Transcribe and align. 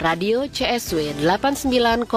Radio 0.00 0.48
CSW 0.48 1.12
89,40 1.28 2.08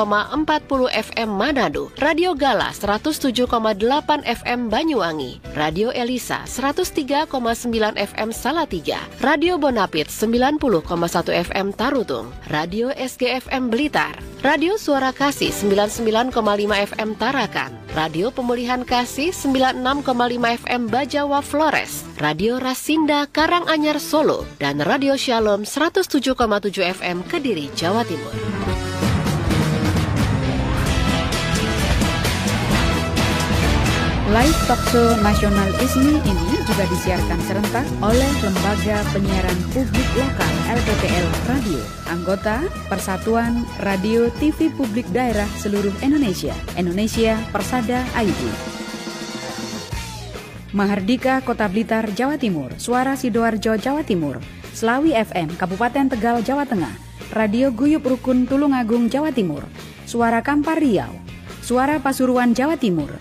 FM 0.88 1.30
Manado, 1.36 1.92
Radio 2.00 2.32
Gala 2.32 2.72
107,8 2.72 4.24
FM 4.24 4.72
Banyuwangi, 4.72 5.44
Radio 5.52 5.92
Elisa 5.92 6.48
103,9 6.48 7.28
FM 8.00 8.32
Salatiga, 8.32 9.04
Radio 9.20 9.60
Bonapit 9.60 10.08
90,1 10.08 10.80
FM 11.44 11.76
Tarutung, 11.76 12.32
Radio 12.48 12.88
SGFM 12.96 13.68
Blitar, 13.68 14.16
Radio 14.40 14.80
Suara 14.80 15.12
Kasih 15.12 15.52
99,5 15.52 16.40
FM 16.96 17.20
Tarakan, 17.20 17.83
Radio 17.94 18.34
Pemulihan 18.34 18.82
Kasih 18.82 19.30
96,5 19.30 20.02
FM 20.66 20.90
Bajawa 20.90 21.46
Flores, 21.46 22.02
Radio 22.18 22.58
Rasinda 22.58 23.30
Karanganyar 23.30 24.02
Solo, 24.02 24.50
dan 24.58 24.82
Radio 24.82 25.14
Shalom 25.14 25.62
107,7 25.62 26.34
FM 26.90 27.22
Kediri, 27.30 27.70
Jawa 27.78 28.02
Timur. 28.02 28.73
Live 34.34 34.66
Talkshow 34.66 35.14
Nasional 35.22 35.70
ISMI 35.78 36.18
ini 36.26 36.58
juga 36.66 36.90
disiarkan 36.90 37.38
serentak 37.46 37.86
oleh 38.02 38.26
Lembaga 38.42 39.06
Penyiaran 39.14 39.60
Publik 39.70 40.10
Lokal 40.18 40.54
LPPL 40.74 41.28
Radio, 41.46 41.82
anggota 42.10 42.66
Persatuan 42.90 43.62
Radio 43.86 44.34
TV 44.42 44.74
Publik 44.74 45.06
Daerah 45.14 45.46
Seluruh 45.62 45.94
Indonesia, 46.02 46.50
Indonesia 46.74 47.38
Persada 47.54 48.02
ID. 48.18 48.42
Mahardika 50.74 51.46
Kota 51.46 51.70
Blitar, 51.70 52.10
Jawa 52.18 52.42
Timur, 52.42 52.74
Suara 52.82 53.14
Sidoarjo, 53.14 53.78
Jawa 53.78 54.02
Timur, 54.02 54.42
Selawi 54.74 55.14
FM, 55.14 55.62
Kabupaten 55.62 56.10
Tegal, 56.10 56.42
Jawa 56.42 56.66
Tengah, 56.66 56.98
Radio 57.38 57.70
Guyup 57.70 58.02
Rukun 58.02 58.50
Tulungagung, 58.50 59.14
Jawa 59.14 59.30
Timur, 59.30 59.62
Suara 60.10 60.42
Kampar 60.42 60.82
Riau, 60.82 61.14
Suara 61.62 62.02
Pasuruan, 62.02 62.58
Jawa 62.58 62.82
Timur, 62.82 63.14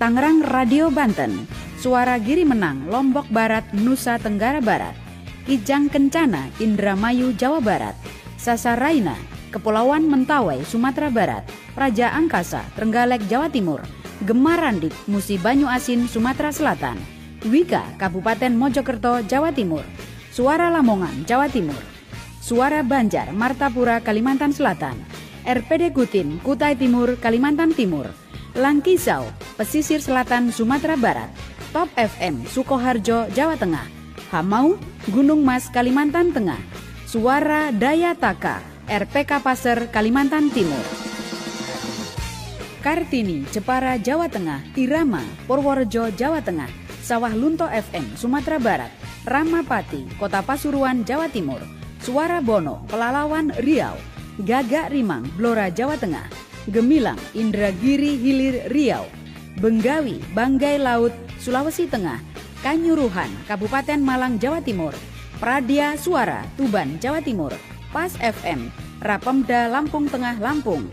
Tangerang 0.00 0.40
Radio 0.40 0.88
Banten, 0.88 1.44
Suara 1.76 2.16
Giri 2.16 2.40
Menang, 2.48 2.88
Lombok 2.88 3.28
Barat, 3.28 3.68
Nusa 3.76 4.16
Tenggara 4.16 4.64
Barat, 4.64 4.96
Kijang 5.44 5.92
Kencana, 5.92 6.48
Indramayu, 6.56 7.36
Jawa 7.36 7.60
Barat, 7.60 7.92
Sasaraina, 8.40 9.12
Kepulauan 9.52 10.08
Mentawai, 10.08 10.64
Sumatera 10.64 11.12
Barat, 11.12 11.44
Raja 11.76 12.16
Angkasa, 12.16 12.64
Trenggalek, 12.80 13.28
Jawa 13.28 13.52
Timur, 13.52 13.84
Gemarandik, 14.24 14.96
Musi 15.04 15.36
Banyu 15.36 15.68
Asin, 15.68 16.08
Sumatera 16.08 16.48
Selatan, 16.48 16.96
Wika, 17.44 17.84
Kabupaten 18.00 18.56
Mojokerto, 18.56 19.20
Jawa 19.28 19.52
Timur, 19.52 19.84
Suara 20.32 20.72
Lamongan, 20.72 21.28
Jawa 21.28 21.52
Timur, 21.52 21.76
Suara 22.40 22.80
Banjar, 22.80 23.36
Martapura, 23.36 24.00
Kalimantan 24.00 24.56
Selatan, 24.56 24.96
RPD 25.44 25.92
Kutin, 25.92 26.40
Kutai 26.40 26.72
Timur, 26.80 27.20
Kalimantan 27.20 27.76
Timur, 27.76 28.08
Langkisau, 28.58 29.30
Pesisir 29.54 30.02
Selatan, 30.02 30.50
Sumatera 30.50 30.98
Barat, 30.98 31.30
Top 31.70 31.86
FM, 31.94 32.42
Sukoharjo, 32.50 33.30
Jawa 33.30 33.54
Tengah, 33.54 33.86
Hamau, 34.34 34.74
Gunung 35.06 35.46
Mas, 35.46 35.70
Kalimantan 35.70 36.34
Tengah, 36.34 36.58
Suara 37.06 37.70
Daya 37.70 38.18
Taka, 38.18 38.58
RPK 38.90 39.38
Pasir, 39.38 39.86
Kalimantan 39.94 40.50
Timur. 40.50 40.82
Kartini, 42.82 43.46
Jepara, 43.54 44.00
Jawa 44.02 44.26
Tengah, 44.26 44.66
Irama, 44.74 45.22
Purworejo, 45.46 46.10
Jawa 46.10 46.42
Tengah, 46.42 46.70
Sawah 47.06 47.30
Lunto 47.30 47.70
FM, 47.70 48.18
Sumatera 48.18 48.58
Barat, 48.58 48.90
Ramapati, 49.22 50.18
Kota 50.18 50.42
Pasuruan, 50.42 51.06
Jawa 51.06 51.30
Timur, 51.30 51.62
Suara 52.02 52.42
Bono, 52.42 52.82
Pelalawan, 52.90 53.54
Riau, 53.62 53.94
Gagak 54.42 54.90
Rimang, 54.90 55.28
Blora, 55.38 55.68
Jawa 55.68 56.00
Tengah, 56.00 56.49
Gemilang, 56.68 57.16
Indragiri, 57.32 58.20
Hilir, 58.20 58.68
Riau, 58.68 59.08
Benggawi, 59.56 60.20
Banggai 60.36 60.76
Laut, 60.76 61.12
Sulawesi 61.40 61.88
Tengah, 61.88 62.20
Kanyuruhan, 62.60 63.32
Kabupaten 63.48 63.96
Malang, 63.96 64.36
Jawa 64.36 64.60
Timur, 64.60 64.92
Pradia 65.40 65.96
Suara, 65.96 66.44
Tuban, 66.60 67.00
Jawa 67.00 67.24
Timur, 67.24 67.56
Pas 67.88 68.12
FM, 68.20 68.68
Rapemda, 69.00 69.72
Lampung 69.72 70.04
Tengah, 70.04 70.36
Lampung, 70.36 70.84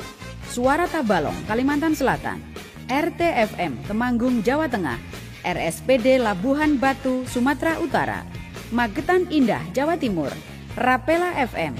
Suara 0.47 0.87
Tabalong, 0.87 1.35
Kalimantan 1.51 1.91
Selatan, 1.91 2.39
RTFM, 2.87 3.83
Temanggung, 3.83 4.39
Jawa 4.39 4.71
Tengah, 4.71 4.95
RSPD 5.43 6.23
Labuhan 6.23 6.79
Batu, 6.79 7.27
Sumatera 7.27 7.75
Utara, 7.83 8.23
Magetan 8.71 9.27
Indah, 9.27 9.63
Jawa 9.75 9.99
Timur, 9.99 10.31
Rapela 10.79 11.35
FM, 11.35 11.75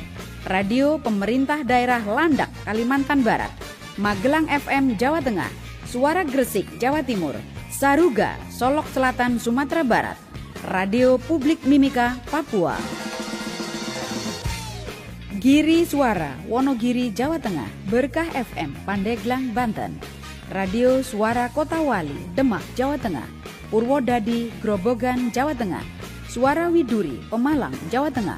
Radio 0.48 1.00
Pemerintah 1.00 1.64
Daerah 1.64 2.04
Landak, 2.04 2.52
Kalimantan 2.64 3.24
Barat, 3.24 3.52
Magelang 3.98 4.46
FM, 4.46 4.94
Jawa 4.94 5.26
Tengah, 5.26 5.50
Suara 5.90 6.22
Gresik, 6.22 6.70
Jawa 6.78 7.02
Timur, 7.02 7.34
Saruga, 7.74 8.38
Solok 8.54 8.86
Selatan, 8.94 9.42
Sumatera 9.42 9.82
Barat, 9.82 10.22
Radio 10.70 11.18
Publik 11.18 11.66
Mimika, 11.66 12.14
Papua. 12.30 12.78
Giri 15.42 15.82
Suara, 15.82 16.38
Wonogiri, 16.46 17.10
Jawa 17.10 17.42
Tengah, 17.42 17.66
Berkah 17.90 18.30
FM, 18.38 18.78
Pandeglang, 18.86 19.50
Banten, 19.58 19.98
Radio 20.54 21.02
Suara 21.02 21.50
Kota 21.50 21.82
Wali, 21.82 22.14
Demak, 22.38 22.62
Jawa 22.78 23.02
Tengah, 23.02 23.26
Purwodadi, 23.74 24.54
Grobogan, 24.62 25.34
Jawa 25.34 25.58
Tengah, 25.58 25.82
Suara 26.30 26.70
Widuri, 26.70 27.18
Pemalang, 27.34 27.74
Jawa 27.90 28.14
Tengah, 28.14 28.38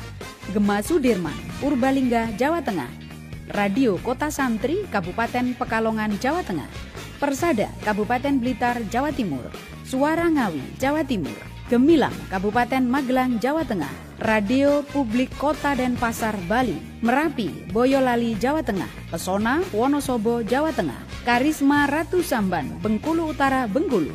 Gema 0.56 0.80
Sudirman, 0.80 1.36
Purbalingga, 1.60 2.32
Jawa 2.40 2.64
Tengah, 2.64 3.09
Radio 3.50 3.98
Kota 4.06 4.30
Santri, 4.30 4.86
Kabupaten 4.94 5.58
Pekalongan, 5.58 6.22
Jawa 6.22 6.46
Tengah, 6.46 6.70
Persada, 7.18 7.74
Kabupaten 7.82 8.38
Blitar, 8.38 8.78
Jawa 8.94 9.10
Timur, 9.10 9.50
Suara 9.82 10.30
Ngawi, 10.30 10.78
Jawa 10.78 11.02
Timur, 11.02 11.34
Gemilang, 11.66 12.14
Kabupaten 12.30 12.86
Magelang, 12.86 13.42
Jawa 13.42 13.66
Tengah, 13.66 13.90
Radio 14.22 14.86
Publik 14.94 15.34
Kota 15.42 15.74
Denpasar, 15.74 16.38
Bali, 16.46 16.78
Merapi, 17.02 17.74
Boyolali, 17.74 18.38
Jawa 18.38 18.62
Tengah, 18.62 18.90
Pesona, 19.10 19.66
Wonosobo, 19.74 20.46
Jawa 20.46 20.70
Tengah, 20.70 21.02
Karisma 21.26 21.90
Ratu 21.90 22.22
Samban, 22.22 22.70
Bengkulu 22.86 23.34
Utara, 23.34 23.66
Bengkulu, 23.66 24.14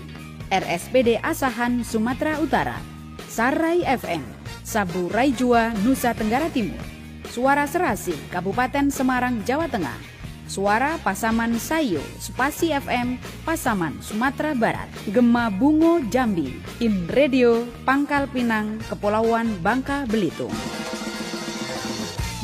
RSPD 0.54 1.18
Asahan, 1.18 1.82
Sumatera 1.82 2.38
Utara, 2.38 2.78
Sarai 3.26 3.82
FM, 3.82 4.22
Sabu 4.62 5.10
Raijua, 5.10 5.74
Nusa 5.82 6.14
Tenggara 6.14 6.46
Timur, 6.54 6.93
Suara 7.34 7.66
Serasi, 7.66 8.14
Kabupaten 8.30 8.94
Semarang, 8.94 9.42
Jawa 9.42 9.66
Tengah, 9.66 9.98
Suara 10.46 11.02
Pasaman 11.02 11.58
Sayo, 11.58 11.98
Spasi 12.22 12.70
FM, 12.70 13.18
Pasaman, 13.42 13.98
Sumatera 13.98 14.54
Barat. 14.54 14.86
Gema 15.10 15.50
Bungo 15.50 15.98
Jambi, 16.14 16.54
In 16.78 17.10
Radio, 17.10 17.66
Pangkal 17.82 18.30
Pinang, 18.30 18.78
Kepulauan 18.86 19.50
Bangka 19.66 20.06
Belitung. 20.06 20.54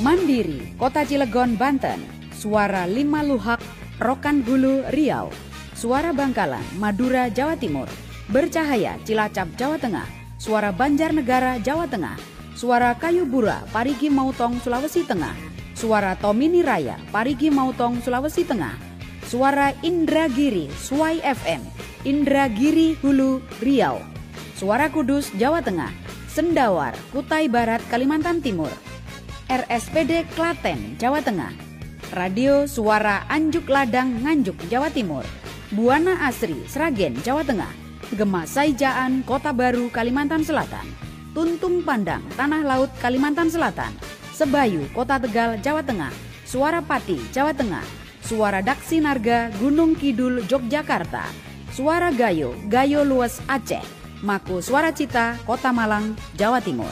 Mandiri, 0.03 0.75
Kota 0.75 1.07
Cilegon, 1.07 1.55
Banten. 1.55 2.03
Suara 2.35 2.91
Lima 2.91 3.23
Luhak, 3.23 3.63
Rokan 4.03 4.43
Hulu, 4.43 4.91
Riau. 4.91 5.31
Suara 5.79 6.11
Bangkalan, 6.11 6.67
Madura, 6.83 7.31
Jawa 7.31 7.55
Timur. 7.55 7.87
Bercahaya, 8.27 8.99
Cilacap, 9.07 9.55
Jawa 9.55 9.79
Tengah. 9.79 10.09
Suara 10.35 10.75
Banjarnegara, 10.75 11.63
Jawa 11.63 11.87
Tengah. 11.87 12.30
Suara 12.61 12.93
Kayu 12.93 13.25
Bura, 13.25 13.65
Parigi 13.73 14.13
Mautong, 14.13 14.61
Sulawesi 14.61 15.01
Tengah. 15.09 15.33
Suara 15.73 16.13
Tomini 16.13 16.61
Raya, 16.61 17.01
Parigi 17.09 17.49
Mautong, 17.49 18.05
Sulawesi 18.05 18.45
Tengah. 18.45 18.77
Suara 19.25 19.73
Indragiri, 19.81 20.69
Suai 20.77 21.25
FM, 21.25 21.65
Indragiri 22.05 23.01
Hulu, 23.01 23.41
Riau. 23.65 24.05
Suara 24.61 24.93
Kudus, 24.93 25.33
Jawa 25.41 25.65
Tengah. 25.65 25.89
Sendawar, 26.29 26.93
Kutai 27.17 27.49
Barat, 27.49 27.81
Kalimantan 27.89 28.45
Timur. 28.45 28.69
RSPD 29.49 30.29
Klaten, 30.37 31.01
Jawa 31.01 31.25
Tengah. 31.25 31.57
Radio 32.13 32.69
Suara 32.69 33.25
Anjuk 33.33 33.73
Ladang, 33.73 34.21
Nganjuk, 34.21 34.69
Jawa 34.69 34.93
Timur. 34.93 35.25
Buana 35.73 36.29
Asri, 36.29 36.61
Sragen, 36.69 37.17
Jawa 37.25 37.41
Tengah. 37.41 37.73
Gema 38.13 38.45
Saijaan, 38.45 39.25
Kota 39.25 39.57
Baru, 39.57 39.89
Kalimantan 39.89 40.45
Selatan. 40.45 41.10
Tuntung 41.31 41.87
Pandang, 41.87 42.27
Tanah 42.35 42.67
Laut, 42.67 42.91
Kalimantan 42.99 43.47
Selatan. 43.47 43.95
Sebayu, 44.35 44.89
Kota 44.97 45.21
Tegal, 45.21 45.61
Jawa 45.61 45.85
Tengah, 45.85 46.11
Suara 46.49 46.81
Pati, 46.81 47.21
Jawa 47.31 47.53
Tengah, 47.53 47.85
Suara 48.25 48.65
Daksi 48.65 48.99
Narga, 48.99 49.53
Gunung 49.61 49.93
Kidul, 49.95 50.43
Yogyakarta, 50.49 51.29
Suara 51.71 52.09
Gayo, 52.09 52.57
Gayo 52.73 53.05
Luas, 53.05 53.39
Aceh, 53.47 53.85
Mako 54.25 54.65
Suara 54.65 54.97
Cita, 54.97 55.37
Kota 55.45 55.71
Malang, 55.71 56.17
Jawa 56.41 56.65
Timur. 56.65 56.89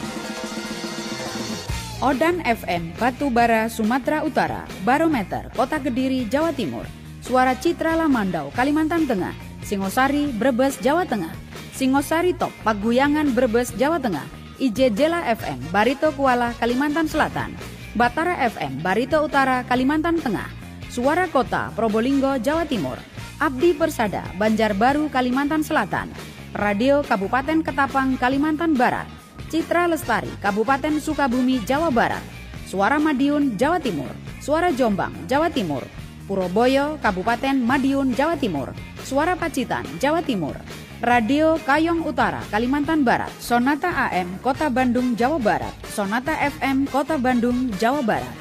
Odan 1.99 2.39
FM, 2.45 2.95
Batu 2.95 3.27
Bara, 3.27 3.67
Sumatera 3.67 4.23
Utara, 4.23 4.63
Barometer, 4.87 5.51
Kota 5.51 5.83
Kediri, 5.83 6.29
Jawa 6.31 6.55
Timur, 6.55 6.85
Suara 7.19 7.57
Citra 7.57 7.97
Lamandau, 7.97 8.53
Kalimantan 8.55 9.03
Tengah, 9.03 9.35
Singosari, 9.65 10.31
Brebes, 10.31 10.79
Jawa 10.79 11.03
Tengah, 11.03 11.48
Singosari 11.79 12.35
Top, 12.35 12.51
Paguyangan, 12.67 13.31
Brebes, 13.31 13.71
Jawa 13.79 14.03
Tengah, 14.03 14.27
IJ 14.59 14.91
Jela 14.99 15.23
FM, 15.31 15.71
Barito 15.71 16.11
Kuala, 16.11 16.51
Kalimantan 16.59 17.07
Selatan, 17.07 17.55
Batara 17.95 18.35
FM, 18.51 18.83
Barito 18.83 19.23
Utara, 19.23 19.63
Kalimantan 19.63 20.19
Tengah, 20.19 20.51
Suara 20.91 21.31
Kota, 21.31 21.71
Probolinggo, 21.79 22.35
Jawa 22.43 22.67
Timur, 22.67 22.99
Abdi 23.39 23.79
Persada, 23.79 24.27
Banjarbaru, 24.35 25.07
Kalimantan 25.07 25.63
Selatan, 25.63 26.11
Radio 26.51 26.99
Kabupaten 26.99 27.63
Ketapang, 27.63 28.19
Kalimantan 28.19 28.75
Barat, 28.75 29.07
Citra 29.47 29.87
Lestari, 29.87 30.35
Kabupaten 30.43 30.99
Sukabumi, 30.99 31.63
Jawa 31.63 31.95
Barat, 31.95 32.19
Suara 32.67 32.99
Madiun, 32.99 33.55
Jawa 33.55 33.79
Timur, 33.79 34.11
Suara 34.43 34.75
Jombang, 34.75 35.15
Jawa 35.31 35.47
Timur, 35.47 35.87
Puroboyo, 36.27 36.99
Kabupaten 36.99 37.55
Madiun, 37.63 38.11
Jawa 38.19 38.35
Timur, 38.35 38.75
Suara 39.07 39.39
Pacitan, 39.39 39.87
Jawa 40.03 40.19
Timur, 40.19 40.59
Radio 40.99 41.55
Kayong 41.63 42.03
Utara, 42.03 42.43
Kalimantan 42.51 43.07
Barat, 43.07 43.31
Sonata 43.39 43.87
AM, 43.87 44.35
Kota 44.43 44.67
Bandung, 44.67 45.15
Jawa 45.15 45.39
Barat, 45.39 45.71
Sonata 45.87 46.35
FM, 46.35 46.91
Kota 46.91 47.15
Bandung, 47.15 47.71
Jawa 47.79 48.03
Barat. 48.03 48.35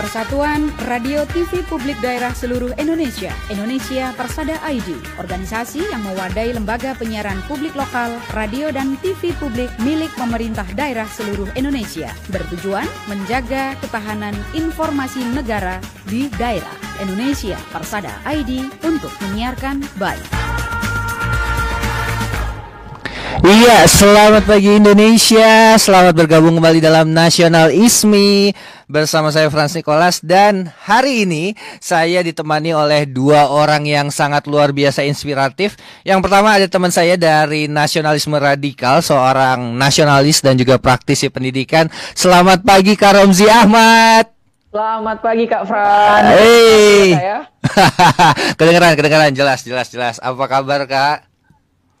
Persatuan 0.00 0.72
Radio 0.88 1.28
TV 1.28 1.60
Publik 1.68 2.00
Daerah 2.00 2.32
Seluruh 2.32 2.72
Indonesia, 2.80 3.36
Indonesia 3.52 4.16
Persada 4.16 4.56
ID, 4.64 4.96
organisasi 5.20 5.92
yang 5.92 6.00
mewadai 6.00 6.56
lembaga 6.56 6.96
penyiaran 6.96 7.36
publik 7.44 7.76
lokal, 7.76 8.16
radio 8.32 8.72
dan 8.72 8.96
TV 9.04 9.36
publik 9.36 9.68
milik 9.84 10.08
pemerintah 10.16 10.64
daerah 10.72 11.04
seluruh 11.04 11.52
Indonesia, 11.52 12.08
bertujuan 12.32 12.88
menjaga 13.12 13.76
ketahanan 13.84 14.32
informasi 14.56 15.20
negara 15.36 15.84
di 16.08 16.32
daerah. 16.40 16.72
Indonesia 16.96 17.60
Persada 17.68 18.16
ID 18.24 18.72
untuk 18.80 19.12
menyiarkan 19.20 19.84
baik. 20.00 20.59
Iya, 23.40 23.88
selamat 23.88 24.44
pagi 24.44 24.76
Indonesia. 24.76 25.72
Selamat 25.80 26.12
bergabung 26.12 26.60
kembali 26.60 26.76
dalam 26.76 27.08
Nasional 27.08 27.72
ISMI 27.72 28.52
bersama 28.84 29.32
saya 29.32 29.48
Frans 29.48 29.72
Nicholas 29.72 30.20
dan 30.20 30.68
hari 30.84 31.24
ini 31.24 31.56
saya 31.80 32.20
ditemani 32.20 32.76
oleh 32.76 33.08
dua 33.08 33.48
orang 33.48 33.88
yang 33.88 34.12
sangat 34.12 34.44
luar 34.44 34.76
biasa 34.76 35.08
inspiratif. 35.08 35.80
Yang 36.04 36.20
pertama 36.20 36.52
ada 36.52 36.68
teman 36.68 36.92
saya 36.92 37.16
dari 37.16 37.64
Nasionalisme 37.64 38.36
Radikal, 38.36 39.00
seorang 39.00 39.72
nasionalis 39.72 40.44
dan 40.44 40.60
juga 40.60 40.76
praktisi 40.76 41.32
pendidikan. 41.32 41.88
Selamat 42.12 42.60
pagi 42.60 42.92
Karomzi 42.92 43.48
Ahmad. 43.48 44.28
Selamat 44.68 45.16
pagi 45.24 45.48
Kak 45.48 45.64
Fran. 45.64 46.22
Hey. 46.28 47.16
kedengeran, 48.60 49.00
kedengeran, 49.00 49.32
jelas, 49.32 49.64
jelas, 49.64 49.88
jelas. 49.88 50.20
Apa 50.20 50.44
kabar 50.44 50.84
Kak? 50.84 51.29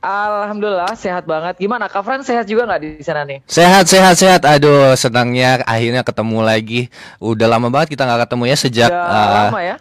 Alhamdulillah 0.00 0.96
sehat 0.96 1.28
banget. 1.28 1.60
Gimana 1.60 1.84
Kak 1.84 2.00
Fran 2.00 2.24
sehat 2.24 2.48
juga 2.48 2.64
nggak 2.64 2.80
di 2.80 2.90
sana 3.04 3.20
nih? 3.28 3.44
Sehat, 3.44 3.84
sehat, 3.84 4.16
sehat. 4.16 4.42
Aduh, 4.48 4.96
senangnya 4.96 5.60
akhirnya 5.68 6.00
ketemu 6.00 6.40
lagi. 6.40 6.80
Udah 7.20 7.44
lama 7.44 7.68
banget 7.68 7.92
kita 7.92 8.08
nggak 8.08 8.24
ketemu 8.24 8.44
ya 8.48 8.56
sejak. 8.56 8.88
Udah 8.88 9.04
uh, 9.04 9.32
lama 9.44 9.60
ya. 9.60 9.76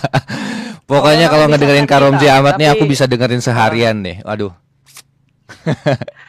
Pokoknya 0.90 1.26
kalau 1.32 1.48
ngedengerin 1.48 1.88
Karomzi 1.88 2.28
Ahmad 2.28 2.60
nih 2.60 2.68
aku 2.68 2.84
bisa 2.84 3.08
dengerin 3.08 3.40
seharian 3.40 3.96
nih. 4.04 4.20
Waduh. 4.28 4.52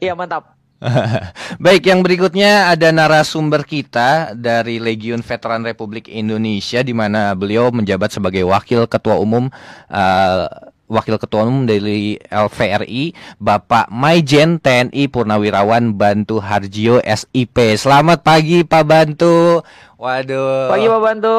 Iya 0.00 0.16
mantap. 0.16 0.56
Baik, 1.64 1.88
yang 1.88 2.04
berikutnya 2.04 2.68
ada 2.68 2.92
narasumber 2.92 3.64
kita 3.64 4.36
dari 4.36 4.76
Legiun 4.76 5.24
Veteran 5.24 5.64
Republik 5.64 6.08
Indonesia 6.08 6.84
di 6.84 6.92
mana 6.92 7.32
beliau 7.32 7.72
menjabat 7.72 8.12
sebagai 8.12 8.44
wakil 8.44 8.84
ketua 8.84 9.16
umum 9.16 9.48
uh, 9.88 10.46
Wakil 10.86 11.18
Ketua 11.18 11.42
Umum 11.42 11.66
dari 11.66 12.14
LVRI, 12.22 13.10
Bapak 13.36 13.90
Maijen 13.90 14.56
TNI 14.56 15.10
Purnawirawan 15.10 15.90
Bantu 15.90 16.38
Harjio 16.38 17.02
SIP. 17.02 17.58
Selamat 17.74 18.22
pagi 18.22 18.62
Pak 18.62 18.84
Bantu. 18.86 19.66
Waduh. 19.96 20.70
Pagi 20.70 20.86
Pak 20.86 21.02
Bantu. 21.02 21.38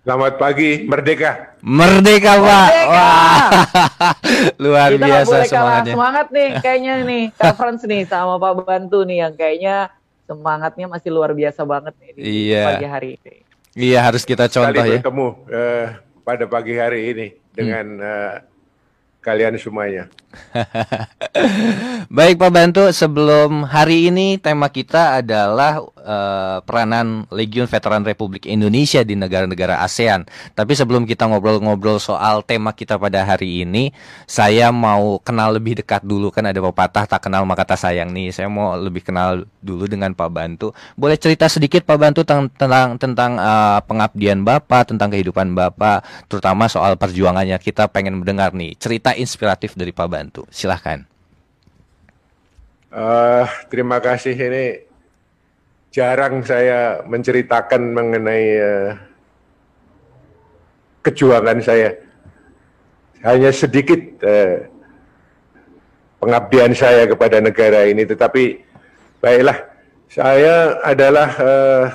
Selamat 0.00 0.40
pagi, 0.40 0.88
merdeka. 0.88 1.52
Merdeka, 1.60 2.32
Pak. 2.40 2.68
Wah. 2.88 3.48
Luar 4.64 4.88
Kita 4.90 5.04
biasa 5.04 5.28
boleh 5.28 5.44
semangatnya. 5.46 5.92
Semangat 5.92 6.26
nih 6.32 6.48
kayaknya 6.58 6.92
nih 7.04 7.22
conference 7.36 7.82
nih 7.84 8.02
sama 8.08 8.34
Pak 8.36 8.52
Bantu 8.64 9.04
nih 9.04 9.16
yang 9.20 9.34
kayaknya 9.36 9.76
semangatnya 10.24 10.86
masih 10.88 11.12
luar 11.12 11.36
biasa 11.36 11.60
banget 11.64 11.92
nih 12.00 12.10
di 12.16 12.20
Iya. 12.48 12.64
pagi 12.64 12.86
hari 12.88 13.08
ini. 13.16 13.34
Iya, 13.78 13.98
harus 14.00 14.24
kita 14.24 14.48
contoh 14.48 14.72
Kali 14.72 14.96
ya. 14.96 15.00
bertemu 15.04 15.28
eh, 15.46 15.86
pada 16.20 16.44
pagi 16.48 16.72
hari 16.72 17.00
ini 17.12 17.26
dengan 17.52 17.86
eh, 18.00 18.34
kalian 19.28 19.60
semuanya. 19.60 20.08
Baik 22.18 22.36
Pak 22.36 22.52
Bantu, 22.52 22.84
sebelum 22.92 23.64
hari 23.64 24.12
ini 24.12 24.36
tema 24.36 24.68
kita 24.68 25.24
adalah 25.24 25.80
eh, 25.96 26.58
peranan 26.64 27.24
Legiun 27.32 27.64
Veteran 27.64 28.04
Republik 28.04 28.44
Indonesia 28.44 29.00
di 29.00 29.16
negara-negara 29.16 29.80
ASEAN. 29.80 30.28
Tapi 30.52 30.72
sebelum 30.76 31.08
kita 31.08 31.28
ngobrol-ngobrol 31.28 31.96
soal 31.96 32.44
tema 32.44 32.76
kita 32.76 33.00
pada 33.00 33.24
hari 33.24 33.64
ini, 33.64 33.92
saya 34.28 34.68
mau 34.68 35.16
kenal 35.24 35.56
lebih 35.56 35.80
dekat 35.80 36.04
dulu 36.04 36.28
kan 36.28 36.44
ada 36.44 36.60
pepatah 36.60 37.08
tak 37.08 37.24
kenal 37.24 37.48
maka 37.48 37.64
tak 37.64 37.80
sayang 37.80 38.12
nih. 38.12 38.28
Saya 38.32 38.52
mau 38.52 38.76
lebih 38.76 39.00
kenal 39.04 39.48
dulu 39.64 39.88
dengan 39.88 40.12
Pak 40.12 40.28
Bantu. 40.28 40.76
Boleh 40.92 41.16
cerita 41.16 41.48
sedikit 41.48 41.88
Pak 41.88 41.96
Bantu 41.96 42.20
tentang 42.24 42.52
tentang, 42.52 43.00
tentang 43.00 43.32
eh, 43.40 43.80
pengabdian 43.88 44.44
Bapak, 44.44 44.92
tentang 44.92 45.08
kehidupan 45.08 45.56
Bapak, 45.56 46.04
terutama 46.28 46.68
soal 46.68 47.00
perjuangannya. 47.00 47.56
Kita 47.60 47.88
pengen 47.88 48.20
mendengar 48.20 48.52
nih 48.52 48.76
cerita 48.76 49.16
inspiratif 49.16 49.72
dari 49.72 49.92
Pak 49.92 50.06
Bantu. 50.08 50.17
Silahkan. 50.50 51.06
Eh, 52.88 53.46
terima 53.68 54.00
kasih 54.00 54.32
ini 54.32 54.80
jarang 55.92 56.40
saya 56.40 57.04
menceritakan 57.04 57.82
mengenai 57.92 58.46
eh, 58.56 58.90
kejuangan 61.04 61.60
saya. 61.60 61.92
Hanya 63.20 63.50
sedikit 63.52 64.00
eh, 64.24 64.72
pengabdian 66.16 66.72
saya 66.72 67.04
kepada 67.04 67.44
negara 67.44 67.84
ini, 67.84 68.08
tetapi 68.08 68.62
baiklah, 69.20 69.58
saya 70.08 70.80
adalah 70.80 71.28
eh, 71.36 71.86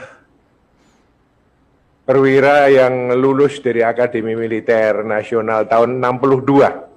perwira 2.06 2.70
yang 2.70 3.18
lulus 3.18 3.58
dari 3.64 3.82
Akademi 3.82 4.38
Militer 4.38 5.02
Nasional 5.02 5.66
tahun 5.66 5.98
62. 5.98 6.93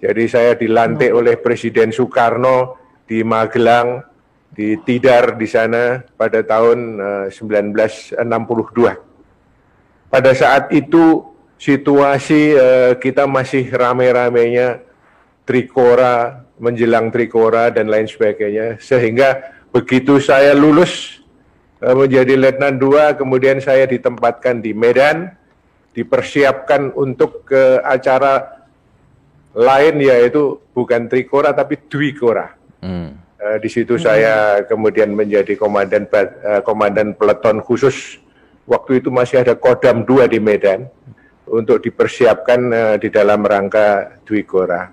Jadi 0.00 0.24
saya 0.32 0.56
dilantik 0.56 1.12
oleh 1.12 1.36
Presiden 1.36 1.92
Soekarno 1.92 2.80
di 3.04 3.20
Magelang 3.20 4.00
di 4.48 4.80
Tidar 4.80 5.36
di 5.36 5.44
sana 5.44 6.00
pada 6.16 6.40
tahun 6.40 7.28
eh, 7.28 7.28
1962. 7.28 8.16
Pada 10.10 10.32
saat 10.34 10.72
itu 10.72 11.22
situasi 11.60 12.56
eh, 12.56 12.92
kita 12.96 13.28
masih 13.28 13.68
rame-ramenya 13.68 14.80
Trikora 15.44 16.48
menjelang 16.56 17.12
Trikora 17.12 17.68
dan 17.68 17.92
lain 17.92 18.08
sebagainya 18.08 18.80
sehingga 18.80 19.52
begitu 19.68 20.16
saya 20.16 20.56
lulus 20.56 21.20
eh, 21.84 21.92
menjadi 21.92 22.40
letnan 22.40 22.80
2 22.80 23.20
kemudian 23.20 23.60
saya 23.60 23.84
ditempatkan 23.84 24.64
di 24.64 24.72
Medan 24.72 25.36
dipersiapkan 25.92 26.96
untuk 26.96 27.44
ke 27.44 27.84
acara 27.84 28.59
lain 29.50 29.94
yaitu 29.98 30.62
bukan 30.70 31.10
Trikora 31.10 31.50
tapi 31.50 31.74
Dwikora. 31.76 32.54
Hmm. 32.80 33.18
Eh, 33.40 33.56
di 33.58 33.72
situ 33.72 33.96
saya 33.96 34.60
kemudian 34.68 35.10
menjadi 35.10 35.56
komandan 35.56 36.04
eh, 36.06 36.60
komandan 36.62 37.16
peleton 37.16 37.64
khusus. 37.64 38.20
Waktu 38.68 39.02
itu 39.02 39.10
masih 39.10 39.42
ada 39.42 39.58
Kodam 39.58 40.06
2 40.06 40.30
di 40.30 40.38
Medan 40.38 40.86
untuk 41.48 41.82
dipersiapkan 41.82 42.60
eh, 42.70 42.96
di 43.00 43.08
dalam 43.10 43.42
rangka 43.42 44.20
Dwikora. 44.22 44.92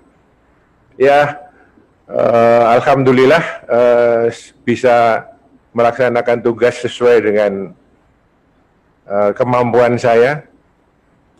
Ya, 0.98 1.38
eh, 2.10 2.64
alhamdulillah 2.74 3.44
s- 4.26 4.50
bisa 4.66 5.28
melaksanakan 5.70 6.42
tugas 6.42 6.82
sesuai 6.82 7.16
dengan 7.22 7.52
eh, 9.06 9.30
kemampuan 9.36 9.94
saya. 10.00 10.47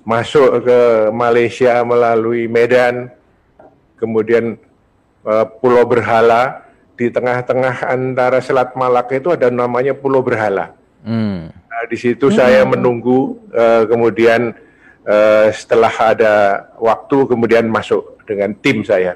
Masuk 0.07 0.64
ke 0.64 0.81
Malaysia 1.12 1.83
melalui 1.85 2.47
Medan, 2.50 3.12
kemudian 3.99 4.57
eh, 5.26 5.47
Pulau 5.59 5.85
Berhala 5.85 6.64
di 6.99 7.11
tengah-tengah 7.12 7.87
antara 7.87 8.43
Selat 8.43 8.75
Malaka 8.75 9.19
itu 9.19 9.35
ada 9.35 9.50
namanya 9.50 9.93
Pulau 9.95 10.25
Berhala. 10.25 10.75
Hmm. 11.07 11.50
Nah, 11.50 11.83
di 11.87 11.95
situ 11.95 12.31
saya 12.35 12.67
menunggu, 12.67 13.38
eh, 13.55 13.85
kemudian 13.87 14.55
eh, 15.07 15.47
setelah 15.55 15.93
ada 15.95 16.35
waktu, 16.81 17.28
kemudian 17.28 17.69
masuk 17.71 18.19
dengan 18.26 18.52
tim 18.59 18.83
saya. 18.83 19.14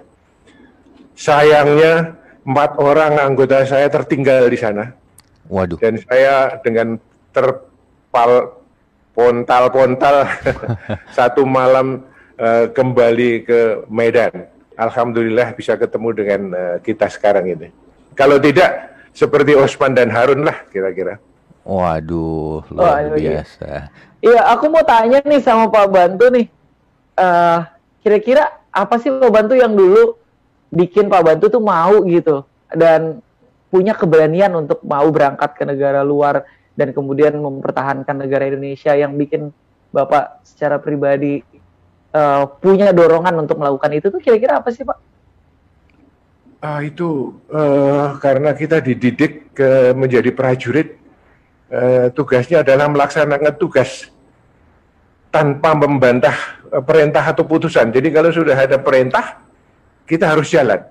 Sayangnya 1.12 2.22
empat 2.42 2.78
orang 2.78 3.22
anggota 3.22 3.62
saya 3.62 3.86
tertinggal 3.86 4.50
di 4.50 4.58
sana 4.58 4.90
Waduh. 5.46 5.78
dan 5.78 5.94
saya 6.02 6.58
dengan 6.58 6.98
terpal 7.30 8.61
pontal-pontal 9.12 10.28
satu 11.16 11.44
malam 11.44 12.04
eh, 12.36 12.68
kembali 12.72 13.30
ke 13.44 13.60
Medan. 13.88 14.48
Alhamdulillah 14.76 15.52
bisa 15.52 15.76
ketemu 15.76 16.08
dengan 16.16 16.40
eh, 16.52 16.76
kita 16.80 17.06
sekarang 17.12 17.48
ini. 17.48 17.68
Kalau 18.16 18.40
tidak 18.40 18.92
seperti 19.12 19.56
Osman 19.56 19.92
dan 19.92 20.08
Harun 20.08 20.44
lah 20.44 20.64
kira-kira. 20.72 21.20
Waduh, 21.62 22.66
luar 22.74 23.14
iya. 23.14 23.38
biasa. 23.38 23.70
Iya, 24.18 24.40
aku 24.50 24.66
mau 24.66 24.82
tanya 24.82 25.22
nih 25.22 25.38
sama 25.38 25.70
Pak 25.70 25.86
Bantu 25.92 26.26
nih. 26.32 26.46
Eh, 27.14 27.58
kira-kira 28.02 28.50
apa 28.72 28.98
sih 28.98 29.12
Pak 29.12 29.30
Bantu 29.30 29.54
yang 29.54 29.76
dulu 29.76 30.16
bikin 30.72 31.12
Pak 31.12 31.22
Bantu 31.22 31.52
tuh 31.52 31.62
mau 31.62 32.02
gitu 32.08 32.42
dan 32.72 33.20
punya 33.68 33.92
keberanian 33.92 34.52
untuk 34.56 34.80
mau 34.84 35.04
berangkat 35.12 35.52
ke 35.56 35.64
negara 35.68 36.00
luar 36.00 36.44
dan 36.78 36.90
kemudian 36.96 37.36
mempertahankan 37.36 38.16
negara 38.16 38.48
Indonesia 38.48 38.92
yang 38.96 39.14
bikin 39.16 39.52
Bapak 39.92 40.40
secara 40.48 40.80
pribadi 40.80 41.44
eh, 42.16 42.44
punya 42.64 42.96
dorongan 42.96 43.44
untuk 43.44 43.60
melakukan 43.60 43.92
itu 43.92 44.08
tuh 44.08 44.20
kira-kira 44.24 44.60
apa 44.60 44.72
sih 44.72 44.84
Pak? 44.88 44.98
Ah 46.62 46.80
itu 46.80 47.36
eh, 47.52 48.06
karena 48.22 48.56
kita 48.56 48.80
dididik 48.80 49.52
ke 49.52 49.92
menjadi 49.92 50.32
prajurit, 50.32 50.96
eh, 51.68 52.08
tugasnya 52.16 52.64
adalah 52.64 52.88
melaksanakan 52.88 53.52
tugas 53.60 54.08
tanpa 55.32 55.76
membantah 55.76 56.36
perintah 56.80 57.24
atau 57.24 57.44
putusan. 57.44 57.92
Jadi 57.92 58.08
kalau 58.08 58.32
sudah 58.32 58.56
ada 58.56 58.80
perintah, 58.80 59.44
kita 60.08 60.24
harus 60.28 60.48
jalan. 60.48 60.88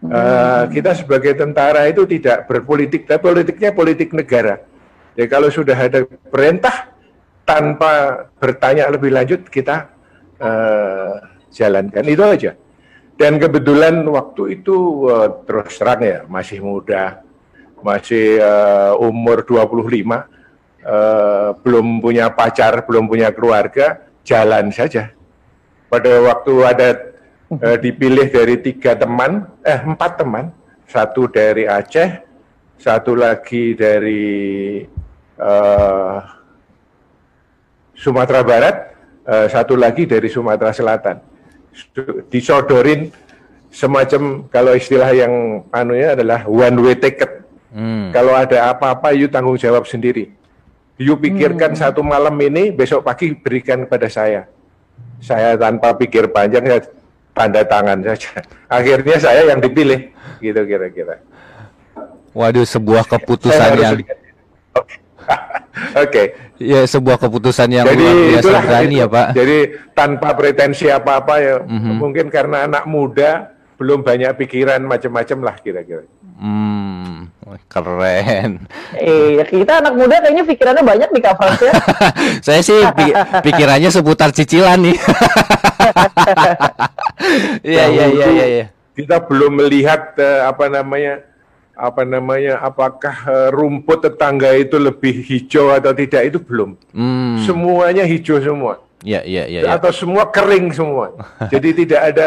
Eh, 0.00 0.64
kita 0.72 0.96
sebagai 0.96 1.36
tentara 1.36 1.84
itu 1.84 2.08
tidak 2.08 2.48
berpolitik, 2.48 3.04
tapi 3.04 3.20
politiknya 3.20 3.70
politik 3.76 4.16
negara. 4.16 4.69
Jadi 5.20 5.28
kalau 5.28 5.52
sudah 5.52 5.76
ada 5.76 6.00
perintah 6.08 6.96
tanpa 7.44 8.24
bertanya 8.40 8.88
lebih 8.88 9.12
lanjut, 9.12 9.52
kita 9.52 9.92
eh, 10.40 11.14
jalankan 11.52 12.08
itu 12.08 12.24
aja. 12.24 12.56
Dan 13.20 13.36
kebetulan 13.36 14.00
waktu 14.08 14.56
itu 14.56 15.04
eh, 15.12 15.28
terus 15.44 15.76
terang 15.76 16.00
ya 16.00 16.24
masih 16.24 16.64
muda, 16.64 17.20
masih 17.84 18.40
eh, 18.40 18.92
umur 18.96 19.44
25, 19.44 19.92
eh, 19.92 20.24
belum 21.68 22.00
punya 22.00 22.32
pacar, 22.32 22.88
belum 22.88 23.04
punya 23.04 23.28
keluarga, 23.28 24.08
jalan 24.24 24.72
saja. 24.72 25.12
Pada 25.92 26.16
waktu 26.32 26.52
ada 26.64 26.88
eh, 27.60 27.76
dipilih 27.76 28.24
dari 28.32 28.56
tiga 28.56 28.96
teman, 28.96 29.52
eh 29.68 29.84
empat 29.84 30.16
teman, 30.16 30.48
satu 30.88 31.28
dari 31.28 31.68
Aceh, 31.68 32.24
satu 32.80 33.12
lagi 33.12 33.76
dari 33.76 34.80
eh, 35.40 36.16
Sumatera 37.96 38.40
Barat, 38.44 38.76
eh, 39.24 39.46
satu 39.48 39.76
lagi 39.76 40.04
dari 40.04 40.28
Sumatera 40.28 40.72
Selatan. 40.72 41.16
Disodorin 42.28 43.12
semacam 43.70 44.50
kalau 44.50 44.72
istilah 44.74 45.10
yang 45.14 45.64
anunya 45.70 46.18
adalah 46.18 46.44
one 46.44 46.76
way 46.80 46.96
ticket. 46.98 47.40
Hmm. 47.70 48.10
Kalau 48.10 48.34
ada 48.34 48.74
apa-apa, 48.74 49.14
you 49.14 49.30
tanggung 49.30 49.54
jawab 49.54 49.86
sendiri. 49.86 50.34
You 51.00 51.16
pikirkan 51.16 51.72
satu 51.78 52.04
malam 52.04 52.34
ini, 52.42 52.74
besok 52.74 53.06
pagi 53.06 53.32
berikan 53.32 53.86
kepada 53.86 54.10
saya. 54.10 54.50
Saya 55.22 55.56
tanpa 55.56 55.96
pikir 55.96 56.28
panjang, 56.28 56.66
saya 56.66 56.82
tanda 57.32 57.62
tangan 57.64 58.04
saja. 58.04 58.42
Akhirnya 58.76 59.16
saya 59.16 59.48
yang 59.48 59.62
dipilih, 59.62 60.12
gitu 60.42 60.60
kira-kira. 60.66 61.22
Waduh, 62.36 62.66
sebuah 62.66 63.06
Saya 63.06 63.12
keputusan 63.16 63.70
harus 63.70 63.84
yang 63.86 63.96
lihat. 64.02 64.18
Oke. 65.30 66.00
Oke. 66.00 66.22
ya 66.58 66.84
sebuah 66.84 67.16
keputusan 67.16 67.68
yang 67.70 67.84
Jadi 67.84 67.98
luar 67.98 68.14
biasa 68.14 68.38
itulah 68.38 68.62
berani 68.62 68.88
itu. 68.90 69.00
ya, 69.00 69.06
Pak. 69.08 69.26
Jadi 69.32 69.58
tanpa 69.90 70.28
pretensi 70.34 70.86
apa-apa 70.86 71.34
ya, 71.38 71.56
Mhm. 71.58 71.92
mungkin 71.96 72.26
karena 72.28 72.64
anak 72.64 72.84
muda 72.84 73.48
belum 73.74 74.00
banyak 74.00 74.36
pikiran 74.36 74.80
macam-macam 74.82 75.38
lah 75.40 75.56
kira-kira. 75.56 76.04
Hmm, 76.36 77.32
keren. 77.66 78.64
Eh, 78.94 79.40
kita 79.42 79.80
anak 79.80 79.94
muda 79.94 80.20
kayaknya 80.20 80.44
pikirannya 80.44 80.84
banyak 80.84 81.08
di 81.10 81.20
Kak 81.20 81.34
Frans 81.34 81.60
ya. 81.60 81.72
Saya 82.46 82.60
sih 82.60 82.76
pi- 82.90 83.16
pikirannya 83.42 83.88
seputar 83.88 84.28
cicilan 84.30 84.80
nih. 84.80 84.96
Iya, 87.62 87.84
iya, 87.86 88.06
iya, 88.08 88.26
iya, 88.28 88.46
iya. 88.48 88.66
Kita 88.92 89.20
belum 89.22 89.56
melihat 89.56 90.16
eh, 90.16 90.40
apa 90.42 90.68
namanya 90.68 91.20
apa 91.80 92.04
namanya 92.04 92.60
apakah 92.60 93.16
eh, 93.24 93.48
rumput 93.50 94.04
tetangga 94.04 94.52
itu 94.52 94.76
lebih 94.76 95.24
hijau 95.24 95.72
atau 95.72 95.90
tidak 95.90 96.28
itu 96.28 96.38
belum. 96.38 96.76
Hmm, 96.92 97.40
Semuanya 97.40 98.04
hijau 98.04 98.36
semua. 98.38 98.84
iya, 99.00 99.24
iya, 99.24 99.48
iya. 99.48 99.60
iya. 99.64 99.70
atau 99.72 99.88
semua 99.90 100.28
kering 100.28 100.70
semua. 100.70 101.16
Jadi 101.52 101.72
tidak 101.80 102.00
ada 102.06 102.26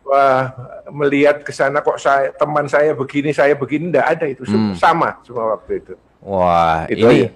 wah 0.00 0.42
melihat 0.88 1.42
ke 1.42 1.50
sana 1.50 1.78
kok 1.80 1.98
saya 1.98 2.30
teman 2.32 2.64
saya 2.64 2.94
begini 2.94 3.30
saya 3.30 3.52
begini 3.52 3.90
tidak 3.90 4.06
ada 4.06 4.24
itu 4.26 4.42
Hmm. 4.46 4.72
sama 4.72 5.18
semua 5.20 5.54
waktu 5.54 5.82
itu. 5.82 5.94
Wah, 6.22 6.88
Itu 6.88 7.06
ini 7.06 7.16
aja. 7.22 7.28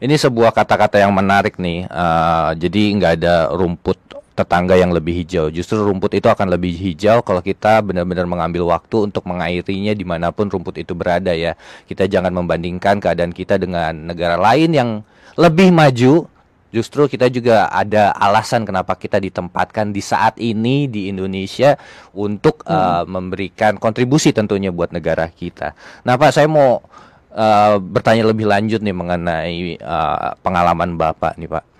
ini 0.00 0.14
sebuah 0.16 0.50
kata-kata 0.50 0.96
yang 0.96 1.12
menarik 1.12 1.56
nih. 1.56 1.84
Eh, 1.84 2.50
jadi 2.56 2.82
nggak 2.96 3.12
ada 3.18 3.34
rumput 3.52 3.98
tetangga 4.38 4.78
yang 4.78 4.94
lebih 4.94 5.26
hijau. 5.26 5.50
Justru 5.50 5.82
rumput 5.82 6.14
itu 6.14 6.30
akan 6.30 6.54
lebih 6.54 6.70
hijau 6.70 7.26
kalau 7.26 7.42
kita 7.42 7.82
benar-benar 7.82 8.30
mengambil 8.30 8.70
waktu 8.70 9.10
untuk 9.10 9.26
mengairinya 9.26 9.90
di 9.98 10.06
mana 10.06 10.30
pun 10.30 10.46
rumput 10.46 10.78
itu 10.78 10.94
berada 10.94 11.34
ya. 11.34 11.58
Kita 11.90 12.06
jangan 12.06 12.30
membandingkan 12.30 13.02
keadaan 13.02 13.34
kita 13.34 13.58
dengan 13.58 14.14
negara 14.14 14.38
lain 14.38 14.70
yang 14.70 14.90
lebih 15.34 15.74
maju. 15.74 16.30
Justru 16.68 17.08
kita 17.08 17.32
juga 17.32 17.72
ada 17.72 18.12
alasan 18.12 18.68
kenapa 18.68 18.92
kita 18.92 19.16
ditempatkan 19.16 19.88
di 19.88 20.04
saat 20.04 20.36
ini 20.36 20.84
di 20.84 21.08
Indonesia 21.08 21.74
untuk 22.12 22.62
eh, 22.68 23.02
memberikan 23.08 23.80
kontribusi 23.80 24.36
tentunya 24.36 24.68
buat 24.68 24.92
negara 24.92 25.32
kita. 25.32 25.72
Nah, 26.04 26.20
Pak, 26.20 26.30
saya 26.36 26.44
mau 26.44 26.84
eh, 27.32 27.74
bertanya 27.80 28.28
lebih 28.28 28.44
lanjut 28.44 28.84
nih 28.84 28.92
mengenai 28.92 29.80
eh, 29.80 30.28
pengalaman 30.44 31.00
Bapak 31.00 31.40
nih, 31.40 31.48
Pak. 31.48 31.77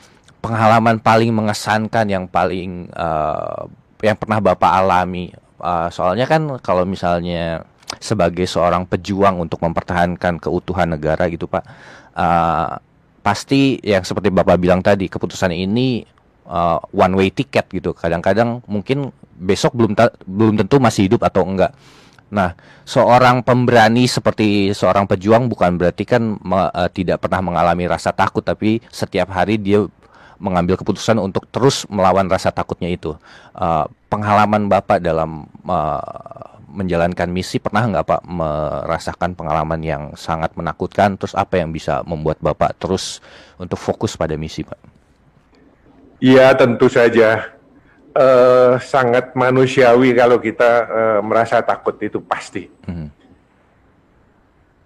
Pengalaman 0.48 0.96
paling 0.96 1.28
mengesankan 1.28 2.08
yang 2.08 2.24
paling 2.24 2.88
eh, 2.88 3.62
yang 4.00 4.16
pernah 4.16 4.40
Bapak 4.40 4.72
alami. 4.80 5.28
Eh, 5.60 5.88
soalnya 5.92 6.24
kan 6.24 6.56
kalau 6.64 6.88
misalnya 6.88 7.68
sebagai 8.00 8.48
seorang 8.48 8.88
pejuang 8.88 9.44
untuk 9.44 9.60
mempertahankan 9.60 10.40
keutuhan 10.40 10.88
negara 10.88 11.28
gitu, 11.28 11.44
Pak. 11.44 11.64
eh, 12.16 12.72
pasti 13.20 13.76
yang 13.84 14.08
seperti 14.08 14.32
Bapak 14.32 14.56
bilang 14.56 14.80
tadi, 14.80 15.04
keputusan 15.04 15.52
ini 15.52 16.00
uh, 16.48 16.80
one 16.96 17.12
way 17.12 17.28
ticket 17.28 17.68
gitu. 17.68 17.92
Kadang-kadang 17.92 18.64
mungkin 18.64 19.12
besok 19.36 19.76
belum 19.76 19.92
belum 20.24 20.54
tentu 20.64 20.80
masih 20.80 21.12
hidup 21.12 21.28
atau 21.28 21.44
enggak. 21.44 21.76
Nah, 22.28 22.52
seorang 22.88 23.40
pemberani 23.40 24.04
seperti 24.08 24.72
seorang 24.76 25.04
pejuang 25.08 25.48
bukan 25.48 25.76
berarti 25.76 26.04
kan 26.08 26.40
me- 26.40 26.72
eh, 26.72 26.90
tidak 26.92 27.24
pernah 27.24 27.40
mengalami 27.40 27.84
rasa 27.88 28.16
takut, 28.16 28.44
tapi 28.44 28.80
setiap 28.88 29.32
hari 29.32 29.60
dia 29.60 29.84
mengambil 30.38 30.78
keputusan 30.78 31.18
untuk 31.18 31.46
terus 31.50 31.84
melawan 31.90 32.26
rasa 32.30 32.54
takutnya 32.54 32.88
itu. 32.88 33.14
Eh, 33.54 33.86
pengalaman 34.08 34.70
Bapak 34.70 35.02
dalam 35.02 35.46
eh, 35.66 36.48
menjalankan 36.68 37.28
misi 37.32 37.58
pernah 37.58 37.84
nggak 37.88 38.06
Pak 38.06 38.22
merasakan 38.28 39.34
pengalaman 39.34 39.80
yang 39.82 40.02
sangat 40.14 40.54
menakutkan? 40.54 41.18
Terus 41.18 41.34
apa 41.34 41.58
yang 41.58 41.74
bisa 41.74 42.06
membuat 42.06 42.38
Bapak 42.38 42.78
terus 42.78 43.18
untuk 43.58 43.76
fokus 43.80 44.14
pada 44.14 44.38
misi, 44.38 44.62
Pak? 44.62 44.78
Iya 46.18 46.50
tentu 46.58 46.90
saja 46.90 47.54
eh, 48.14 48.74
sangat 48.82 49.34
manusiawi 49.38 50.14
kalau 50.14 50.38
kita 50.42 50.70
eh, 50.86 51.20
merasa 51.22 51.62
takut 51.62 51.94
itu 52.02 52.18
pasti. 52.22 52.66
Mhm. 52.86 53.08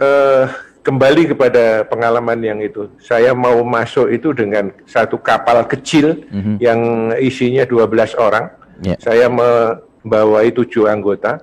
Eh, 0.03 0.47
kembali 0.83 1.31
kepada 1.31 1.87
pengalaman 1.87 2.39
yang 2.43 2.59
itu, 2.59 2.91
saya 2.99 3.31
mau 3.33 3.63
masuk 3.63 4.11
itu 4.11 4.35
dengan 4.35 4.75
satu 4.85 5.15
kapal 5.17 5.63
kecil 5.65 6.27
Mhm. 6.29 6.55
yang 6.59 6.81
isinya 7.23 7.63
12 7.63 8.13
orang. 8.19 8.51
Ya. 8.83 8.99
Saya 8.99 9.31
membawai 9.31 10.51
tujuh 10.51 10.91
anggota. 10.91 11.39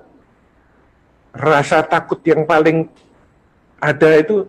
Rasa 1.32 1.80
takut 1.80 2.20
yang 2.26 2.44
paling 2.44 2.90
ada 3.80 4.10
itu 4.18 4.44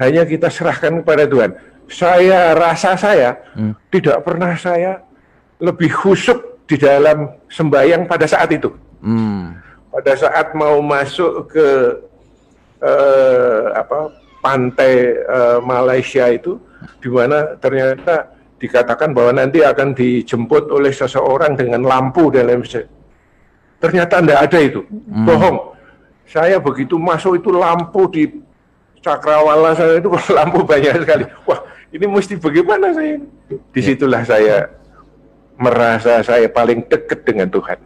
hanya 0.00 0.24
kita 0.24 0.48
serahkan 0.48 1.04
kepada 1.04 1.28
Tuhan. 1.28 1.52
Saya 1.92 2.56
rasa 2.56 2.96
saya 2.96 3.36
Hmm. 3.52 3.76
tidak 3.92 4.24
pernah 4.24 4.56
saya 4.56 5.04
lebih 5.60 5.92
khusyuk 5.92 6.64
di 6.64 6.80
dalam 6.80 7.36
sembahyang 7.52 8.08
pada 8.08 8.24
saat 8.24 8.48
itu. 8.48 8.72
Hmm. 9.04 9.60
Pada 9.92 10.16
saat 10.16 10.56
mau 10.56 10.80
masuk 10.80 11.52
ke 11.52 11.68
eh, 12.82 13.64
apa 13.78 14.10
pantai 14.42 15.16
eh, 15.22 15.58
Malaysia 15.62 16.26
itu, 16.28 16.58
di 16.98 17.08
mana 17.08 17.54
ternyata 17.62 18.34
dikatakan 18.58 19.14
bahwa 19.14 19.38
nanti 19.38 19.62
akan 19.62 19.94
dijemput 19.94 20.70
oleh 20.70 20.90
seseorang 20.90 21.54
dengan 21.54 21.86
lampu 21.86 22.28
sebagainya. 22.28 22.86
Ternyata 23.82 24.22
tidak 24.22 24.40
ada 24.46 24.58
itu, 24.62 24.80
bohong. 25.26 25.74
Saya 26.26 26.62
begitu 26.62 26.98
masuk 26.98 27.42
itu 27.42 27.50
lampu 27.50 28.06
di 28.10 28.30
cakrawala 29.02 29.74
saya 29.74 29.98
itu 29.98 30.10
lampu 30.38 30.62
banyak 30.62 31.02
sekali. 31.02 31.26
Wah, 31.46 31.62
ini 31.90 32.06
mesti 32.06 32.38
bagaimana 32.38 32.94
saya? 32.94 33.18
Di 33.50 33.80
situlah 33.82 34.22
saya 34.22 34.70
merasa 35.58 36.22
saya 36.24 36.46
paling 36.48 36.86
dekat 36.88 37.22
dengan 37.22 37.46
Tuhan 37.52 37.78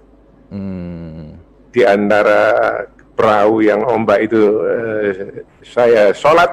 Hmm. 0.46 1.34
di 1.74 1.82
antara 1.82 2.54
perahu 3.16 3.64
yang 3.64 3.80
ombak 3.82 4.28
itu 4.28 4.40
eh, 4.68 5.42
saya 5.64 6.12
sholat 6.12 6.52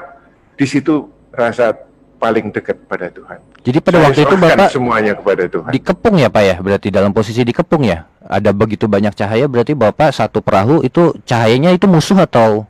di 0.56 0.64
situ 0.64 1.06
rasa 1.36 1.76
paling 2.24 2.56
dekat 2.56 2.80
pada 2.88 3.12
Tuhan. 3.12 3.36
Jadi 3.68 3.78
pada 3.84 4.00
Saya 4.00 4.06
waktu 4.08 4.22
itu 4.24 4.36
Bapak 4.40 4.70
semuanya 4.72 5.12
kepada 5.12 5.44
Tuhan. 5.52 5.72
dikepung 5.76 6.16
ya 6.16 6.32
Pak 6.32 6.44
ya? 6.48 6.56
Berarti 6.64 6.88
dalam 6.88 7.12
posisi 7.12 7.44
dikepung 7.44 7.84
ya? 7.84 8.08
Ada 8.24 8.56
begitu 8.56 8.88
banyak 8.88 9.12
cahaya 9.12 9.46
berarti 9.52 9.76
Bapak 9.76 10.16
satu 10.16 10.40
perahu 10.40 10.80
itu 10.88 11.12
cahayanya 11.28 11.76
itu 11.76 11.84
musuh 11.84 12.16
atau 12.24 12.64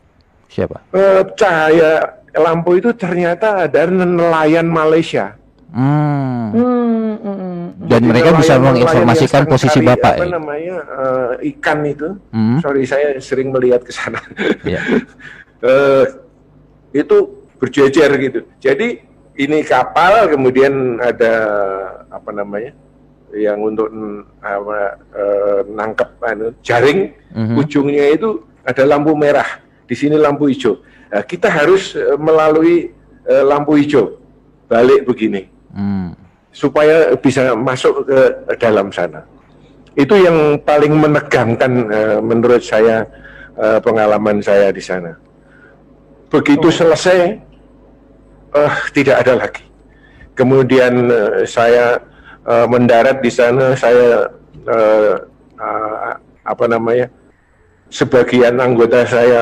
siapa? 0.49 0.81
Eh, 0.89 1.21
cahaya 1.37 2.17
lampu 2.33 2.81
itu 2.81 2.89
ternyata 2.97 3.69
ada 3.69 3.85
nelayan 3.85 4.65
Malaysia. 4.65 5.37
Hmm. 5.73 6.53
Hmm, 6.53 7.17
hmm, 7.17 7.17
hmm. 7.17 7.65
Dan 7.89 8.01
Jadi 8.05 8.09
mereka 8.13 8.29
bisa 8.37 8.61
menginformasikan 8.61 9.43
posisi 9.49 9.81
Bapak 9.81 10.21
Apa 10.21 10.25
ya? 10.29 10.37
namanya 10.37 10.75
eh, 10.85 11.49
ikan 11.57 11.81
itu? 11.89 12.09
Hmm. 12.29 12.61
Sorry 12.61 12.85
saya 12.85 13.17
sering 13.17 13.49
melihat 13.49 13.81
ke 13.81 13.91
sana. 13.91 14.21
Ya. 14.63 14.79
Eh, 15.63 16.05
itu 16.91 17.39
berjejer 17.55 18.11
gitu. 18.19 18.43
Jadi 18.59 18.99
ini 19.39 19.63
kapal 19.63 20.27
kemudian 20.27 20.99
ada 20.99 21.33
apa 22.11 22.35
namanya 22.35 22.75
yang 23.31 23.63
untuk 23.63 23.87
apa 24.43 24.99
eh, 25.15 25.59
nangkep 25.71 26.09
anu, 26.19 26.51
jaring 26.59 27.15
ujungnya 27.55 28.11
itu 28.11 28.43
ada 28.67 28.83
lampu 28.83 29.15
merah 29.15 29.47
di 29.87 29.95
sini 29.95 30.19
lampu 30.19 30.51
hijau. 30.51 30.83
Nah, 31.07 31.23
kita 31.23 31.47
harus 31.47 31.95
eh, 31.95 32.19
melalui 32.19 32.91
eh, 33.23 33.43
lampu 33.47 33.79
hijau 33.79 34.19
balik 34.67 35.07
begini 35.07 35.52
Hmm. 35.73 36.13
supaya 36.53 37.17
bisa 37.17 37.57
masuk 37.57 38.05
ke 38.05 38.21
dalam 38.61 38.93
sana. 38.93 39.25
Itu 39.97 40.13
yang 40.13 40.61
paling 40.61 40.93
menegangkan 40.93 41.73
eh, 41.89 42.19
menurut 42.21 42.61
saya 42.61 43.09
eh, 43.57 43.81
pengalaman 43.81 44.37
saya 44.37 44.69
di 44.69 44.77
sana. 44.77 45.17
Begitu 46.29 46.69
selesai, 46.69 47.41
eh, 48.53 48.73
tidak 48.93 49.25
ada 49.25 49.33
lagi. 49.45 49.65
Kemudian 50.37 51.09
eh, 51.09 51.41
saya 51.49 51.97
eh, 52.45 52.65
mendarat 52.69 53.17
di 53.25 53.33
sana, 53.33 53.73
saya 53.73 54.29
eh, 54.69 55.13
eh, 55.57 56.13
apa 56.45 56.65
namanya, 56.69 57.09
sebagian 57.89 58.61
anggota 58.61 59.09
saya 59.09 59.41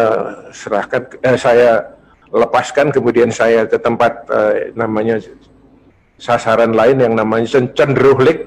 serahkan, 0.55 1.11
eh, 1.27 1.35
saya 1.35 1.91
lepaskan, 2.31 2.87
kemudian 2.91 3.31
saya 3.31 3.67
ke 3.67 3.75
tempat 3.75 4.23
eh, 4.31 4.71
namanya 4.79 5.19
sasaran 6.21 6.77
lain 6.77 7.01
yang 7.01 7.17
namanya 7.17 7.49
Cen- 7.49 7.73
Cenderuhlik 7.73 8.45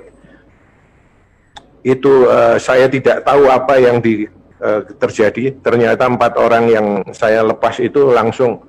itu 1.82 2.30
eh, 2.30 2.56
saya 2.62 2.86
tidak 2.86 3.26
tahu 3.26 3.50
apa 3.50 3.74
yang 3.82 3.98
di, 3.98 4.30
eh, 4.62 4.80
terjadi. 4.96 5.58
Ternyata 5.58 6.06
empat 6.06 6.38
orang 6.38 6.64
yang 6.70 6.86
saya 7.10 7.42
lepas 7.42 7.82
itu 7.82 8.14
langsung 8.14 8.62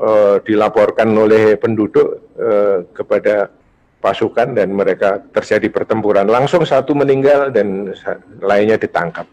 eh, 0.00 0.40
dilaporkan 0.42 1.12
oleh 1.12 1.60
penduduk 1.60 2.32
eh, 2.40 2.88
kepada 2.96 3.52
pasukan 4.00 4.56
dan 4.56 4.72
mereka 4.72 5.20
terjadi 5.30 5.68
pertempuran. 5.68 6.24
Langsung 6.24 6.64
satu 6.64 6.96
meninggal 6.96 7.52
dan 7.52 7.92
lainnya 8.40 8.80
ditangkap. 8.80 9.28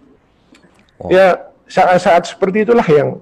Oh. 0.99 1.08
Ya 1.08 1.39
saat-saat 1.71 2.36
seperti 2.36 2.67
itulah 2.67 2.86
yang. 2.86 3.21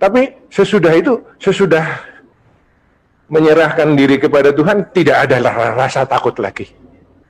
Tapi 0.00 0.34
sesudah 0.50 0.92
itu, 0.98 1.22
sesudah 1.38 2.11
menyerahkan 3.32 3.96
diri 3.96 4.20
kepada 4.20 4.52
Tuhan, 4.52 4.92
tidak 4.92 5.24
ada 5.24 5.40
rasa 5.72 6.04
takut 6.04 6.36
lagi. 6.36 6.68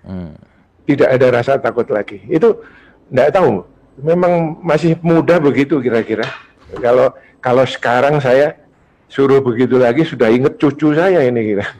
Hmm. 0.02 0.34
Tidak 0.82 1.06
ada 1.06 1.26
rasa 1.30 1.62
takut 1.62 1.86
lagi. 1.86 2.18
Itu 2.26 2.58
tidak 3.06 3.38
tahu. 3.38 3.62
Memang 4.02 4.58
masih 4.66 4.98
muda 4.98 5.38
begitu 5.38 5.78
kira-kira. 5.78 6.26
Kalau 6.82 7.14
kalau 7.38 7.62
sekarang 7.62 8.18
saya 8.18 8.58
suruh 9.06 9.38
begitu 9.38 9.78
lagi 9.78 10.02
sudah 10.02 10.26
inget 10.26 10.58
cucu 10.58 10.90
saya 10.90 11.22
ini 11.22 11.54
kira. 11.54 11.66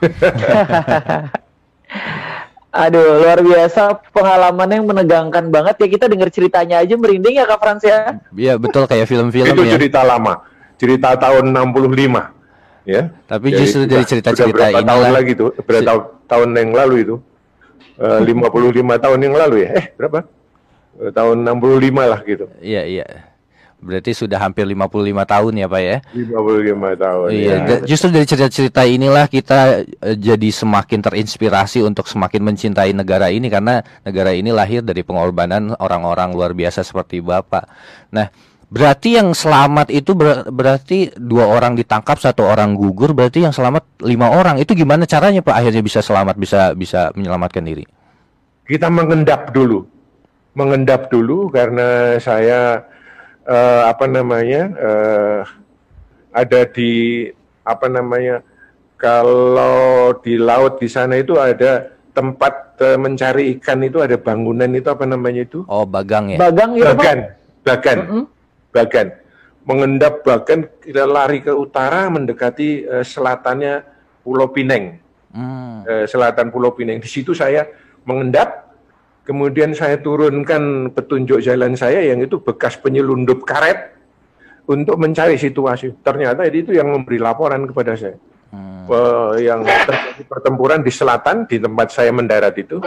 Aduh, 2.73 3.21
luar 3.21 3.45
biasa 3.45 4.01
pengalaman 4.17 4.65
yang 4.71 4.85
menegangkan 4.89 5.51
banget 5.53 5.77
ya. 5.83 5.89
Kita 5.99 6.07
dengar 6.09 6.33
ceritanya 6.33 6.81
aja 6.81 6.95
merinding 6.97 7.43
ya 7.43 7.45
Kak 7.45 7.59
Frans 7.59 7.83
ya. 7.85 8.23
Iya 8.33 8.55
betul 8.57 8.87
kayak 8.87 9.11
film-film 9.11 9.45
itu 9.45 9.65
ya. 9.67 9.77
cerita 9.77 10.01
lama, 10.07 10.41
cerita 10.79 11.13
tahun 11.19 11.53
65. 11.53 12.42
Ya. 12.83 13.15
Tapi 13.31 13.55
Jadi 13.55 13.59
justru 13.63 13.81
dari 13.87 14.05
cerita-cerita 14.05 14.59
berapa 14.59 14.83
tahun 14.83 15.03
inilah 15.03 15.13
lagi 15.15 15.33
tuh? 15.39 15.51
Berapa 15.63 15.85
tahun, 15.87 16.03
tahun 16.27 16.49
yang 16.59 16.71
lalu 16.75 16.97
itu? 17.07 17.17
Eh, 18.03 18.21
55 18.27 19.05
tahun 19.05 19.19
yang 19.23 19.35
lalu 19.39 19.57
ya? 19.63 19.71
Eh, 19.79 19.87
berapa? 19.95 20.19
Eh, 20.99 21.11
tahun 21.15 21.37
65 21.47 22.05
lah 22.11 22.21
gitu. 22.27 22.47
Iya 22.59 22.83
iya. 22.89 23.07
Berarti 23.83 24.15
sudah 24.15 24.39
hampir 24.39 24.63
55 24.63 25.27
tahun 25.27 25.53
ya 25.59 25.67
Pak 25.67 25.83
ya. 25.83 25.97
55 26.15 27.03
tahun. 27.03 27.29
Iya, 27.35 27.55
ya. 27.67 27.77
justru 27.83 28.15
dari 28.15 28.27
cerita-cerita 28.31 28.87
inilah 28.87 29.27
kita 29.27 29.83
eh, 29.83 30.17
jadi 30.19 30.49
semakin 30.55 31.03
terinspirasi 31.03 31.83
untuk 31.83 32.07
semakin 32.07 32.47
mencintai 32.47 32.95
negara 32.95 33.31
ini 33.35 33.51
karena 33.51 33.83
negara 34.07 34.31
ini 34.35 34.55
lahir 34.55 34.87
dari 34.87 35.03
pengorbanan 35.03 35.75
orang-orang 35.83 36.31
luar 36.31 36.55
biasa 36.55 36.87
seperti 36.87 37.19
Bapak. 37.19 37.67
Nah, 38.15 38.31
berarti 38.73 39.21
yang 39.21 39.37
selamat 39.37 39.93
itu 39.93 40.17
ber- 40.17 40.49
berarti 40.49 41.13
dua 41.13 41.45
orang 41.47 41.77
ditangkap, 41.77 42.17
satu 42.17 42.43
orang 42.43 42.73
gugur, 42.73 43.13
berarti 43.13 43.45
yang 43.45 43.53
selamat 43.53 43.85
lima 44.01 44.33
orang. 44.33 44.57
Itu 44.57 44.73
gimana 44.73 45.05
caranya 45.05 45.45
Pak 45.45 45.53
akhirnya 45.55 45.85
bisa 45.85 46.01
selamat, 46.01 46.35
bisa 46.35 46.73
bisa 46.73 47.13
menyelamatkan 47.13 47.63
diri? 47.63 47.85
kita 48.63 48.89
mengendap 48.89 49.51
dulu, 49.53 49.85
mengendap 50.55 51.11
dulu 51.11 51.51
karena 51.51 52.17
saya 52.17 52.87
eh, 53.45 53.83
apa 53.85 54.07
namanya 54.07 54.63
eh, 54.73 55.41
ada 56.33 56.61
di 56.65 57.27
apa 57.63 57.87
namanya 57.87 58.41
kalau 58.97 60.15
di 60.23 60.39
laut 60.39 60.79
di 60.79 60.87
sana 60.87 61.19
itu 61.19 61.35
ada 61.37 61.91
tempat 62.15 62.79
eh, 62.81 62.97
mencari 62.97 63.59
ikan 63.59 63.83
itu 63.83 63.99
ada 63.99 64.15
bangunan 64.17 64.71
itu 64.71 64.89
apa 64.89 65.05
namanya 65.05 65.43
itu 65.43 65.67
Oh, 65.67 65.83
Bagang 65.85 66.33
ya. 66.33 66.39
Bagang 66.39 66.71
Pak. 66.73 66.87
bagan, 66.97 67.19
bagan, 67.61 67.99
Mm-mm. 67.99 68.25
Bagan, 68.73 69.13
mengendap 69.69 70.25
bagan 70.25 70.67
kita 70.81 71.07
lari 71.07 71.45
ke 71.45 71.53
utara 71.55 72.09
mendekati 72.09 72.89
eh, 72.89 73.05
selatannya 73.05 73.85
Pulau 74.25 74.51
Pineng 74.51 74.99
Hmm. 75.33 75.81
eh, 75.89 76.05
selatan 76.05 76.53
Pulau 76.53 76.77
Pinang. 76.77 77.01
Di 77.01 77.09
situ 77.09 77.33
saya 77.33 77.65
mengendap, 78.05 78.69
kemudian 79.25 79.73
saya 79.73 79.97
turunkan 79.97 80.93
petunjuk 80.93 81.41
jalan 81.41 81.73
saya 81.73 82.05
yang 82.05 82.21
itu 82.21 82.37
bekas 82.37 82.77
penyelundup 82.77 83.49
karet. 83.49 83.97
untuk 84.63 84.95
mencari 84.95 85.35
situasi. 85.35 85.91
Ternyata 86.07 86.47
itu 86.47 86.71
yang 86.71 86.87
memberi 86.87 87.19
laporan 87.19 87.67
kepada 87.67 87.99
saya. 87.99 88.15
Eh, 88.55 89.33
yang 89.43 89.67
terjadi 89.67 90.23
pertempuran 90.23 90.87
di 90.87 90.93
selatan 90.95 91.51
di 91.51 91.59
tempat 91.59 91.91
saya 91.91 92.15
mendarat 92.15 92.55
itu. 92.55 92.79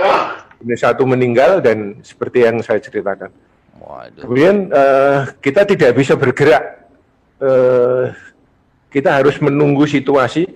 Ini 0.63 0.75
satu 0.79 1.03
meninggal 1.03 1.59
dan 1.59 1.99
seperti 1.99 2.47
yang 2.47 2.63
saya 2.63 2.79
ceritakan. 2.79 3.27
Waduh. 3.85 4.21
Kemudian 4.25 4.55
eh, 4.73 5.19
kita 5.45 5.61
tidak 5.69 5.93
bisa 5.93 6.17
bergerak. 6.17 6.89
Eh, 7.37 8.05
kita 8.89 9.21
harus 9.21 9.37
menunggu 9.37 9.85
situasi 9.85 10.49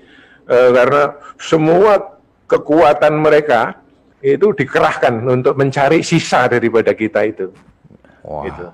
eh, 0.49 0.69
karena 0.73 1.13
semua 1.37 2.17
kekuatan 2.49 3.13
mereka 3.21 3.77
itu 4.19 4.51
dikerahkan 4.51 5.21
untuk 5.29 5.53
mencari 5.55 6.01
sisa 6.01 6.49
daripada 6.49 6.91
kita 6.97 7.21
itu. 7.29 7.53
Wah. 8.25 8.43
Gitu. 8.49 8.65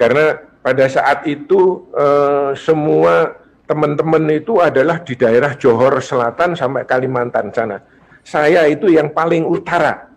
Karena 0.00 0.40
pada 0.64 0.84
saat 0.88 1.28
itu 1.28 1.84
eh, 1.92 2.56
semua 2.56 3.36
teman-teman 3.68 4.24
itu 4.34 4.58
adalah 4.58 5.04
di 5.04 5.14
daerah 5.14 5.54
Johor 5.54 6.00
Selatan 6.00 6.56
sampai 6.56 6.88
Kalimantan 6.88 7.52
sana. 7.52 7.78
Saya 8.24 8.66
itu 8.66 8.88
yang 8.88 9.12
paling 9.12 9.44
utara 9.46 10.09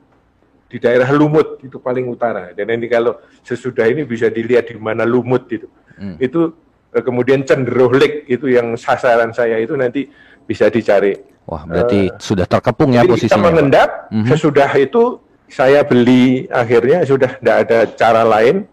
di 0.73 0.81
daerah 0.81 1.05
Lumut 1.13 1.61
itu 1.61 1.77
paling 1.77 2.09
utara. 2.09 2.49
Dan 2.49 2.73
ini 2.73 2.89
kalau 2.89 3.13
sesudah 3.45 3.85
ini 3.85 4.01
bisa 4.03 4.25
dilihat 4.27 4.65
di 4.65 4.75
mana 4.75 5.05
Lumut 5.05 5.45
itu. 5.53 5.69
Hmm. 5.93 6.17
Itu 6.17 6.49
eh, 6.89 7.03
kemudian 7.05 7.45
Cenderohlik 7.45 8.25
itu 8.25 8.49
yang 8.49 8.73
sasaran 8.73 9.29
saya 9.29 9.61
itu 9.61 9.77
nanti 9.77 10.09
bisa 10.41 10.73
dicari. 10.73 11.13
Wah, 11.45 11.61
berarti 11.63 12.09
sudah 12.17 12.49
terkepung 12.49 12.89
ya 12.89 13.05
kita 13.05 13.13
posisinya. 13.13 13.37
Pak. 13.37 13.45
mengendap, 13.45 13.89
Mhm. 14.09 14.27
sesudah 14.31 14.71
itu 14.73 15.03
saya 15.45 15.83
beli 15.83 16.49
akhirnya 16.49 17.05
sudah 17.05 17.37
tidak 17.37 17.57
ada 17.67 17.77
cara 17.93 18.23
lain. 18.25 18.65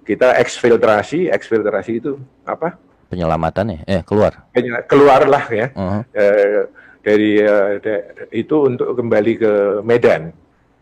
Kita 0.00 0.38
eksfiltrasi, 0.38 1.26
eksfiltrasi 1.28 1.92
itu 1.96 2.14
apa? 2.44 2.78
Penyelamatannya, 3.10 3.82
eh 3.84 4.02
keluar. 4.06 4.46
Keluarlah 4.86 5.44
ya 5.50 5.66
Mhm. 5.74 6.00
eh, 6.12 6.60
dari 7.00 7.30
eh, 7.40 7.70
da- 7.80 8.04
itu 8.30 8.56
untuk 8.62 8.94
kembali 8.94 9.32
ke 9.34 9.52
Medan. 9.82 10.30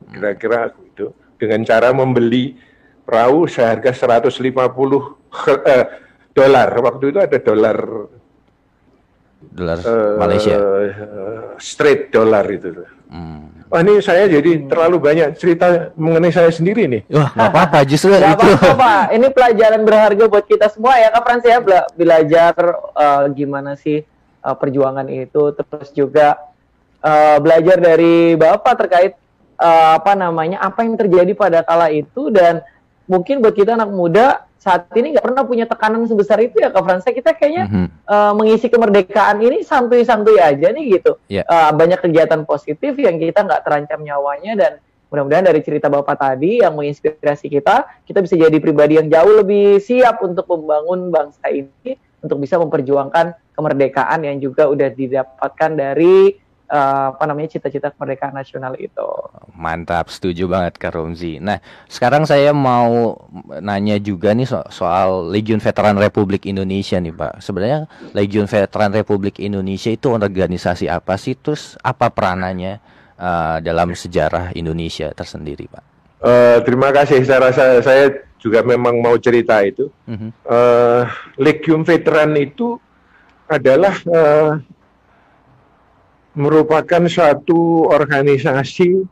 Kira-kira 0.08 0.60
itu 0.74 1.10
dengan 1.36 1.60
cara 1.62 1.90
membeli 1.90 2.56
perahu 3.02 3.44
seharga 3.44 3.90
150 3.90 4.28
he- 5.38 5.64
eh, 5.74 5.84
dolar. 6.30 6.68
Waktu 6.74 7.04
itu 7.08 7.18
ada 7.18 7.38
dolar 7.38 7.78
Dolar 9.38 9.78
eh, 9.78 10.14
Malaysia. 10.16 10.56
straight 11.58 12.10
dolar 12.10 12.42
itu. 12.44 12.74
Hmm. 13.06 13.46
Wah 13.68 13.80
ini 13.80 14.00
saya 14.00 14.24
jadi 14.26 14.64
terlalu 14.64 14.96
banyak 14.98 15.36
cerita 15.36 15.92
mengenai 15.94 16.32
saya 16.32 16.48
sendiri 16.48 16.88
nih. 16.88 17.02
Wah, 17.06 17.30
nggak 17.30 17.48
apa-apa, 17.48 17.78
justru 17.84 18.10
Gak 18.10 18.24
itu. 18.24 18.48
apa-apa, 18.48 18.70
Pak. 18.74 19.04
Ini 19.12 19.26
pelajaran 19.28 19.82
berharga 19.82 20.24
buat 20.26 20.42
kita 20.42 20.66
semua 20.68 20.96
ya, 20.96 21.08
Kak 21.10 21.22
Frans 21.22 21.44
ya. 21.44 21.58
Bela- 21.58 21.88
Belajar 21.92 22.52
eh, 22.74 23.22
gimana 23.30 23.72
sih 23.74 24.00
eh, 24.40 24.56
perjuangan 24.56 25.04
itu, 25.06 25.42
terus 25.52 25.88
juga 25.92 26.40
eh, 26.98 27.36
belajar 27.38 27.76
dari 27.78 28.14
Bapak 28.34 28.74
terkait 28.78 29.12
eh, 29.58 29.90
apa 29.98 30.14
namanya, 30.14 30.62
apa 30.62 30.86
yang 30.86 30.94
terjadi 30.94 31.32
pada 31.34 31.60
kala 31.66 31.90
itu 31.90 32.30
dan 32.30 32.62
mungkin 33.10 33.42
buat 33.42 33.52
kita 33.52 33.74
anak 33.74 33.90
muda 33.90 34.26
saat 34.58 34.90
ini 34.98 35.14
nggak 35.14 35.22
pernah 35.22 35.46
punya 35.46 35.64
tekanan 35.70 36.02
sebesar 36.06 36.42
itu 36.42 36.58
ya, 36.58 36.74
Kak 36.74 36.82
Frans. 36.82 37.06
Kita 37.06 37.30
kayaknya 37.34 37.70
Mhm. 37.70 37.88
eh, 38.08 38.32
mengisi 38.34 38.66
kemerdekaan 38.66 39.38
ini 39.38 39.62
santuy-santuy 39.62 40.38
aja 40.40 40.72
nih 40.74 40.98
gitu. 40.98 41.18
Iya. 41.30 41.46
Eh, 41.46 41.70
banyak 41.74 42.02
kegiatan 42.02 42.42
positif 42.42 42.98
yang 42.98 43.18
kita 43.18 43.46
nggak 43.46 43.62
terancam 43.62 44.02
nyawanya 44.02 44.52
dan 44.58 44.72
mudah-mudahan 45.08 45.48
dari 45.48 45.64
cerita 45.64 45.88
Bapak 45.88 46.20
tadi 46.20 46.60
yang 46.60 46.76
menginspirasi 46.76 47.48
kita, 47.48 48.04
kita 48.04 48.20
bisa 48.20 48.36
jadi 48.36 48.52
pribadi 48.60 49.00
yang 49.00 49.08
jauh 49.08 49.40
lebih 49.40 49.80
siap 49.80 50.20
untuk 50.20 50.44
membangun 50.52 51.08
bangsa 51.08 51.48
ini 51.48 51.96
untuk 52.20 52.44
bisa 52.44 52.60
memperjuangkan 52.60 53.32
kemerdekaan 53.56 54.20
yang 54.26 54.36
juga 54.36 54.68
udah 54.68 54.92
didapatkan 54.92 55.70
dari 55.72 56.36
eh, 56.68 57.06
apa 57.16 57.24
namanya 57.24 57.56
cita-cita 57.56 57.88
kemerdekaan 57.90 58.36
nasional 58.36 58.76
itu. 58.76 59.08
Mantap, 59.56 60.12
setuju 60.12 60.46
banget 60.46 60.76
Kak 60.76 60.94
Romzi. 60.94 61.40
Nah, 61.40 61.58
sekarang 61.88 62.28
saya 62.28 62.52
mau 62.52 63.16
nanya 63.58 63.96
juga 63.98 64.36
nih 64.36 64.46
so- 64.46 64.68
soal 64.70 65.32
Legiun 65.32 65.58
Veteran 65.58 65.96
Republik 65.96 66.44
Indonesia 66.44 67.00
nih 67.00 67.10
Pak. 67.10 67.40
Sebenarnya 67.42 67.88
Legiun 68.12 68.46
Veteran 68.46 68.92
Republik 68.92 69.40
Indonesia 69.40 69.90
itu 69.90 70.12
organisasi 70.12 70.86
apa 70.86 71.16
sih? 71.16 71.34
Terus 71.34 71.74
apa 71.80 72.12
peranannya 72.12 72.78
eh, 73.18 73.56
dalam 73.64 73.96
sejarah 73.96 74.54
Indonesia 74.54 75.10
tersendiri 75.10 75.66
Pak? 75.66 75.84
Eh, 76.22 76.58
terima 76.62 76.94
kasih. 76.94 77.22
Saya 77.26 77.50
rasa 77.50 77.64
saya 77.82 78.04
juga 78.38 78.62
memang 78.62 79.02
mau 79.02 79.18
cerita 79.18 79.58
itu. 79.66 79.90
Mhm. 80.06 80.30
eh 80.46 81.02
Legium 81.38 81.82
Veteran 81.82 82.30
itu 82.38 82.78
adalah 83.50 83.94
eh, 84.06 84.50
merupakan 86.38 87.02
suatu 87.10 87.90
organisasi 87.90 89.02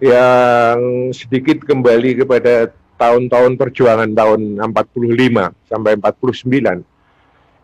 yang 0.00 1.12
sedikit 1.12 1.60
kembali 1.60 2.24
kepada 2.24 2.72
tahun-tahun 2.96 3.60
perjuangan 3.60 4.10
tahun 4.16 4.56
45 4.64 5.52
sampai 5.68 5.92
49. 6.00 6.80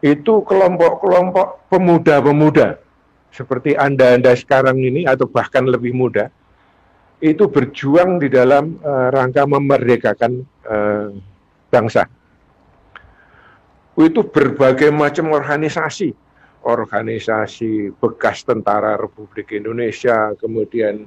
Itu 0.05 0.45
kelompok-kelompok 0.45 1.73
pemuda-pemuda 1.73 2.77
seperti 3.33 3.73
Anda-Anda 3.73 4.37
sekarang 4.37 4.77
ini 4.77 5.09
atau 5.09 5.25
bahkan 5.25 5.65
lebih 5.65 5.97
muda 5.97 6.29
itu 7.25 7.49
berjuang 7.49 8.21
di 8.21 8.29
dalam 8.29 8.77
eh, 8.77 9.09
rangka 9.09 9.49
memerdekakan 9.49 10.33
eh, 10.69 11.09
bangsa 11.73 12.05
itu 13.97 14.25
berbagai 14.25 14.89
macam 14.89 15.37
organisasi, 15.37 16.17
organisasi 16.63 17.95
bekas 17.99 18.47
tentara 18.47 18.95
Republik 18.95 19.51
Indonesia, 19.51 20.33
kemudian 20.39 21.07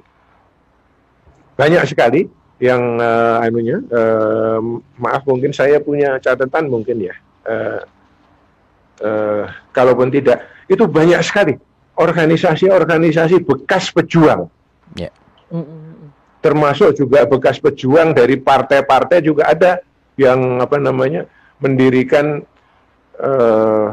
banyak 1.56 1.84
sekali 1.88 2.28
yang 2.60 3.00
eh, 3.00 3.44
anunya, 3.44 3.80
eh, 3.80 4.60
maaf 5.00 5.24
mungkin 5.24 5.52
saya 5.52 5.80
punya 5.80 6.20
catatan 6.20 6.68
mungkin 6.68 7.00
ya, 7.00 7.16
Eh, 7.46 7.82
eh, 9.06 9.44
kalaupun 9.70 10.10
tidak, 10.10 10.42
itu 10.66 10.82
banyak 10.82 11.22
sekali 11.22 11.54
organisasi-organisasi 11.94 13.46
bekas 13.46 13.94
pejuang, 13.94 14.50
Mm-mm. 15.54 16.10
termasuk 16.42 16.98
juga 16.98 17.22
bekas 17.22 17.62
pejuang 17.62 18.18
dari 18.18 18.34
partai-partai 18.34 19.22
juga 19.22 19.46
ada 19.54 19.78
yang 20.18 20.58
apa 20.58 20.74
namanya 20.82 21.30
mendirikan 21.62 22.42
eh, 23.22 23.88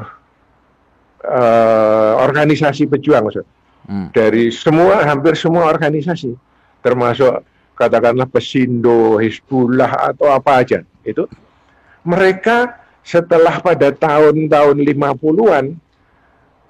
eh, 1.23 2.13
organisasi 2.19 2.91
pejuang 2.91 3.31
Ustaz. 3.31 3.47
Hmm. 3.83 4.07
dari 4.15 4.47
semua 4.47 5.03
hampir 5.03 5.35
semua 5.35 5.67
organisasi 5.67 6.39
termasuk 6.79 7.43
katakanlah 7.75 8.23
Pesindo, 8.31 9.19
Hizbullah 9.19 10.15
atau 10.15 10.31
apa 10.31 10.63
aja 10.63 10.87
itu 11.03 11.27
mereka 12.07 12.79
setelah 13.03 13.59
pada 13.59 13.91
tahun-tahun 13.91 14.79
50-an 14.79 15.75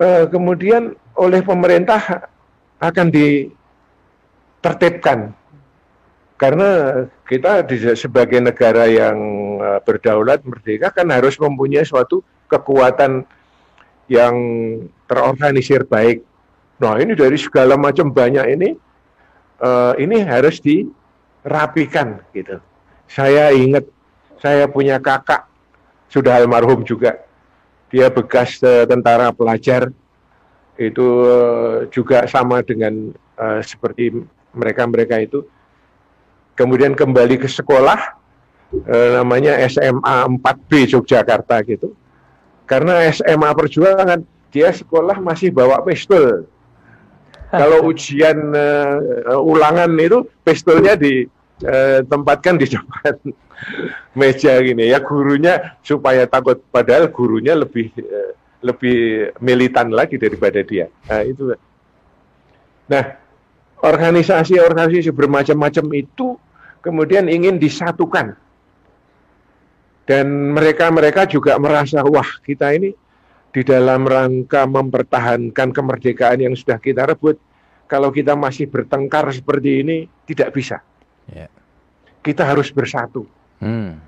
eh, 0.01 0.25
kemudian 0.25 0.97
oleh 1.13 1.45
pemerintah 1.45 2.25
akan 2.81 3.13
ditertibkan 3.13 5.37
karena 6.41 7.05
kita 7.29 7.61
di, 7.69 7.93
sebagai 7.93 8.41
negara 8.41 8.89
yang 8.89 9.21
eh, 9.61 9.77
berdaulat 9.85 10.41
merdeka 10.41 10.89
kan 10.89 11.13
harus 11.13 11.37
mempunyai 11.37 11.85
suatu 11.85 12.25
kekuatan 12.49 13.21
yang 14.13 14.35
terorganisir 15.09 15.89
baik. 15.89 16.21
Nah 16.77 17.01
ini 17.01 17.17
dari 17.17 17.37
segala 17.41 17.73
macam 17.73 18.13
banyak 18.13 18.45
ini, 18.53 18.69
eh, 19.57 19.93
ini 19.97 20.21
harus 20.21 20.61
dirapikan 20.61 22.21
gitu. 22.37 22.61
Saya 23.09 23.49
ingat 23.49 23.89
saya 24.37 24.69
punya 24.69 25.01
kakak 25.01 25.49
sudah 26.13 26.37
almarhum 26.37 26.85
juga, 26.85 27.17
dia 27.89 28.13
bekas 28.13 28.61
eh, 28.61 28.85
tentara 28.85 29.33
pelajar 29.33 29.89
itu 30.77 31.05
eh, 31.25 31.77
juga 31.89 32.29
sama 32.29 32.61
dengan 32.61 33.09
eh, 33.13 33.61
seperti 33.65 34.13
mereka-mereka 34.53 35.17
itu. 35.25 35.41
Kemudian 36.53 36.93
kembali 36.93 37.41
ke 37.41 37.49
sekolah 37.49 37.97
eh, 38.85 39.09
namanya 39.17 39.57
SMA 39.65 40.29
4B 40.37 40.93
Yogyakarta 40.93 41.65
gitu. 41.65 41.97
Karena 42.63 43.03
SMA 43.11 43.49
Perjuangan 43.51 44.23
dia 44.53 44.69
sekolah 44.71 45.19
masih 45.19 45.49
bawa 45.49 45.81
pistol. 45.83 46.47
Kalau 47.53 47.85
ujian 47.85 48.53
eh, 48.53 48.97
ulangan 49.37 49.93
itu 50.01 50.25
pistolnya 50.41 50.97
ditempatkan 50.97 52.57
di 52.57 52.65
depan 52.65 53.13
meja 54.19 54.57
gini 54.61 54.89
ya 54.89 54.97
gurunya 54.97 55.77
supaya 55.85 56.25
takut 56.25 56.57
padahal 56.73 57.13
gurunya 57.13 57.53
lebih 57.53 57.93
eh, 57.93 58.33
lebih 58.63 59.29
militan 59.43 59.91
lagi 59.91 60.15
daripada 60.17 60.63
dia. 60.63 60.87
Nah, 61.11 61.21
itu. 61.21 61.53
Nah, 62.87 63.03
organisasi-organisasi 63.83 65.11
bermacam-macam 65.11 65.85
itu 65.93 66.39
kemudian 66.79 67.27
ingin 67.27 67.59
disatukan 67.59 68.39
Dan 70.03 70.51
mereka-mereka 70.51 71.23
juga 71.31 71.55
merasa, 71.55 72.03
wah 72.03 72.27
kita 72.43 72.75
ini 72.75 72.91
di 73.53 73.61
dalam 73.63 74.03
rangka 74.03 74.67
mempertahankan 74.67 75.71
kemerdekaan 75.71 76.43
yang 76.43 76.57
sudah 76.57 76.75
kita 76.81 77.07
rebut, 77.07 77.39
kalau 77.87 78.09
kita 78.09 78.33
masih 78.35 78.67
bertengkar 78.67 79.29
seperti 79.31 79.85
ini, 79.85 79.97
tidak 80.27 80.51
bisa. 80.51 80.81
Ya. 81.29 81.47
Kita 82.19 82.43
harus 82.43 82.73
bersatu. 82.73 83.23
Hmm. 83.63 84.01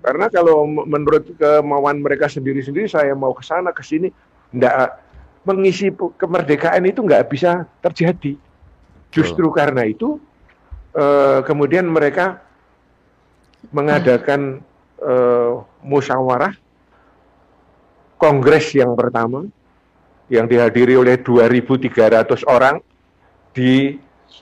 Karena 0.00 0.30
kalau 0.30 0.64
menurut 0.64 1.34
kemauan 1.34 1.98
mereka 1.98 2.30
sendiri-sendiri, 2.30 2.86
saya 2.86 3.10
mau 3.12 3.34
ke 3.34 3.42
sana, 3.42 3.74
ke 3.74 3.82
sini, 3.82 4.08
enggak 4.54 5.02
mengisi 5.42 5.90
pu- 5.90 6.14
kemerdekaan 6.14 6.86
itu 6.86 7.02
nggak 7.02 7.26
bisa 7.26 7.66
terjadi. 7.82 8.38
Justru 9.10 9.50
karena 9.50 9.82
itu, 9.82 10.22
eh, 10.94 11.42
kemudian 11.42 11.90
mereka 11.90 12.38
mengadakan 13.74 14.62
eh, 15.00 15.52
musyawarah 15.84 16.54
kongres 18.16 18.72
yang 18.72 18.96
pertama 18.96 19.44
yang 20.26 20.48
dihadiri 20.50 20.98
oleh 20.98 21.20
2.300 21.22 22.42
orang 22.48 22.82
di 23.54 23.94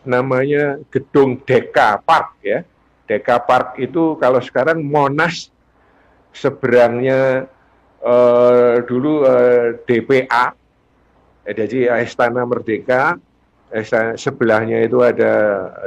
namanya 0.07 0.81
gedung 0.88 1.38
Deka 1.45 2.01
Park 2.01 2.40
ya. 2.40 2.64
Deka 3.05 3.37
Park 3.45 3.77
itu 3.77 4.17
kalau 4.17 4.40
sekarang 4.40 4.81
Monas 4.81 5.53
seberangnya 6.33 7.47
eh, 8.01 8.77
dulu 8.88 9.29
eh, 9.29 9.79
DPA, 9.85 10.57
eh, 11.45 11.55
jadi 11.55 12.01
Istana 12.01 12.49
Merdeka, 12.49 13.21
Istana- 13.69 14.17
sebelahnya 14.17 14.81
itu 14.83 15.05
ada 15.05 15.33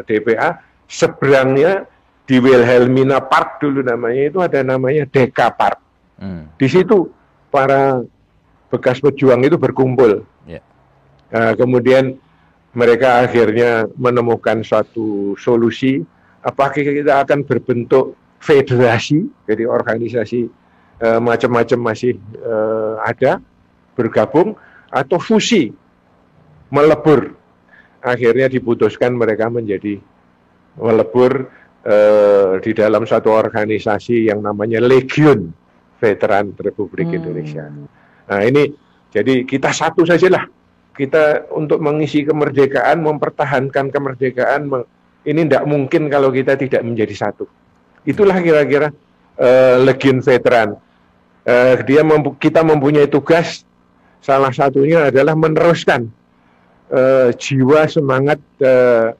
DPA, 0.05 0.61
seberangnya 0.85 1.89
di 2.27 2.43
Wilhelmina 2.43 3.23
Park 3.23 3.63
dulu 3.63 3.79
namanya 3.79 4.21
itu 4.27 4.39
ada 4.43 4.59
namanya 4.59 5.07
Deka 5.07 5.47
Park. 5.55 5.79
Hmm. 6.19 6.51
Di 6.59 6.67
situ 6.67 7.07
para 7.47 8.03
bekas 8.67 8.99
pejuang 8.99 9.47
itu 9.47 9.55
berkumpul. 9.55 10.27
Ya. 10.43 10.59
Nah, 11.31 11.55
kemudian 11.55 12.19
mereka 12.75 13.23
akhirnya 13.23 13.87
menemukan 13.95 14.59
suatu 14.61 15.39
solusi. 15.39 16.03
Apakah 16.43 16.75
kita 16.75 17.23
akan 17.23 17.47
berbentuk 17.47 18.19
federasi, 18.43 19.25
jadi 19.47 19.65
organisasi 19.65 20.51
eh, 21.01 21.19
macam-macam 21.23 21.95
masih 21.95 22.19
eh, 22.37 22.93
ada 23.01 23.39
bergabung 23.95 24.53
atau 24.91 25.17
fusi 25.17 25.71
melebur. 26.69 27.33
Akhirnya 28.03 28.47
diputuskan 28.47 29.15
mereka 29.17 29.49
menjadi 29.49 29.99
melebur 30.77 31.49
eh, 31.85 32.57
di 32.63 32.71
dalam 32.73 33.03
satu 33.03 33.29
organisasi 33.29 34.29
yang 34.31 34.41
namanya 34.41 34.81
Legion 34.81 35.51
Veteran 35.97 36.53
Republik 36.53 37.09
Hmm. 37.09 37.17
Indonesia. 37.19 37.65
Nah 38.27 38.41
ini 38.41 38.69
jadi 39.09 39.43
kita 39.43 39.73
satu 39.73 40.05
sajalah. 40.05 40.45
Kita 40.97 41.53
untuk 41.53 41.77
mengisi 41.77 42.25
kemerdekaan, 42.25 43.05
mempertahankan 43.05 43.93
kemerdekaan, 43.93 44.65
ini 45.29 45.45
tidak 45.45 45.63
mungkin 45.69 46.09
kalau 46.09 46.33
kita 46.33 46.57
tidak 46.57 46.81
menjadi 46.81 47.13
satu. 47.13 47.45
Itulah 48.01 48.41
kira-kira 48.41 48.89
eh, 49.37 49.77
Legion 49.85 50.25
Veteran. 50.25 50.73
Eh, 51.45 51.75
dia 51.85 52.01
mempu- 52.01 52.33
kita 52.35 52.65
mempunyai 52.65 53.05
tugas, 53.05 53.61
salah 54.19 54.49
satunya 54.49 55.13
adalah 55.13 55.37
meneruskan 55.37 56.09
eh, 56.89 57.29
jiwa 57.37 57.85
semangat 57.85 58.41
eh, 58.57 59.13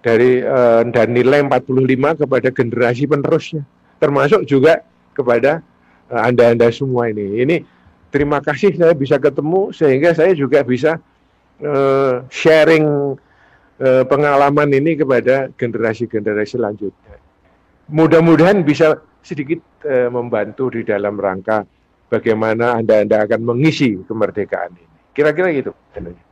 dari 0.00 0.40
eh, 0.40 0.82
dan 0.90 1.08
nilai 1.12 1.44
45 1.44 2.20
kepada 2.24 2.48
generasi 2.48 3.04
penerusnya, 3.04 3.62
termasuk 4.00 4.48
juga 4.48 4.80
kepada 5.12 5.60
eh, 6.08 6.20
anda-anda 6.20 6.72
semua 6.72 7.12
ini. 7.12 7.44
Ini 7.44 7.56
terima 8.08 8.40
kasih 8.40 8.74
saya 8.74 8.96
bisa 8.96 9.20
ketemu 9.20 9.70
sehingga 9.76 10.16
saya 10.16 10.32
juga 10.32 10.64
bisa 10.64 10.96
eh, 11.60 12.14
sharing 12.32 13.16
eh, 13.80 14.04
pengalaman 14.08 14.68
ini 14.72 14.96
kepada 14.96 15.52
generasi-generasi 15.54 16.56
selanjutnya. 16.56 17.16
Mudah-mudahan 17.90 18.62
bisa 18.64 19.02
sedikit 19.20 19.60
eh, 19.84 20.08
membantu 20.08 20.72
di 20.72 20.82
dalam 20.82 21.20
rangka 21.20 21.68
bagaimana 22.08 22.80
anda-anda 22.80 23.28
akan 23.28 23.40
mengisi 23.44 24.00
kemerdekaan 24.08 24.72
ini. 24.74 24.89
Kira-kira 25.20 25.52
gitu. 25.52 25.76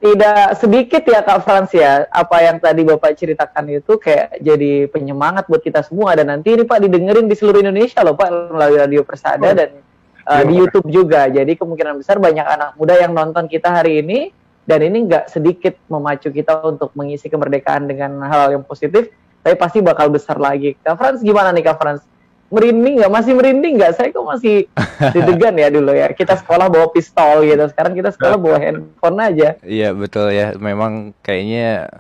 Tidak 0.01 0.57
sedikit 0.57 1.05
ya 1.05 1.21
Kak 1.21 1.45
Frans 1.45 1.69
ya, 1.77 2.09
apa 2.09 2.41
yang 2.41 2.57
tadi 2.57 2.89
Bapak 2.89 3.13
ceritakan 3.21 3.69
itu 3.69 4.01
kayak 4.01 4.41
jadi 4.41 4.89
penyemangat 4.89 5.45
buat 5.45 5.61
kita 5.61 5.85
semua 5.85 6.17
dan 6.17 6.33
nanti 6.33 6.57
ini 6.57 6.65
Pak 6.65 6.81
didengerin 6.81 7.29
di 7.29 7.37
seluruh 7.37 7.61
Indonesia 7.61 8.01
loh 8.01 8.17
Pak 8.17 8.57
melalui 8.57 8.81
Radio 8.81 9.05
Persada 9.05 9.45
Oh. 9.45 9.53
dan 9.53 9.85
uh, 10.25 10.41
di 10.41 10.57
Terima 10.57 10.59
YouTube 10.65 10.89
juga. 10.89 11.29
Jadi 11.29 11.53
kemungkinan 11.53 12.01
besar 12.01 12.17
banyak 12.17 12.49
anak 12.49 12.71
muda 12.81 12.97
yang 12.97 13.13
nonton 13.13 13.45
kita 13.45 13.69
hari 13.69 14.01
ini 14.01 14.33
dan 14.65 14.81
ini 14.81 15.05
nggak 15.05 15.29
sedikit 15.29 15.77
memacu 15.93 16.33
kita 16.33 16.65
untuk 16.65 16.97
mengisi 16.97 17.29
kemerdekaan 17.29 17.89
dengan 17.89 18.25
hal 18.25 18.57
yang 18.57 18.65
positif, 18.65 19.13
tapi 19.45 19.57
pasti 19.57 19.85
bakal 19.85 20.09
besar 20.09 20.41
lagi. 20.41 20.81
Kak 20.81 20.97
Frans 20.97 21.21
gimana 21.21 21.53
nih 21.53 21.65
Kak 21.65 21.77
Frans? 21.77 22.01
Merinding 22.49 22.95
nggak? 23.05 23.13
Masih 23.13 23.33
merinding 23.37 23.75
nggak? 23.77 23.93
Saya 23.97 24.09
kok 24.09 24.25
masih 24.25 24.65
deg-degan 25.15 25.55
ya 25.57 25.69
dulu 25.69 25.93
ya. 25.93 26.09
Kita 26.13 26.37
sekolah 26.41 26.73
bawa 26.73 26.89
pistol 26.93 27.45
gitu, 27.45 27.65
sekarang 27.69 27.93
kita 27.93 28.11
sekolah 28.13 28.37
bawa 28.41 28.57
handphone 28.57 29.19
aja. 29.21 29.61
Iya 29.61 29.93
betul 29.93 30.33
ya. 30.33 30.57
Memang 30.57 31.13
kayaknya 31.21 31.93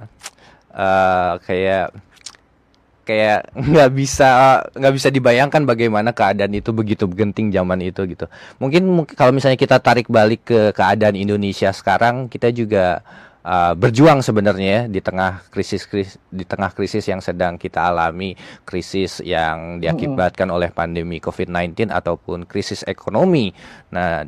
eh 0.73 1.33
kayak 1.45 1.87
kayak 3.09 3.41
nggak 3.57 3.91
bisa 3.97 4.29
nggak 4.77 4.95
bisa 5.01 5.09
dibayangkan 5.09 5.65
bagaimana 5.65 6.13
keadaan 6.13 6.53
itu 6.53 6.77
begitu 6.77 7.09
genting 7.09 7.49
zaman 7.49 7.81
itu 7.81 8.05
gitu. 8.05 8.29
Mungkin 8.61 9.09
kalau 9.17 9.33
misalnya 9.33 9.57
kita 9.57 9.81
tarik 9.81 10.13
balik 10.13 10.45
ke 10.45 10.77
keadaan 10.77 11.17
Indonesia 11.17 11.73
sekarang, 11.73 12.29
kita 12.29 12.53
juga 12.53 13.01
eh, 13.45 13.75
berjuang 13.75 14.25
sebenarnya 14.25 14.69
ya 14.69 14.83
di 14.87 15.01
tengah 15.03 15.45
krisis 15.53 15.85
krisis 15.85 16.17
di 16.31 16.43
tengah 16.43 16.71
krisis 16.73 17.05
yang 17.07 17.21
sedang 17.23 17.61
kita 17.61 17.91
alami, 17.91 18.35
krisis 18.65 19.21
yang 19.23 19.79
diakibatkan 19.83 20.49
oleh 20.49 20.73
pandemi 20.73 21.21
COVID-19 21.21 21.93
ataupun 21.93 22.47
krisis 22.49 22.83
ekonomi. 22.87 23.51
Nah, 23.95 24.27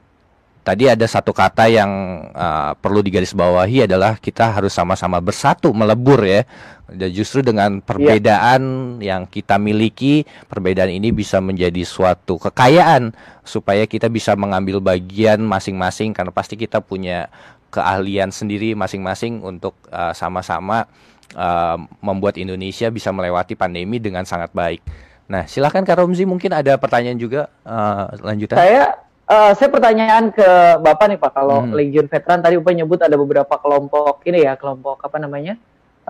tadi 0.60 0.86
ada 0.86 1.06
satu 1.08 1.32
kata 1.32 1.66
yang 1.66 1.90
uh, 2.36 2.76
perlu 2.76 3.00
digarisbawahi 3.00 3.88
adalah 3.88 4.20
kita 4.20 4.52
harus 4.52 4.70
sama-sama 4.70 5.18
bersatu 5.18 5.72
melebur 5.72 6.20
ya. 6.22 6.44
Dan 6.90 7.10
justru 7.14 7.38
dengan 7.42 7.78
perbedaan 7.78 8.98
yang 8.98 9.22
kita 9.22 9.62
miliki, 9.62 10.26
perbedaan 10.50 10.90
ini 10.90 11.14
bisa 11.14 11.38
menjadi 11.38 11.86
suatu 11.86 12.34
kekayaan 12.38 13.14
supaya 13.46 13.86
kita 13.86 14.10
bisa 14.10 14.34
mengambil 14.34 14.82
bagian 14.82 15.38
masing-masing 15.38 16.10
karena 16.10 16.34
pasti 16.34 16.58
kita 16.58 16.82
punya 16.82 17.30
keahlian 17.70 18.35
sendiri 18.35 18.74
masing-masing 18.74 19.40
untuk 19.46 19.78
uh, 19.94 20.11
sama-sama 20.11 20.90
uh, 21.38 21.78
membuat 22.02 22.37
Indonesia 22.37 22.90
bisa 22.90 23.14
melewati 23.14 23.54
pandemi 23.54 24.02
dengan 24.02 24.26
sangat 24.26 24.50
baik. 24.50 24.83
Nah, 25.30 25.46
silahkan 25.46 25.87
Kak 25.87 26.02
Romzi 26.02 26.26
mungkin 26.26 26.50
ada 26.50 26.74
pertanyaan 26.74 27.14
juga 27.14 27.46
uh, 27.62 28.11
lanjutan. 28.18 28.59
Saya 28.59 28.98
eh, 29.30 29.52
saya 29.54 29.70
pertanyaan 29.70 30.35
ke 30.35 30.48
Bapak 30.83 31.06
nih 31.06 31.18
Pak, 31.22 31.30
kalau 31.30 31.62
Hmm. 31.62 31.70
Legion 31.70 32.11
Veteran 32.11 32.42
tadi 32.42 32.59
Bapak 32.59 32.74
nyebut 32.74 32.98
ada 32.98 33.14
beberapa 33.14 33.54
kelompok 33.62 34.26
ini 34.26 34.42
ya, 34.42 34.59
kelompok 34.59 34.98
apa 35.06 35.22
namanya? 35.22 35.54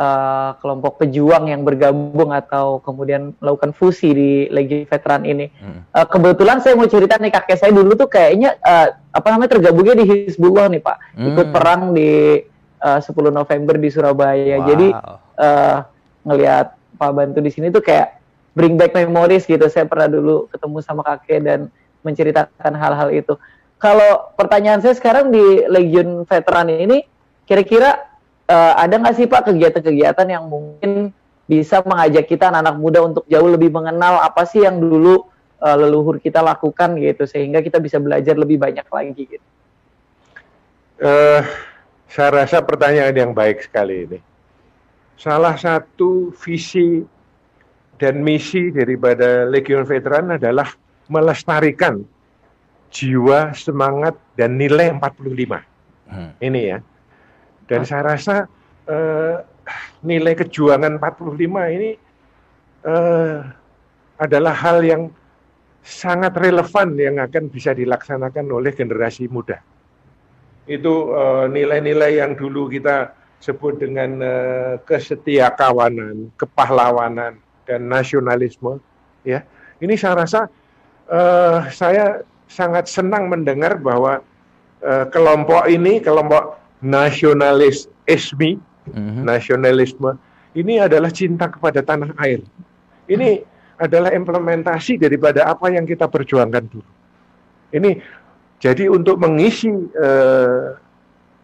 Eh, 0.01 0.51
kelompok 0.65 1.05
pejuang 1.05 1.53
yang 1.53 1.61
bergabung 1.61 2.33
atau 2.33 2.81
kemudian 2.81 3.37
melakukan 3.37 3.77
fusi 3.77 4.17
di 4.17 4.31
Legion 4.49 4.89
Veteran 4.89 5.29
ini. 5.29 5.53
Hmm. 5.61 5.85
Eh, 5.93 6.07
kebetulan 6.09 6.65
saya 6.65 6.73
mau 6.81 6.89
cerita 6.89 7.21
nih 7.21 7.29
kakek 7.29 7.61
saya 7.61 7.73
dulu 7.77 7.93
tuh 7.93 8.09
kayaknya 8.09 8.57
eh, 8.57 8.97
apa 9.13 9.29
namanya 9.29 9.61
tergabungnya 9.61 10.01
di 10.01 10.09
Hizbullah 10.09 10.73
nih 10.73 10.81
Pak, 10.81 10.97
ikut 11.21 11.47
Hmm. 11.51 11.55
perang 11.55 11.83
di 11.93 12.41
eh, 12.81 13.01
10 13.05 13.29
November 13.29 13.77
di 13.77 13.89
Surabaya. 13.93 14.57
Wow. 14.65 14.67
Jadi 14.73 14.89
eh 15.41 15.77
ngelihat 16.25 16.67
Pak 17.01 17.11
Bantu 17.17 17.39
di 17.41 17.49
sini 17.53 17.73
tuh 17.73 17.81
kayak 17.81 18.21
bring 18.53 18.77
back 18.77 18.93
memories 18.93 19.49
gitu. 19.49 19.63
Saya 19.73 19.89
pernah 19.89 20.09
dulu 20.09 20.49
ketemu 20.53 20.79
sama 20.85 21.01
kakek 21.01 21.41
dan 21.45 21.61
menceritakan 22.05 22.73
hal-hal 22.77 23.09
itu. 23.13 23.37
Kalau 23.81 24.33
pertanyaan 24.37 24.85
saya 24.85 24.93
sekarang 24.93 25.33
di 25.33 25.65
Legion 25.65 26.29
Veteran 26.29 26.69
ini, 26.69 27.01
kira-kira 27.49 28.10
eh, 28.51 28.73
ada 28.75 28.95
nggak 28.99 29.15
sih 29.15 29.31
Pak 29.31 29.47
kegiatan-kegiatan 29.47 30.27
yang 30.27 30.51
mungkin 30.51 31.15
bisa 31.47 31.83
mengajak 31.87 32.27
kita 32.27 32.51
anak-anak 32.51 32.77
muda 32.79 32.99
untuk 33.07 33.25
jauh 33.27 33.51
lebih 33.51 33.71
mengenal 33.71 34.23
apa 34.23 34.43
sih 34.47 34.67
yang 34.67 34.83
dulu 34.83 35.23
eh, 35.63 35.77
leluhur 35.79 36.19
kita 36.19 36.43
lakukan 36.43 36.99
gitu, 36.99 37.31
sehingga 37.31 37.63
kita 37.63 37.79
bisa 37.79 38.03
belajar 38.03 38.35
lebih 38.35 38.59
banyak 38.59 38.87
lagi 38.87 39.23
gitu. 39.39 39.47
Eh, 41.01 41.43
saya 42.11 42.45
rasa 42.45 42.61
pertanyaan 42.61 43.15
yang 43.15 43.33
baik 43.33 43.65
sekali 43.65 44.05
ini. 44.05 44.19
Salah 45.15 45.55
satu 45.55 46.35
visi 46.35 47.07
dan 48.01 48.25
misi 48.25 48.73
daripada 48.73 49.45
Legion 49.47 49.85
Veteran 49.85 50.35
adalah 50.37 50.73
melestarikan 51.07 52.01
jiwa, 52.91 53.55
semangat, 53.55 54.19
dan 54.35 54.59
nilai 54.59 54.91
45. 54.97 55.61
Hmm. 56.11 56.31
Ini 56.43 56.61
ya. 56.67 56.79
Dan 57.71 57.87
saya 57.87 58.03
rasa 58.03 58.51
eh, 58.91 59.37
nilai 60.03 60.35
kejuangan 60.35 60.99
45 60.99 61.39
ini 61.79 61.91
eh, 62.83 63.39
adalah 64.19 64.55
hal 64.59 64.83
yang 64.83 65.03
sangat 65.81 66.35
relevan 66.35 66.99
yang 66.99 67.23
akan 67.23 67.47
bisa 67.47 67.71
dilaksanakan 67.71 68.51
oleh 68.51 68.75
generasi 68.75 69.31
muda. 69.31 69.63
Itu 70.67 71.15
eh, 71.15 71.47
nilai-nilai 71.47 72.19
yang 72.19 72.35
dulu 72.35 72.67
kita 72.67 73.21
sebut 73.41 73.81
dengan 73.81 74.21
uh, 74.21 74.75
kesetiakawanan, 74.85 76.29
kepahlawanan, 76.37 77.41
dan 77.65 77.81
nasionalisme. 77.89 78.79
Ya, 79.25 79.49
ini 79.81 79.97
saya 79.97 80.25
rasa 80.25 80.41
uh, 81.09 81.65
saya 81.73 82.21
sangat 82.53 82.87
senang 82.87 83.33
mendengar 83.33 83.81
bahwa 83.81 84.21
uh, 84.85 85.05
kelompok 85.09 85.65
ini, 85.73 86.05
kelompok 86.05 86.50
nasionalis 86.81 87.89
esmi, 88.09 88.57
mm-hmm. 88.91 89.23
nasionalisme, 89.25 90.17
ini 90.57 90.83
adalah 90.83 91.13
cinta 91.15 91.47
kepada 91.47 91.85
tanah 91.85 92.11
air. 92.19 92.43
Ini 93.07 93.45
adalah 93.81 94.13
implementasi 94.13 95.01
daripada 95.01 95.49
apa 95.49 95.73
yang 95.73 95.89
kita 95.89 96.11
perjuangkan 96.11 96.65
dulu. 96.69 96.91
Ini 97.71 98.03
jadi 98.61 98.93
untuk 98.93 99.17
mengisi 99.17 99.73
uh, 99.97 100.77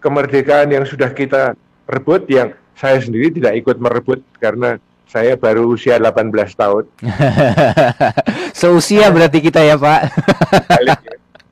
kemerdekaan 0.04 0.68
yang 0.68 0.84
sudah 0.84 1.08
kita 1.16 1.56
rebut 1.88 2.28
yang 2.28 2.52
saya 2.76 3.00
sendiri 3.00 3.32
tidak 3.32 3.56
ikut 3.56 3.80
merebut 3.80 4.20
karena 4.36 4.76
saya 5.08 5.38
baru 5.38 5.70
usia 5.72 5.96
18 5.96 6.28
tahun. 6.52 6.84
Seusia 8.60 9.08
berarti 9.08 9.38
kita 9.40 9.64
ya 9.64 9.80
Pak. 9.80 10.00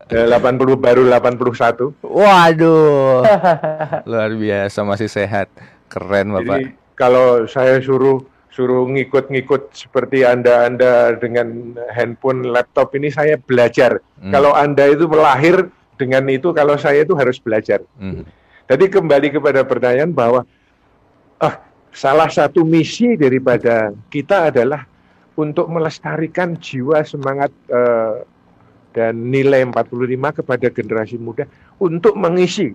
80 0.08 0.28
ya. 0.28 0.76
baru 0.76 1.02
81. 1.08 1.96
Waduh. 2.04 3.24
Luar 4.10 4.32
biasa 4.36 4.84
masih 4.84 5.08
sehat. 5.08 5.48
Keren 5.88 6.34
Bapak. 6.34 6.58
Jadi 6.60 6.64
kalau 6.94 7.48
saya 7.48 7.80
suruh 7.80 8.20
suruh 8.54 8.86
ngikut-ngikut 8.86 9.74
seperti 9.74 10.22
Anda-anda 10.22 11.18
dengan 11.18 11.74
handphone, 11.90 12.46
laptop 12.54 12.94
ini 12.94 13.10
saya 13.10 13.34
belajar. 13.34 13.98
Hmm. 14.22 14.30
Kalau 14.30 14.54
Anda 14.54 14.94
itu 14.94 15.10
melahir 15.10 15.74
dengan 15.98 16.30
itu, 16.30 16.54
kalau 16.54 16.78
saya 16.78 17.02
itu 17.02 17.18
harus 17.18 17.42
belajar. 17.42 17.82
Hmm. 17.98 18.22
Jadi 18.70 18.86
kembali 18.88 19.34
kepada 19.34 19.66
pertanyaan 19.66 20.14
bahwa 20.14 20.46
ah, 21.42 21.58
salah 21.90 22.30
satu 22.30 22.62
misi 22.62 23.18
daripada 23.18 23.90
kita 24.08 24.54
adalah 24.54 24.86
untuk 25.34 25.66
melestarikan 25.66 26.54
jiwa 26.54 27.02
semangat 27.02 27.50
uh, 27.66 28.22
dan 28.94 29.35
nilai 29.35 29.66
45 29.66 30.38
kepada 30.40 30.66
generasi 30.70 31.18
muda 31.18 31.44
untuk 31.83 32.14
mengisi 32.14 32.70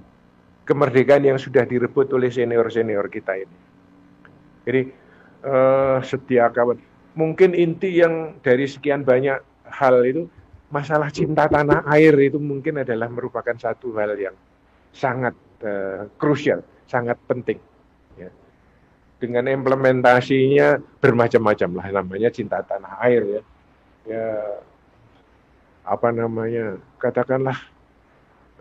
kemerdekaan 0.68 1.24
yang 1.26 1.40
sudah 1.40 1.64
direbut 1.64 2.12
oleh 2.12 2.30
senior-senior 2.30 3.08
kita 3.08 3.40
ini. 3.40 3.58
Jadi 4.68 4.82
uh, 5.48 5.98
setia 6.04 6.52
kawan. 6.52 6.78
Mungkin 7.18 7.58
inti 7.58 7.98
yang 7.98 8.38
dari 8.46 8.70
sekian 8.70 9.02
banyak 9.02 9.42
hal 9.66 9.96
itu 10.06 10.30
masalah 10.70 11.10
cinta 11.10 11.50
tanah 11.50 11.88
air 11.90 12.14
itu 12.22 12.38
mungkin 12.38 12.86
adalah 12.86 13.10
merupakan 13.10 13.56
satu 13.58 13.98
hal 13.98 14.14
yang 14.20 14.36
sangat 14.94 15.34
uh, 15.66 16.06
krusial, 16.22 16.62
sangat 16.86 17.18
penting. 17.26 17.58
Ya. 18.20 18.30
Dengan 19.18 19.50
implementasinya 19.50 20.78
bermacam-macam 21.02 21.70
lah, 21.82 21.88
namanya 22.04 22.30
cinta 22.30 22.62
tanah 22.62 22.94
air 23.08 23.24
ya. 23.26 23.42
Ya 24.06 24.26
apa 25.90 26.14
namanya, 26.14 26.78
katakanlah 27.02 27.58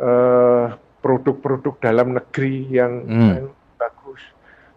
eh, 0.01 0.67
produk-produk 1.05 1.77
dalam 1.79 2.17
negeri 2.17 2.65
yang, 2.73 3.05
hmm. 3.05 3.53
bagus, 3.77 4.23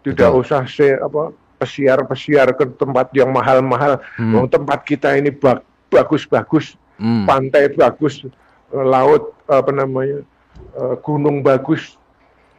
tidak 0.04 0.30
Betul. 0.30 0.42
usah 0.44 0.62
se 0.68 1.00
apa 1.00 1.32
pesiar-pesiar 1.56 2.52
ke 2.58 2.68
tempat 2.76 3.08
yang 3.16 3.32
mahal-mahal. 3.32 4.02
Hmm. 4.18 4.44
tempat 4.50 4.84
kita 4.84 5.16
ini 5.16 5.32
bagus-bagus, 5.88 6.76
hmm. 7.00 7.24
pantai 7.24 7.72
bagus, 7.72 8.26
laut 8.68 9.32
apa 9.48 9.70
namanya, 9.72 10.26
uh, 10.76 10.98
gunung 11.00 11.40
bagus, 11.40 11.96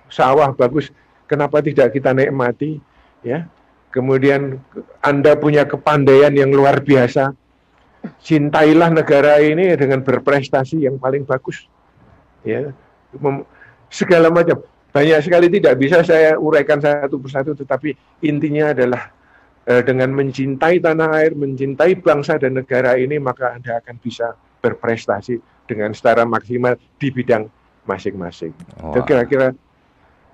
sawah 0.09 0.49
bagus, 0.55 0.89
kenapa 1.29 1.61
tidak 1.61 1.93
kita 1.93 2.15
nikmati? 2.15 2.79
Ya, 3.23 3.47
kemudian 3.93 4.59
Anda 4.99 5.35
punya 5.39 5.63
kepandaian 5.63 6.33
yang 6.35 6.51
luar 6.51 6.83
biasa, 6.83 7.31
cintailah 8.23 8.89
negara 8.91 9.39
ini 9.39 9.75
dengan 9.79 10.03
berprestasi 10.03 10.83
yang 10.83 10.99
paling 10.99 11.23
bagus. 11.23 11.67
Ya, 12.43 12.75
segala 13.87 14.27
macam. 14.33 14.63
Banyak 14.93 15.25
sekali 15.25 15.49
tidak 15.49 15.81
bisa 15.81 16.05
saya 16.05 16.37
uraikan 16.37 16.77
satu 16.77 17.17
persatu, 17.17 17.57
tetapi 17.57 17.97
intinya 18.21 18.77
adalah 18.77 19.09
eh, 19.65 19.81
dengan 19.81 20.13
mencintai 20.13 20.77
tanah 20.77 21.09
air, 21.17 21.33
mencintai 21.33 21.97
bangsa 21.97 22.37
dan 22.37 22.61
negara 22.61 22.93
ini, 22.93 23.17
maka 23.17 23.57
Anda 23.57 23.81
akan 23.81 23.97
bisa 23.97 24.37
berprestasi 24.61 25.41
dengan 25.65 25.97
secara 25.97 26.29
maksimal 26.29 26.77
di 27.01 27.09
bidang 27.09 27.49
masing-masing. 27.89 28.53
Itu 28.93 29.01
kira-kira 29.01 29.57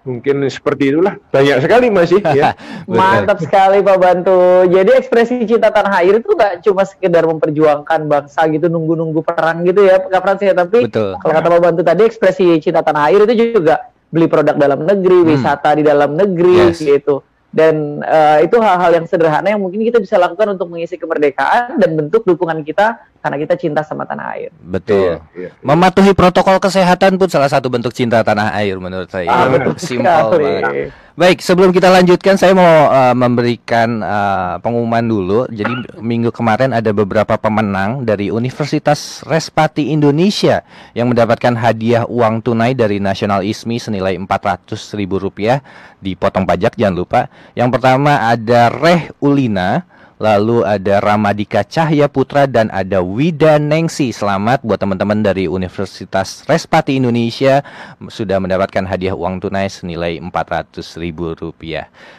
mungkin 0.08 0.48
seperti 0.48 0.96
itulah 0.96 1.20
banyak 1.30 1.60
sekali 1.60 1.88
masih 1.92 2.24
ya 2.32 2.56
mantap 2.88 3.44
sekali 3.44 3.84
Pak 3.84 3.98
Bantu 4.00 4.66
jadi 4.72 4.96
ekspresi 4.96 5.44
cinta 5.44 5.70
tanah 5.70 6.00
air 6.00 6.24
itu 6.24 6.32
nggak 6.32 6.64
cuma 6.64 6.88
sekedar 6.88 7.28
memperjuangkan 7.28 8.08
bangsa 8.08 8.48
gitu 8.48 8.72
nunggu-nunggu 8.72 9.22
perang 9.22 9.68
gitu 9.68 9.84
ya 9.84 10.00
Kak 10.00 10.22
Frans 10.24 10.42
ya 10.42 10.56
tapi 10.56 10.88
Betul. 10.88 11.20
kalau 11.20 11.34
kata 11.36 11.48
Pak 11.52 11.62
Bantu 11.62 11.82
tadi 11.84 12.02
ekspresi 12.08 12.46
cinta 12.64 12.80
tanah 12.80 13.12
air 13.12 13.28
itu 13.28 13.60
juga 13.60 13.92
beli 14.10 14.26
produk 14.26 14.56
dalam 14.58 14.88
negeri 14.88 15.22
hmm. 15.22 15.30
wisata 15.36 15.70
di 15.78 15.84
dalam 15.86 16.16
negeri 16.18 16.74
yes. 16.74 16.82
gitu 16.82 17.22
dan 17.50 18.06
uh, 18.06 18.38
itu 18.46 18.62
hal-hal 18.62 19.02
yang 19.02 19.06
sederhana 19.10 19.50
yang 19.50 19.62
mungkin 19.62 19.82
kita 19.82 19.98
bisa 19.98 20.22
lakukan 20.22 20.54
untuk 20.54 20.70
mengisi 20.70 21.02
kemerdekaan 21.02 21.82
dan 21.82 21.98
bentuk 21.98 22.22
dukungan 22.22 22.62
kita 22.62 23.02
karena 23.20 23.38
kita 23.38 23.56
cinta 23.60 23.82
sama 23.84 24.08
tanah 24.08 24.26
air. 24.36 24.50
Betul. 24.64 25.20
Iya, 25.36 25.48
iya. 25.48 25.50
Mematuhi 25.60 26.16
protokol 26.16 26.58
kesehatan 26.58 27.20
pun 27.20 27.28
salah 27.28 27.52
satu 27.52 27.68
bentuk 27.68 27.92
cinta 27.92 28.24
tanah 28.24 28.56
air 28.56 28.80
menurut 28.80 29.12
saya. 29.12 29.28
Ah, 29.28 29.48
Simpel 29.76 30.40
banget. 30.40 30.96
Baik, 31.20 31.44
sebelum 31.44 31.76
kita 31.76 31.92
lanjutkan, 31.92 32.40
saya 32.40 32.56
mau 32.56 32.88
uh, 32.88 33.12
memberikan 33.12 34.00
uh, 34.00 34.56
pengumuman 34.64 35.04
dulu. 35.04 35.52
Jadi 35.52 36.00
minggu 36.00 36.32
kemarin 36.32 36.72
ada 36.72 36.96
beberapa 36.96 37.36
pemenang 37.36 38.08
dari 38.08 38.32
Universitas 38.32 39.20
Respati 39.28 39.92
Indonesia 39.92 40.64
yang 40.96 41.12
mendapatkan 41.12 41.60
hadiah 41.60 42.08
uang 42.08 42.40
tunai 42.40 42.72
dari 42.72 43.04
Nasional 43.04 43.44
ISMI 43.44 43.84
senilai 43.84 44.16
Rp400.000 44.16 45.60
dipotong 46.00 46.48
pajak, 46.48 46.80
jangan 46.80 46.96
lupa. 46.96 47.28
Yang 47.52 47.70
pertama 47.76 48.24
ada 48.24 48.72
Reh 48.72 49.12
Ulina 49.20 49.84
lalu 50.20 50.68
ada 50.68 51.00
Ramadika 51.00 51.64
Cahya 51.64 52.12
Putra 52.12 52.44
dan 52.46 52.68
ada 52.76 53.00
Wida 53.00 53.56
Nengsi. 53.58 54.12
Selamat 54.12 54.60
buat 54.62 54.78
teman-teman 54.78 55.24
dari 55.24 55.48
Universitas 55.48 56.44
Respati 56.46 57.00
Indonesia 57.00 57.64
sudah 58.12 58.38
mendapatkan 58.44 58.84
hadiah 58.84 59.16
uang 59.16 59.40
tunai 59.40 59.72
senilai 59.72 60.20
Rp400.000. 60.20 61.56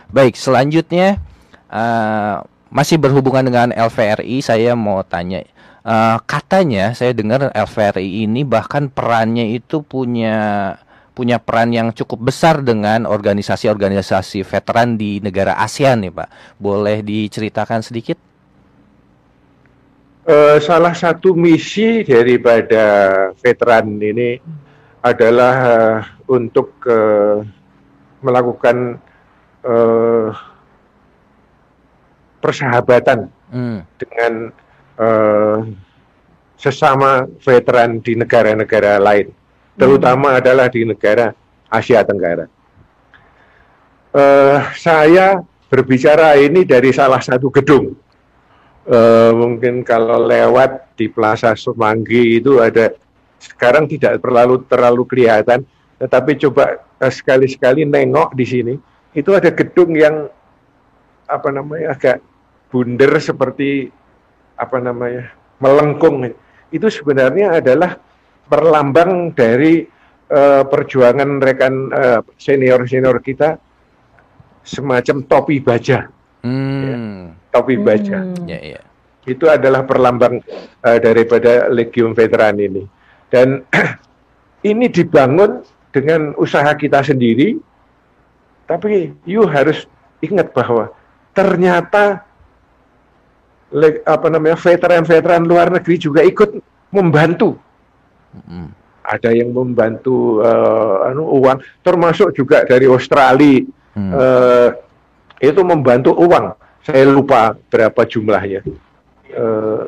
Baik, 0.08 0.34
selanjutnya 0.34 1.20
uh, 1.68 2.40
masih 2.72 2.96
berhubungan 2.96 3.44
dengan 3.44 3.68
LVRI, 3.76 4.40
saya 4.40 4.72
mau 4.72 5.04
tanya 5.04 5.44
uh, 5.84 6.16
katanya 6.24 6.96
saya 6.96 7.12
dengar 7.12 7.52
LVRI 7.52 8.24
ini 8.24 8.42
bahkan 8.48 8.88
perannya 8.88 9.52
itu 9.56 9.84
punya 9.84 10.76
punya 11.20 11.36
peran 11.36 11.68
yang 11.68 11.92
cukup 11.92 12.32
besar 12.32 12.64
dengan 12.64 13.04
organisasi-organisasi 13.04 14.40
veteran 14.40 14.96
di 14.96 15.20
negara 15.20 15.52
ASEAN 15.60 16.08
nih 16.08 16.16
Pak. 16.16 16.56
Boleh 16.56 17.04
diceritakan 17.04 17.84
sedikit? 17.84 18.16
Uh, 20.24 20.56
salah 20.64 20.96
satu 20.96 21.36
misi 21.36 22.00
daripada 22.08 22.80
veteran 23.36 24.00
ini 24.00 24.40
adalah 25.04 25.54
uh, 25.60 25.98
untuk 26.24 26.72
uh, 26.88 27.44
melakukan 28.24 28.96
uh, 29.60 30.32
persahabatan 32.40 33.28
hmm. 33.52 33.78
dengan 34.00 34.32
uh, 34.96 35.68
sesama 36.56 37.28
veteran 37.44 38.00
di 38.00 38.16
negara-negara 38.16 38.96
lain 38.96 39.39
terutama 39.80 40.36
hmm. 40.36 40.40
adalah 40.44 40.66
di 40.68 40.84
negara 40.84 41.32
Asia 41.72 42.04
Tenggara. 42.04 42.44
Uh, 44.12 44.60
saya 44.76 45.40
berbicara 45.72 46.36
ini 46.36 46.68
dari 46.68 46.92
salah 46.92 47.22
satu 47.24 47.48
gedung. 47.48 47.96
Uh, 48.84 49.32
mungkin 49.32 49.86
kalau 49.86 50.26
lewat 50.26 50.98
di 50.98 51.06
Plaza 51.08 51.54
Semanggi 51.56 52.42
itu 52.42 52.58
ada 52.58 52.92
sekarang 53.40 53.86
tidak 53.86 54.20
terlalu 54.20 54.66
terlalu 54.66 55.02
kelihatan, 55.08 55.64
tetapi 56.02 56.36
coba 56.42 56.84
uh, 57.00 57.12
sekali-sekali 57.12 57.86
nengok 57.88 58.34
di 58.36 58.44
sini 58.44 58.74
itu 59.14 59.30
ada 59.32 59.48
gedung 59.54 59.94
yang 59.94 60.28
apa 61.30 61.48
namanya 61.54 61.94
agak 61.94 62.18
bundar 62.68 63.14
seperti 63.22 63.94
apa 64.58 64.76
namanya 64.82 65.30
melengkung. 65.62 66.34
Itu 66.74 66.90
sebenarnya 66.90 67.62
adalah 67.62 68.09
perlambang 68.50 69.30
dari 69.32 69.86
uh, 70.28 70.66
perjuangan 70.66 71.38
rekan 71.38 71.74
uh, 71.94 72.20
senior-senior 72.34 73.22
kita 73.22 73.56
semacam 74.66 75.16
topi 75.24 75.56
baja. 75.62 76.10
Hmm. 76.42 76.82
Ya, 76.82 76.96
topi 77.54 77.74
baja. 77.80 78.26
Ya, 78.44 78.60
ya. 78.76 78.80
Itu 79.28 79.46
adalah 79.46 79.84
perlambang 79.84 80.40
eh, 80.80 80.98
daripada 80.98 81.68
Legiun 81.68 82.16
Veteran 82.16 82.56
ini. 82.56 82.88
Dan 83.28 83.62
ini 84.70 84.88
dibangun 84.88 85.60
dengan 85.92 86.32
usaha 86.40 86.72
kita 86.72 87.04
sendiri, 87.04 87.60
tapi 88.64 89.12
you 89.28 89.44
harus 89.44 89.84
ingat 90.24 90.54
bahwa 90.56 90.88
ternyata 91.36 92.24
le- 93.74 94.02
apa 94.08 94.26
namanya 94.32 94.56
veteran-veteran 94.56 95.44
luar 95.44 95.68
negeri 95.68 95.96
juga 96.00 96.24
ikut 96.24 96.56
membantu. 96.90 97.58
Ada 99.00 99.32
yang 99.32 99.50
membantu 99.50 100.44
eh, 100.44 101.08
anu, 101.10 101.26
uang, 101.40 101.58
termasuk 101.82 102.36
juga 102.36 102.62
dari 102.64 102.86
Australia 102.86 103.64
Hmm. 103.90 104.14
eh, 104.14 104.70
itu 105.42 105.60
membantu 105.66 106.14
uang. 106.14 106.54
Saya 106.86 107.10
lupa 107.10 107.58
berapa 107.58 108.06
jumlahnya. 108.06 108.62
Eh, 109.26 109.82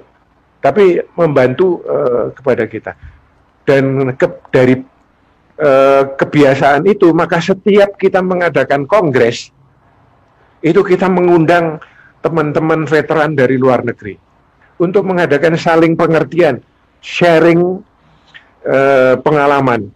tapi 0.59 0.99
membantu 1.15 1.87
eh, 1.87 2.35
kepada 2.35 2.65
kita. 2.67 2.93
Dan 3.63 4.15
ke- 4.19 4.43
dari 4.51 4.75
eh, 5.55 6.03
kebiasaan 6.19 6.83
itu, 6.91 7.15
maka 7.15 7.39
setiap 7.39 7.95
kita 7.95 8.19
mengadakan 8.19 8.91
kongres, 8.91 9.55
itu 10.59 10.81
kita 10.83 11.07
mengundang 11.07 11.79
teman-teman 12.23 12.87
veteran 12.91 13.39
dari 13.39 13.55
luar 13.55 13.87
negeri 13.87 14.19
untuk 14.79 15.07
mengadakan 15.07 15.55
saling 15.55 15.95
pengertian, 15.95 16.59
sharing 16.99 17.83
eh, 18.67 19.15
pengalaman, 19.21 19.91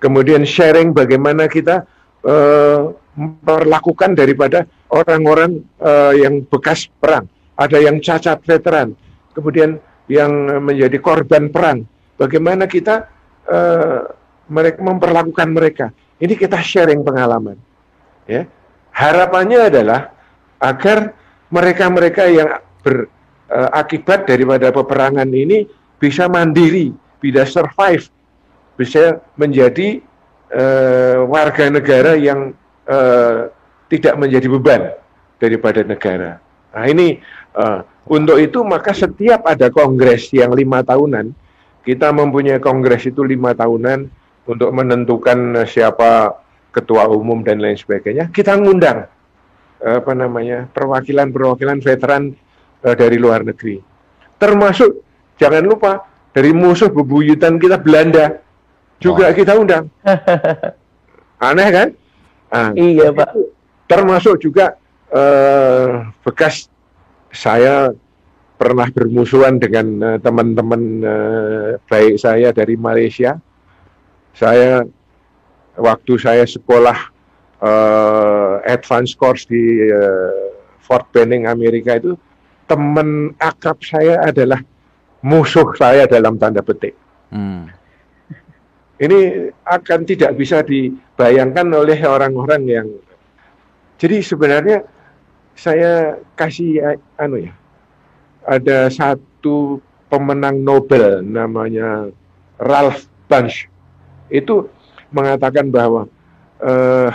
kemudian 0.00 0.44
sharing 0.44 0.92
bagaimana 0.92 1.48
kita 1.48 1.84
eh, 2.24 2.80
memperlakukan 3.16 4.16
daripada 4.16 4.64
orang-orang 4.92 5.60
eh, 5.80 6.24
yang 6.24 6.44
bekas 6.48 6.88
perang, 7.00 7.28
ada 7.56 7.76
yang 7.80 8.00
cacat 8.00 8.40
veteran, 8.44 8.96
kemudian 9.32 9.80
yang 10.10 10.30
menjadi 10.64 10.98
korban 10.98 11.48
perang, 11.52 11.86
bagaimana 12.18 12.66
kita 12.66 13.06
mereka 14.46 14.78
memperlakukan 14.78 15.48
mereka. 15.50 15.86
Ini 16.22 16.38
kita 16.38 16.62
sharing 16.62 17.02
pengalaman. 17.02 17.58
Ya, 18.30 18.46
harapannya 18.94 19.70
adalah 19.70 20.14
agar 20.62 21.14
mereka-mereka 21.50 22.30
yang 22.30 22.62
berakibat 22.86 24.30
daripada 24.30 24.70
peperangan 24.70 25.26
ini 25.34 25.66
bisa 25.98 26.30
mandiri, 26.30 26.94
bisa 27.20 27.46
survive, 27.46 28.08
bisa 28.74 29.20
menjadi 29.36 30.00
eh, 30.50 31.18
warga 31.28 31.68
negara 31.68 32.16
yang 32.16 32.56
eh, 32.88 33.52
tidak 33.92 34.14
menjadi 34.18 34.46
beban 34.48 34.82
daripada 35.38 35.84
negara. 35.84 36.40
Nah 36.74 36.84
ini 36.88 37.20
eh, 37.54 37.80
untuk 38.10 38.40
itu 38.40 38.64
maka 38.66 38.90
setiap 38.90 39.46
ada 39.46 39.70
kongres 39.70 40.32
yang 40.34 40.50
lima 40.56 40.82
tahunan, 40.82 41.30
kita 41.86 42.10
mempunyai 42.10 42.58
kongres 42.58 43.06
itu 43.06 43.22
lima 43.22 43.54
tahunan 43.54 44.10
untuk 44.48 44.70
menentukan 44.74 45.62
siapa 45.68 46.34
ketua 46.74 47.06
umum 47.06 47.44
dan 47.44 47.62
lain 47.62 47.78
sebagainya. 47.78 48.32
Kita 48.34 48.58
ngundang 48.58 49.06
apa 49.80 50.12
namanya 50.12 50.68
perwakilan-perwakilan 50.68 51.80
veteran 51.80 52.36
eh, 52.84 52.96
dari 52.96 53.16
luar 53.16 53.44
negeri, 53.46 53.80
termasuk 54.36 55.00
jangan 55.40 55.64
lupa 55.64 56.04
dari 56.30 56.54
musuh 56.54 56.88
bebuyutan 56.88 57.58
kita 57.58 57.80
Belanda 57.80 58.38
juga 59.00 59.32
kita 59.32 59.56
undang. 59.56 59.88
Aneh 61.40 61.68
kan? 61.72 61.88
Ah, 62.50 62.70
Iya 62.74 63.14
Pak. 63.14 63.30
termasuk 63.86 64.38
juga 64.38 64.78
eh, 65.10 65.86
bekas 66.22 66.70
saya 67.34 67.90
pernah 68.54 68.86
bermusuhan 68.92 69.58
dengan 69.58 69.86
eh, 70.04 70.18
teman-teman 70.20 70.82
eh, 71.02 71.68
baik 71.88 72.14
saya 72.20 72.54
dari 72.54 72.78
Malaysia. 72.78 73.40
Saya 74.30 74.86
waktu 75.74 76.12
saya 76.20 76.44
sekolah 76.46 76.98
eh, 77.58 78.54
advance 78.68 79.16
course 79.16 79.48
di 79.48 79.58
eh, 79.90 80.54
Fort 80.84 81.08
Benning 81.10 81.46
Amerika 81.50 81.98
itu 81.98 82.14
teman 82.66 83.34
akrab 83.42 83.82
saya 83.82 84.22
adalah 84.22 84.62
musuh 85.20 85.72
saya 85.76 86.08
dalam 86.08 86.40
tanda 86.40 86.64
petik. 86.64 86.96
Hmm. 87.30 87.68
Ini 89.00 89.48
akan 89.64 90.04
tidak 90.04 90.36
bisa 90.36 90.60
dibayangkan 90.60 91.72
oleh 91.72 91.96
orang-orang 92.04 92.62
yang 92.68 92.88
jadi 94.00 94.24
sebenarnya 94.24 94.84
saya 95.56 96.16
kasih 96.36 96.96
eh, 96.96 96.98
anu 97.20 97.48
ya. 97.48 97.52
Ada 98.48 98.88
satu 98.88 99.80
pemenang 100.08 100.64
Nobel 100.64 101.20
namanya 101.20 102.08
Ralph 102.56 103.08
Bunche. 103.28 103.68
Itu 104.32 104.72
mengatakan 105.12 105.68
bahwa 105.68 106.08
eh, 106.64 107.12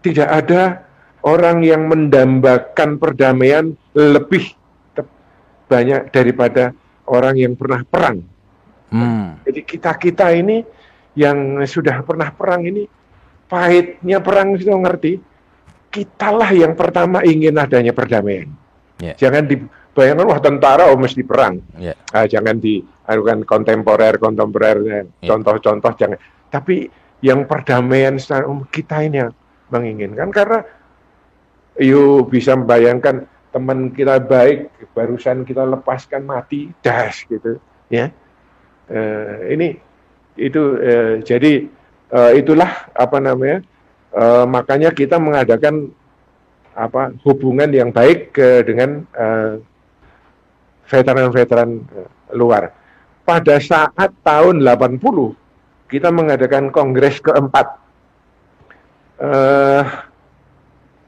tidak 0.00 0.28
ada 0.28 0.88
orang 1.20 1.60
yang 1.60 1.92
mendambakan 1.92 2.96
perdamaian 2.96 3.76
lebih 3.92 4.56
banyak 5.68 6.08
daripada 6.10 6.72
orang 7.06 7.36
yang 7.36 7.54
pernah 7.54 7.84
perang. 7.84 8.24
Hmm. 8.88 9.36
Jadi 9.44 9.60
kita-kita 9.68 10.32
ini 10.32 10.64
yang 11.12 11.60
sudah 11.68 12.00
pernah 12.02 12.32
perang 12.32 12.64
ini 12.64 12.88
pahitnya 13.46 14.18
perang 14.24 14.56
itu 14.56 14.68
ngerti. 14.68 15.12
Kitalah 15.88 16.52
yang 16.52 16.76
pertama 16.76 17.24
ingin 17.24 17.56
adanya 17.56 17.96
perdamaian. 17.96 18.52
Ya. 19.00 19.16
Jangan 19.16 19.48
dibayangkan 19.48 20.28
wah 20.28 20.40
tentara 20.40 20.84
oh 20.92 21.00
mesti 21.00 21.24
perang. 21.24 21.64
Ya. 21.80 21.96
Ah, 22.12 22.28
jangan 22.28 22.60
diadukan 22.60 23.48
kontemporer 23.48 24.20
kontemporer 24.20 24.76
Ya. 24.84 25.00
contoh-contoh 25.32 25.92
jangan. 25.96 26.20
Tapi 26.52 26.92
yang 27.24 27.48
perdamaian 27.48 28.20
secara 28.20 28.44
umum 28.46 28.68
kita 28.68 29.00
ini 29.00 29.24
yang 29.24 29.32
menginginkan 29.72 30.28
karena 30.28 30.60
you 31.80 32.24
bisa 32.28 32.52
membayangkan 32.52 33.24
teman 33.58 33.90
kita 33.90 34.22
baik 34.22 34.70
barusan 34.94 35.42
kita 35.42 35.66
lepaskan 35.66 36.22
mati 36.22 36.70
das 36.80 37.26
gitu 37.26 37.58
ya 37.90 38.14
Eh, 38.88 39.52
ini 39.52 39.76
itu 40.40 40.80
eh, 40.80 41.20
jadi 41.20 41.68
eh, 42.08 42.32
itulah 42.40 42.88
apa 42.96 43.20
namanya 43.20 43.60
eh, 44.16 44.44
makanya 44.48 44.96
kita 44.96 45.20
mengadakan 45.20 45.92
apa 46.72 47.12
hubungan 47.20 47.68
yang 47.68 47.92
baik 47.92 48.32
ke 48.32 48.64
dengan 48.64 49.04
eh, 49.12 49.60
veteran-veteran 50.88 51.84
eh, 51.84 52.08
luar. 52.32 52.72
Pada 53.28 53.60
saat 53.60 54.08
tahun 54.24 54.64
80 54.64 55.04
kita 55.92 56.08
mengadakan 56.08 56.72
kongres 56.72 57.20
keempat. 57.20 57.76
Eh, 59.20 59.84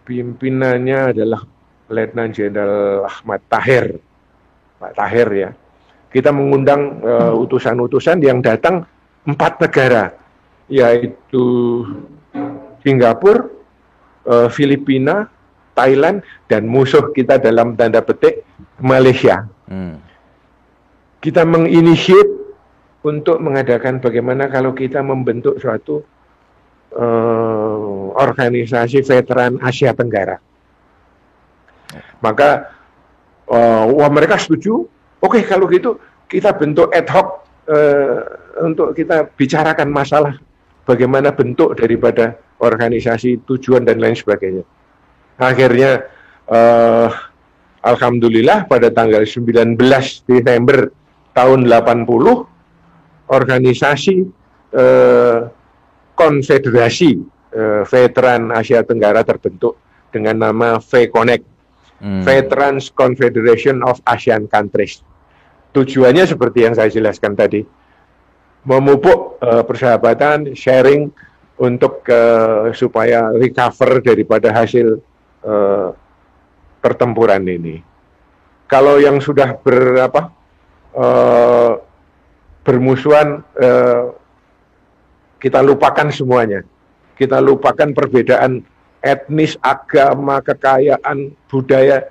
pimpinannya 0.04 1.16
adalah 1.16 1.40
Letnan 1.90 2.30
Jenderal 2.30 3.04
Ahmad 3.04 3.42
Tahir, 3.50 3.98
Pak 4.78 4.94
Tahir 4.94 5.28
ya 5.34 5.50
kita 6.10 6.34
mengundang 6.34 7.00
eh, 7.00 7.32
utusan-utusan 7.34 8.18
yang 8.20 8.42
datang 8.42 8.82
empat 9.24 9.62
negara, 9.62 10.10
yaitu 10.66 11.42
Singapura, 12.82 13.46
eh, 14.26 14.48
Filipina, 14.50 15.30
Thailand, 15.78 16.26
dan 16.50 16.66
musuh 16.66 17.14
kita 17.14 17.38
dalam 17.38 17.78
tanda 17.78 18.02
petik 18.02 18.42
Malaysia. 18.82 19.46
Hmm. 19.70 20.02
Kita 21.22 21.46
menginisiat 21.46 22.28
untuk 23.06 23.38
mengadakan 23.38 24.02
bagaimana 24.02 24.50
kalau 24.50 24.74
kita 24.74 24.98
membentuk 25.00 25.62
suatu 25.62 26.02
eh, 26.90 28.04
organisasi 28.18 29.06
veteran 29.06 29.62
Asia 29.62 29.94
Tenggara. 29.94 30.42
Maka 32.22 32.70
eh, 33.50 33.84
wah 33.90 34.10
mereka 34.12 34.38
setuju 34.38 34.86
Oke, 35.20 35.44
kalau 35.44 35.68
gitu 35.68 36.00
kita 36.32 36.56
bentuk 36.56 36.88
ad 36.96 37.04
hoc 37.12 37.44
eh, 37.68 38.24
untuk 38.64 38.96
kita 38.96 39.28
bicarakan 39.36 39.92
masalah 39.92 40.32
bagaimana 40.88 41.28
bentuk 41.36 41.76
daripada 41.76 42.40
organisasi 42.56 43.44
tujuan 43.44 43.84
dan 43.84 44.00
lain 44.00 44.16
sebagainya. 44.16 44.64
Akhirnya 45.36 46.08
eh, 46.48 47.08
alhamdulillah 47.84 48.64
pada 48.64 48.88
tanggal 48.88 49.28
19 49.28 49.76
Desember 50.24 50.88
tahun 51.36 51.68
80 51.68 52.08
organisasi 53.28 54.16
eh, 54.72 55.38
konfederasi 56.16 57.10
eh, 57.52 57.82
veteran 57.84 58.56
Asia 58.56 58.80
Tenggara 58.88 59.20
terbentuk 59.20 59.76
dengan 60.08 60.48
nama 60.48 60.80
V-Connect. 60.80 61.44
Hmm. 62.00 62.24
Veterans 62.24 62.88
Confederation 62.88 63.84
of 63.84 64.00
Asian 64.08 64.48
Countries. 64.48 65.04
Tujuannya 65.76 66.24
seperti 66.24 66.64
yang 66.64 66.74
saya 66.74 66.88
jelaskan 66.90 67.36
tadi, 67.36 67.62
memupuk 68.64 69.36
eh, 69.38 69.62
persahabatan, 69.62 70.56
sharing 70.56 71.12
untuk 71.60 72.02
eh, 72.08 72.72
supaya 72.72 73.30
recover 73.36 74.00
daripada 74.00 74.50
hasil 74.50 74.96
eh, 75.44 75.88
pertempuran 76.80 77.44
ini. 77.44 77.84
kalau 78.70 79.02
yang 79.02 79.18
sudah 79.18 79.58
berapa 79.58 80.30
eh, 80.94 81.72
bermusuhan 82.62 83.42
eh, 83.58 84.14
kita 85.42 85.58
lupakan 85.58 86.06
semuanya. 86.14 86.62
Kita 87.18 87.42
lupakan 87.42 87.90
perbedaan 87.92 88.64
etnis, 89.00 89.56
agama, 89.60 90.40
kekayaan, 90.44 91.32
budaya. 91.48 92.08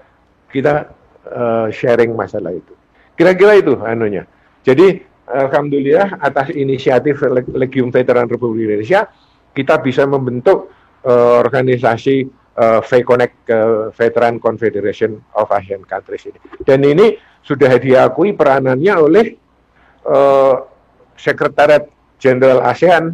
Kita 0.49 0.89
eh, 1.29 1.67
sharing 1.69 2.17
masalah 2.17 2.53
itu. 2.57 2.73
Kira-kira 3.13 3.61
itu 3.61 3.77
anunya. 3.85 4.25
Jadi 4.65 5.05
alhamdulillah 5.29 6.17
atas 6.17 6.49
inisiatif 6.49 7.21
Leg- 7.21 7.53
Legium 7.53 7.93
Veteran 7.93 8.25
Republik 8.25 8.65
Indonesia 8.65 9.05
kita 9.53 9.77
bisa 9.77 10.09
membentuk 10.09 10.73
eh, 11.05 11.35
organisasi 11.45 12.25
eh, 12.57 12.79
VConnect 12.81 13.35
eh, 13.45 13.85
Veteran 13.93 14.41
Confederation 14.41 15.21
of 15.37 15.53
Asian 15.53 15.85
Countries 15.85 16.25
ini. 16.25 16.39
Dan 16.65 16.81
ini 16.81 17.13
sudah 17.45 17.77
diakui 17.77 18.33
peranannya 18.33 18.93
oleh 18.97 19.25
eh, 20.09 20.55
Sekretariat 21.19 21.85
Jenderal 22.17 22.63
ASEAN 22.63 23.11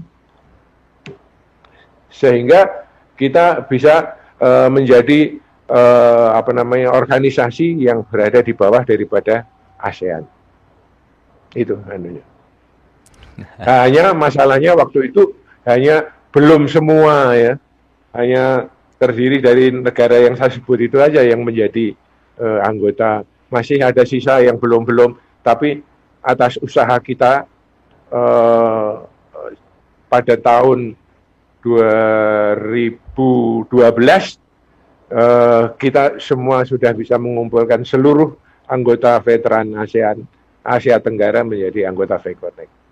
sehingga 2.14 2.85
kita 3.16 3.66
bisa 3.68 4.20
eh, 4.40 4.70
menjadi 4.70 5.40
eh, 5.72 6.30
apa 6.36 6.52
namanya 6.52 6.94
organisasi 6.94 7.82
yang 7.82 8.06
berada 8.06 8.44
di 8.44 8.54
bawah 8.54 8.84
daripada 8.84 9.48
ASEAN. 9.80 10.24
Itu 11.56 11.80
anunya. 11.88 12.24
Hanya 13.64 14.16
masalahnya 14.16 14.76
waktu 14.80 15.12
itu 15.12 15.36
hanya 15.68 16.14
belum 16.32 16.72
semua 16.72 17.36
ya. 17.36 17.54
Hanya 18.16 18.72
terdiri 18.96 19.44
dari 19.44 19.76
negara 19.76 20.24
yang 20.24 20.40
saya 20.40 20.56
sebut 20.56 20.88
itu 20.88 21.04
aja 21.04 21.20
yang 21.20 21.44
menjadi 21.44 21.96
eh, 22.40 22.60
anggota. 22.64 23.28
Masih 23.52 23.84
ada 23.84 24.04
sisa 24.08 24.40
yang 24.40 24.56
belum-belum 24.56 25.20
tapi 25.44 25.84
atas 26.24 26.58
usaha 26.64 26.96
kita 27.04 27.44
eh, 28.10 28.94
pada 30.08 30.36
tahun 30.40 30.96
2012 31.66 33.66
eh, 35.10 35.64
kita 35.82 36.22
semua 36.22 36.62
sudah 36.62 36.94
bisa 36.94 37.18
mengumpulkan 37.18 37.82
seluruh 37.82 38.38
anggota 38.70 39.18
veteran 39.26 39.74
ASEAN 39.74 40.22
Asia 40.66 40.98
Tenggara 41.02 41.46
menjadi 41.46 41.90
anggota 41.90 42.18
VConnect. 42.22 42.86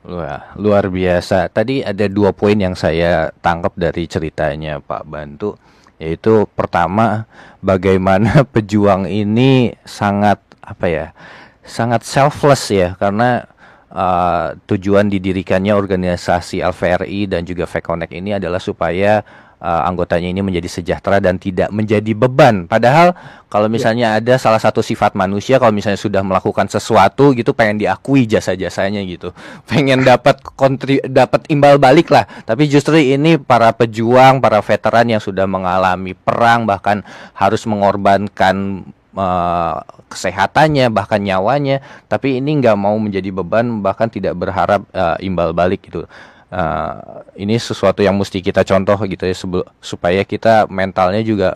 Wah, 0.00 0.56
luar 0.56 0.88
biasa. 0.88 1.52
Tadi 1.52 1.84
ada 1.84 2.08
dua 2.08 2.32
poin 2.32 2.56
yang 2.56 2.72
saya 2.72 3.28
tangkap 3.44 3.76
dari 3.76 4.08
ceritanya 4.08 4.80
Pak 4.80 5.04
Bantu, 5.06 5.60
yaitu 6.00 6.48
pertama 6.56 7.28
bagaimana 7.60 8.42
pejuang 8.54 9.04
ini 9.06 9.76
sangat 9.84 10.40
apa 10.64 10.86
ya, 10.88 11.06
sangat 11.62 12.02
selfless 12.02 12.72
ya, 12.72 12.96
karena 12.96 13.44
uh, 13.92 14.54
tujuan 14.66 15.10
didirikannya 15.10 15.74
organisasi 15.74 16.62
LVRI 16.62 17.30
dan 17.30 17.42
juga 17.42 17.66
VConnect 17.66 18.12
ini 18.14 18.38
adalah 18.38 18.62
supaya 18.62 19.22
uh, 19.60 19.82
anggotanya 19.86 20.32
ini 20.32 20.40
menjadi 20.40 20.66
sejahtera 20.66 21.20
dan 21.20 21.36
tidak 21.36 21.68
menjadi 21.70 22.12
beban. 22.16 22.64
Padahal 22.66 23.12
kalau 23.52 23.68
misalnya 23.68 24.16
ada 24.18 24.40
salah 24.40 24.58
satu 24.58 24.80
sifat 24.80 25.14
manusia 25.14 25.60
kalau 25.60 25.70
misalnya 25.70 26.00
sudah 26.00 26.24
melakukan 26.24 26.66
sesuatu 26.66 27.36
gitu 27.36 27.52
pengen 27.52 27.78
diakui 27.78 28.24
jasa-jasanya 28.24 29.04
gitu. 29.04 29.30
Pengen 29.70 30.02
dapat 30.02 30.40
kontri 30.56 30.98
dapat 31.04 31.46
imbal 31.52 31.76
balik 31.76 32.08
lah. 32.10 32.24
Tapi 32.48 32.66
justru 32.66 32.98
ini 32.98 33.36
para 33.36 33.70
pejuang, 33.76 34.40
para 34.40 34.64
veteran 34.64 35.06
yang 35.06 35.22
sudah 35.22 35.44
mengalami 35.44 36.16
perang 36.16 36.64
bahkan 36.64 37.04
harus 37.36 37.62
mengorbankan 37.68 38.86
uh, 39.14 39.82
kesehatannya 40.10 40.90
bahkan 40.90 41.22
nyawanya 41.22 41.82
tapi 42.10 42.38
ini 42.38 42.58
nggak 42.58 42.76
mau 42.78 42.94
menjadi 42.98 43.30
beban 43.30 43.82
bahkan 43.82 44.10
tidak 44.10 44.34
berharap 44.38 44.84
uh, 44.94 45.16
imbal 45.22 45.54
balik 45.54 45.86
gitu. 45.86 46.06
Uh, 46.50 47.22
ini 47.38 47.54
sesuatu 47.62 48.02
yang 48.02 48.18
mesti 48.18 48.42
kita 48.42 48.66
contoh 48.66 48.98
gitu 49.06 49.22
ya 49.22 49.34
supaya 49.78 50.26
kita 50.26 50.66
mentalnya 50.66 51.22
juga 51.22 51.54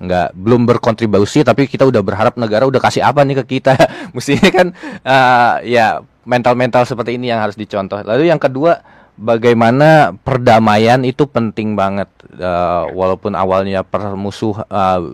nggak 0.00 0.32
belum 0.32 0.64
berkontribusi 0.64 1.44
tapi 1.44 1.68
kita 1.68 1.84
udah 1.84 2.00
berharap 2.00 2.40
negara 2.40 2.64
udah 2.64 2.80
kasih 2.80 3.04
apa 3.04 3.20
nih 3.20 3.44
ke 3.44 3.60
kita. 3.60 3.76
Mestinya 4.16 4.48
kan 4.48 4.66
uh, 5.04 5.54
ya 5.60 6.00
mental-mental 6.24 6.88
seperti 6.88 7.20
ini 7.20 7.28
yang 7.28 7.44
harus 7.44 7.56
dicontoh. 7.56 8.00
Lalu 8.00 8.32
yang 8.32 8.40
kedua 8.40 8.80
bagaimana 9.20 10.16
perdamaian 10.24 11.04
itu 11.04 11.28
penting 11.28 11.76
banget. 11.76 12.08
Uh, 12.40 12.88
walaupun 12.96 13.36
awalnya 13.36 13.84
permusuh 13.84 14.64
uh, 14.72 15.12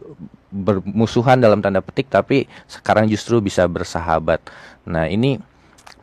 bermusuhan 0.51 1.39
dalam 1.39 1.59
tanda 1.61 1.83
petik 1.83 2.11
tapi 2.11 2.47
sekarang 2.71 3.11
justru 3.11 3.43
bisa 3.43 3.67
bersahabat 3.67 4.41
nah 4.87 5.11
ini 5.11 5.39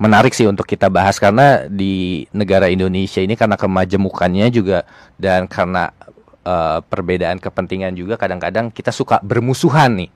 menarik 0.01 0.33
sih 0.33 0.49
untuk 0.49 0.65
kita 0.65 0.89
bahas 0.89 1.21
karena 1.21 1.69
di 1.69 2.25
negara 2.33 2.67
Indonesia 2.67 3.21
ini 3.21 3.37
karena 3.37 3.55
kemajemukannya 3.55 4.49
juga 4.49 4.83
dan 5.15 5.45
karena 5.47 5.93
uh, 6.43 6.79
perbedaan 6.83 7.39
kepentingan 7.39 7.95
juga 7.95 8.19
kadang-kadang 8.19 8.69
kita 8.69 8.91
suka 8.91 9.19
bermusuhan 9.23 10.05
nih. 10.05 10.11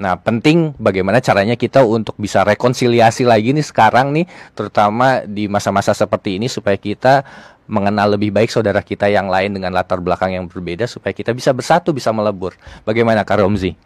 Nah, 0.00 0.16
penting 0.16 0.72
bagaimana 0.80 1.20
caranya 1.20 1.60
kita 1.60 1.84
untuk 1.84 2.16
bisa 2.16 2.40
rekonsiliasi 2.40 3.28
lagi 3.28 3.52
nih 3.52 3.60
sekarang 3.60 4.16
nih, 4.16 4.24
terutama 4.56 5.28
di 5.28 5.44
masa-masa 5.44 5.92
seperti 5.92 6.40
ini 6.40 6.48
supaya 6.48 6.80
kita 6.80 7.20
mengenal 7.68 8.16
lebih 8.16 8.32
baik 8.32 8.48
saudara 8.48 8.80
kita 8.80 9.12
yang 9.12 9.28
lain 9.28 9.52
dengan 9.52 9.76
latar 9.76 10.00
belakang 10.00 10.32
yang 10.32 10.48
berbeda 10.48 10.88
supaya 10.88 11.12
kita 11.12 11.36
bisa 11.36 11.52
bersatu, 11.52 11.92
bisa 11.92 12.08
melebur. 12.16 12.56
Bagaimana 12.88 13.28
Kak 13.28 13.44
Romzi? 13.44 13.76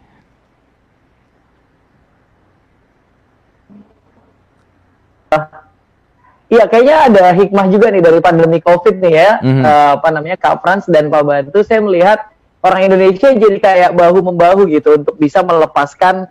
Iya, 6.45 6.63
kayaknya 6.71 6.95
ada 7.11 7.23
hikmah 7.35 7.65
juga 7.67 7.91
nih 7.91 7.99
dari 7.99 8.19
pandemi 8.23 8.63
COVID 8.63 8.95
nih 9.03 9.13
ya. 9.19 9.31
Mhm. 9.43 9.63
Eh, 9.67 9.89
apa 9.99 10.09
namanya 10.15 10.37
Kak 10.39 10.63
Frans 10.63 10.85
dan 10.87 11.11
Pak 11.11 11.23
Bantu, 11.27 11.59
saya 11.67 11.83
melihat 11.83 12.23
orang 12.65 12.89
Indonesia 12.89 13.29
jadi 13.29 13.57
kayak 13.61 13.91
bahu 13.93 14.25
membahu 14.25 14.65
gitu 14.73 14.97
untuk 14.97 15.15
bisa 15.21 15.45
melepaskan 15.45 16.25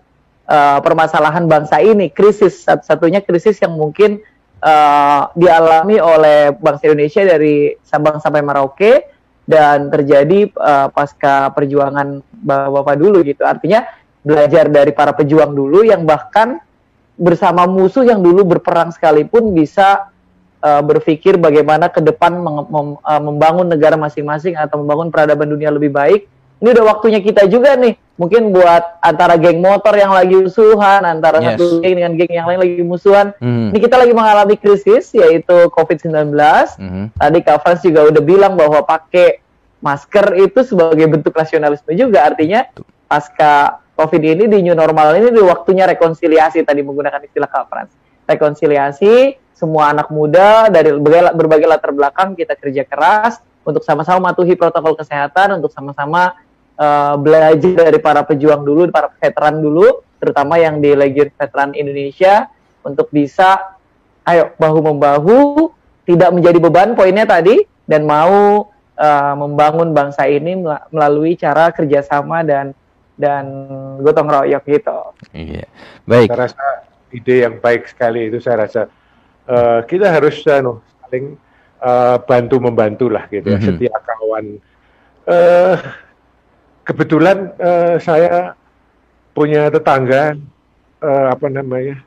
eh, 0.51 0.78
permasalahan 0.82 1.47
bangsa 1.47 1.78
ini, 1.78 2.11
krisis 2.11 2.66
satu-satunya 2.66 3.22
krisis 3.22 3.62
yang 3.62 3.78
mungkin 3.78 4.18
eh, 4.59 5.22
dialami 5.39 6.03
oleh 6.03 6.51
bangsa 6.59 6.91
Indonesia 6.91 7.22
dari 7.22 7.78
Sabang 7.87 8.18
sampai 8.18 8.43
Merauke 8.43 9.07
dan 9.47 9.95
terjadi 9.95 10.51
eh, 10.51 10.89
pasca 10.91 11.55
perjuangan 11.55 12.18
bapak-bapak 12.43 12.97
dulu 12.99 13.22
gitu. 13.22 13.47
Artinya 13.47 13.87
belajar 14.26 14.66
dari 14.66 14.91
para 14.91 15.14
pejuang 15.14 15.55
dulu 15.55 15.87
yang 15.87 16.03
bahkan 16.03 16.59
bersama 17.14 17.70
musuh 17.70 18.03
yang 18.03 18.18
dulu 18.18 18.43
berperang 18.43 18.91
sekalipun 18.91 19.55
bisa 19.55 20.11
uh, 20.65 20.81
berpikir 20.81 21.37
bagaimana 21.37 21.93
ke 21.93 22.01
depan 22.01 22.33
mem- 22.41 22.97
uh, 23.05 23.21
membangun 23.21 23.69
negara 23.69 24.01
masing-masing 24.01 24.57
atau 24.57 24.81
membangun 24.81 25.12
peradaban 25.12 25.53
dunia 25.53 25.69
lebih 25.69 25.93
baik. 25.93 26.25
Ini 26.65 26.73
udah 26.73 26.85
waktunya 26.97 27.21
kita 27.21 27.45
juga 27.45 27.77
nih. 27.77 28.01
Mungkin 28.15 28.55
buat 28.55 29.03
antara 29.03 29.35
geng 29.37 29.59
motor 29.59 29.91
yang 29.99 30.15
lagi 30.15 30.39
musuhan, 30.39 31.03
antara 31.03 31.43
Yes. 31.43 31.59
satu 31.59 31.83
geng 31.83 31.99
dengan 31.99 32.15
geng 32.15 32.31
yang 32.31 32.47
lain 32.47 32.62
lagi 32.62 32.81
musuhan. 32.81 33.35
Hmm. 33.43 33.75
Ini 33.75 33.79
kita 33.83 33.99
lagi 34.01 34.15
mengalami 34.15 34.55
krisis 34.57 35.12
yaitu 35.12 35.69
COVID-19. 35.75 36.33
Mhm. 36.79 37.19
Tadi 37.19 37.39
Kak 37.43 37.59
Frans 37.61 37.83
juga 37.83 38.07
udah 38.09 38.23
bilang 38.23 38.55
bahwa 38.55 38.81
pakai 38.87 39.43
masker 39.83 40.41
itu 40.41 40.62
sebagai 40.65 41.05
bentuk 41.11 41.35
nasionalisme 41.37 41.91
juga. 41.93 42.25
Artinya 42.25 42.65
pasca 43.11 43.83
COVID 43.99 44.23
ini 44.23 44.45
di 44.47 44.59
new 44.62 44.79
normal 44.79 45.19
ini 45.21 45.35
di 45.35 45.43
waktunya 45.43 45.85
rekonsiliasi 45.91 46.62
tadi 46.65 46.81
menggunakan 46.87 47.19
istilah 47.29 47.51
Kak 47.51 47.67
Frans. 47.67 47.93
Rekonsiliasi 48.25 49.37
semua 49.55 49.94
anak 49.94 50.11
muda 50.11 50.66
dari 50.68 50.90
berbagai, 50.98 51.32
berbagai 51.32 51.68
latar 51.70 51.94
belakang 51.94 52.34
kita 52.34 52.59
kerja 52.59 52.82
keras 52.82 53.38
untuk 53.62 53.86
sama-sama 53.86 54.28
mematuhi 54.28 54.59
protokol 54.59 54.98
kesehatan 54.98 55.62
untuk 55.62 55.70
sama-sama 55.70 56.34
eh, 56.76 57.14
belajar 57.16 57.88
dari 57.88 57.98
para 58.02 58.26
pejuang 58.26 58.66
dulu, 58.66 58.90
para 58.90 59.09
veteran 59.16 59.62
dulu, 59.62 60.02
terutama 60.18 60.59
yang 60.59 60.82
di 60.82 60.92
Legion 60.92 61.30
Veteran 61.32 61.72
Indonesia 61.72 62.50
untuk 62.84 63.09
bisa 63.14 63.78
ayo 64.26 64.52
bahu 64.59 64.78
membahu 64.84 65.40
tidak 66.05 66.34
menjadi 66.34 66.59
beban 66.61 66.92
poinnya 66.92 67.24
tadi 67.24 67.64
dan 67.86 68.05
mau 68.05 68.68
eh, 68.98 69.34
membangun 69.38 69.94
bangsa 69.94 70.28
ini 70.28 70.59
mela- 70.61 70.84
melalui 70.90 71.38
cara 71.38 71.70
kerjasama 71.70 72.44
dan 72.44 72.74
dan 73.14 73.46
gotong 74.02 74.26
royong 74.26 74.64
gitu. 74.66 75.00
Iya. 75.30 75.70
Baik. 76.02 76.34
Saya 76.34 76.50
rasa 76.50 76.66
ide 77.14 77.46
yang 77.46 77.62
baik 77.62 77.86
sekali 77.86 78.26
itu 78.26 78.42
saya 78.42 78.66
rasa 78.66 78.90
eh, 79.47 79.80
kita 79.84 80.07
harus 80.09 80.40
anu, 80.47 80.78
saling 81.01 81.36
eh, 81.80 82.16
bantu 82.24 82.57
membantu 82.59 83.07
lah 83.09 83.28
gitu 83.28 83.45
ya 83.47 83.59
Mhm. 83.61 83.66
setiap 83.66 84.01
kawan. 84.03 84.45
Eh, 85.24 85.76
kebetulan 86.82 87.53
eh, 87.57 87.97
saya 87.99 88.53
punya 89.32 89.68
tetangga 89.68 90.36
eh, 91.01 91.26
apa 91.28 91.47
namanya 91.49 92.01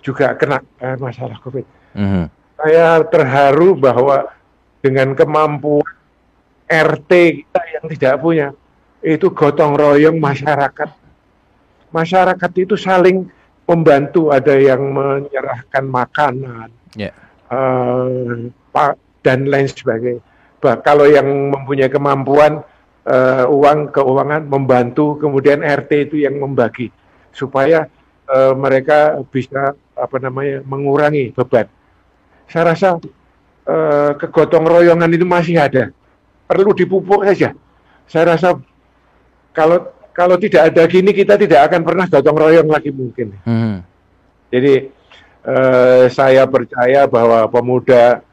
juga 0.00 0.34
kena 0.34 0.62
eh, 0.78 0.96
masalah 0.98 1.38
COVID. 1.42 1.66
Mhm. 1.94 2.24
Saya 2.56 3.04
terharu 3.04 3.76
bahwa 3.76 4.30
dengan 4.80 5.12
kemampuan 5.12 5.84
RT 6.66 7.10
kita 7.42 7.60
yang 7.78 7.84
tidak 7.90 8.14
punya 8.18 8.48
itu 8.98 9.30
gotong 9.30 9.78
royong 9.78 10.18
masyarakat 10.18 10.90
masyarakat 11.90 12.50
itu 12.58 12.74
saling 12.74 13.30
membantu, 13.66 14.30
ada 14.30 14.54
yang 14.54 14.80
menyerahkan 14.90 15.84
makanan, 15.84 16.68
Ya. 16.94 17.10
eh, 17.50 18.50
pa- 18.70 18.98
dan 19.20 19.50
lain 19.50 19.66
sebagainya. 19.66 20.22
Bah, 20.62 20.78
kalau 20.78 21.04
yang 21.04 21.26
mempunyai 21.50 21.90
kemampuan 21.90 22.62
eh, 23.06 23.46
uang 23.46 23.94
keuangan 23.94 24.50
membantu, 24.50 25.14
kemudian 25.14 25.62
RT 25.62 26.10
itu 26.10 26.16
yang 26.26 26.42
membagi 26.42 26.90
supaya 27.30 27.86
eh, 28.26 28.54
mereka 28.58 29.22
bisa 29.30 29.74
apa 29.94 30.16
namanya 30.18 30.58
mengurangi 30.66 31.30
beban. 31.30 31.70
Saya 32.50 32.74
rasa 32.74 32.98
eh, 33.62 34.10
kegotong 34.18 34.66
royongan 34.66 35.10
itu 35.14 35.22
masih 35.22 35.54
ada, 35.54 35.94
perlu 36.50 36.74
dipupuk 36.74 37.22
saja. 37.26 37.54
Saya 38.06 38.34
rasa 38.34 38.58
kalau 39.50 39.86
kalau 40.16 40.40
tidak 40.40 40.72
ada 40.72 40.88
gini 40.88 41.12
kita 41.12 41.36
tidak 41.36 41.68
akan 41.68 41.84
pernah 41.84 42.08
gotong 42.08 42.40
royong 42.40 42.72
lagi 42.72 42.88
mungkin. 42.88 43.36
Hmm. 43.44 43.84
Jadi 44.48 44.88
eh, 45.44 46.04
saya 46.08 46.48
percaya 46.48 47.04
bahwa 47.04 47.44
pemuda 47.52 48.24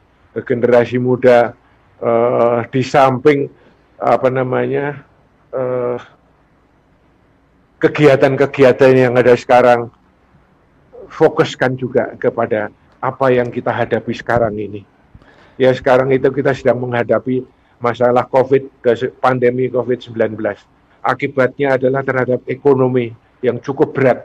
generasi 0.48 0.96
muda 0.96 1.52
eh, 2.00 2.60
di 2.72 2.82
samping 2.88 3.52
apa 4.00 4.32
namanya 4.32 5.04
eh, 5.52 6.00
kegiatan-kegiatan 7.84 8.96
yang 8.96 9.14
ada 9.20 9.36
sekarang 9.36 9.92
fokuskan 11.12 11.76
juga 11.76 12.16
kepada 12.16 12.72
apa 13.04 13.28
yang 13.36 13.52
kita 13.52 13.76
hadapi 13.76 14.16
sekarang 14.16 14.56
ini. 14.56 14.88
Ya 15.60 15.76
sekarang 15.76 16.16
itu 16.16 16.32
kita 16.32 16.56
sedang 16.56 16.80
menghadapi 16.80 17.44
masalah 17.84 18.24
COVID, 18.32 18.72
pandemi 19.20 19.68
COVID-19. 19.68 20.40
Akibatnya 21.04 21.76
adalah 21.76 22.00
terhadap 22.02 22.48
ekonomi 22.48 23.12
yang 23.44 23.60
cukup 23.60 23.92
berat. 23.92 24.24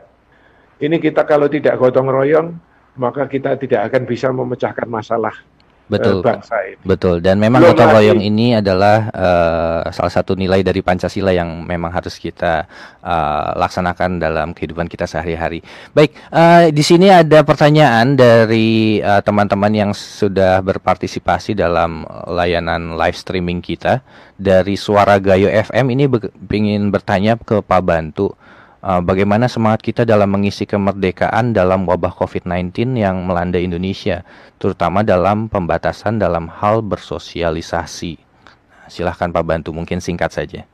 Ini 0.78 1.02
kita 1.02 1.26
kalau 1.26 1.50
tidak 1.50 1.74
gotong 1.74 2.06
royong, 2.06 2.54
maka 3.02 3.26
kita 3.26 3.58
tidak 3.58 3.90
akan 3.90 4.02
bisa 4.06 4.30
memecahkan 4.30 4.86
masalah 4.86 5.34
Betul, 5.88 6.20
eh, 6.20 6.24
bangsa 6.24 6.56
ini. 6.68 6.84
Betul. 6.84 7.24
Dan 7.24 7.40
memang 7.40 7.64
Belum 7.64 7.72
gotong 7.72 7.90
royong 7.96 8.20
ini 8.20 8.60
adalah 8.60 9.08
eh, 9.08 9.82
salah 9.90 10.12
satu 10.12 10.36
nilai 10.36 10.60
dari 10.60 10.84
Pancasila 10.84 11.32
yang 11.32 11.64
memang 11.64 11.88
harus 11.88 12.20
kita 12.20 12.68
eh, 13.00 13.50
laksanakan 13.56 14.20
dalam 14.20 14.52
kehidupan 14.52 14.86
kita 14.86 15.08
sehari-hari. 15.08 15.64
Baik, 15.96 16.12
eh, 16.28 16.68
di 16.70 16.84
sini 16.84 17.08
ada 17.08 17.40
pertanyaan 17.42 18.14
dari 18.14 19.00
teman-teman 19.00 19.72
yang 19.72 19.90
sudah 19.96 20.60
berpartisipasi 20.60 21.56
dalam 21.56 22.04
layanan 22.28 22.94
live 22.94 23.16
streaming 23.16 23.64
kita 23.64 24.04
dari 24.36 24.76
Suara 24.76 25.16
Gayo 25.16 25.48
FM 25.48 25.96
ini 25.96 26.04
ingin 26.52 26.92
bertanya 26.92 27.40
ke 27.40 27.64
Pak 27.64 27.82
Bantu. 27.82 28.36
Eh, 28.82 29.00
bagaimana 29.02 29.50
semangat 29.50 29.82
kita 29.82 30.02
dalam 30.06 30.30
mengisi 30.30 30.66
kemerdekaan 30.66 31.56
dalam 31.56 31.86
wabah 31.86 32.14
COVID-19 32.14 32.98
yang 32.98 33.24
melanda 33.26 33.58
Indonesia, 33.58 34.22
terutama 34.62 35.06
dalam 35.06 35.50
pembatasan 35.50 36.18
dalam 36.18 36.46
hal 36.50 36.82
bersosialisasi. 36.82 38.14
Nah, 38.18 38.88
Silahkan 38.90 39.30
Pak 39.30 39.44
Bantu, 39.44 39.70
mungkin 39.74 39.98
singkat 39.98 40.30
saja. 40.32 40.64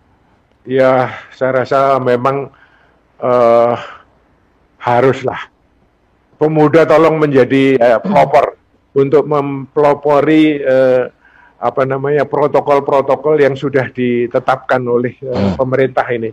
Ya, 0.64 1.12
saya 1.36 1.64
rasa 1.64 2.00
memang 2.00 2.48
eh, 3.20 3.74
haruslah 4.80 5.54
pemuda 6.36 6.84
tolong 6.84 7.16
menjadi 7.16 7.80
eh, 7.80 7.98
pelopor 8.04 8.60
untuk 8.94 9.24
mempelopori 9.24 10.60
eh, 10.60 11.04
apa 11.56 11.82
namanya 11.88 12.28
protokol-protokol 12.28 13.40
yang 13.40 13.56
sudah 13.56 13.88
ditetapkan 13.88 14.84
oleh 14.84 15.16
eh, 15.16 15.50
pemerintah 15.56 16.04
ini. 16.12 16.30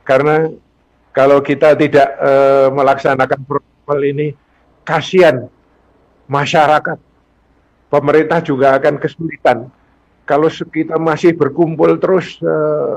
Karena 0.00 0.48
kalau 1.10 1.40
kita 1.40 1.74
tidak 1.74 2.08
eh, 2.16 2.68
melaksanakan 2.68 3.40
protokol 3.42 3.98
ini, 4.02 4.34
kasihan 4.82 5.46
masyarakat. 6.26 6.98
Pemerintah 7.90 8.38
juga 8.38 8.78
akan 8.78 8.94
kesulitan. 8.96 9.66
Kalau 10.22 10.46
kita 10.46 10.94
masih 10.94 11.34
berkumpul 11.34 11.98
terus 11.98 12.38
eh, 12.38 12.96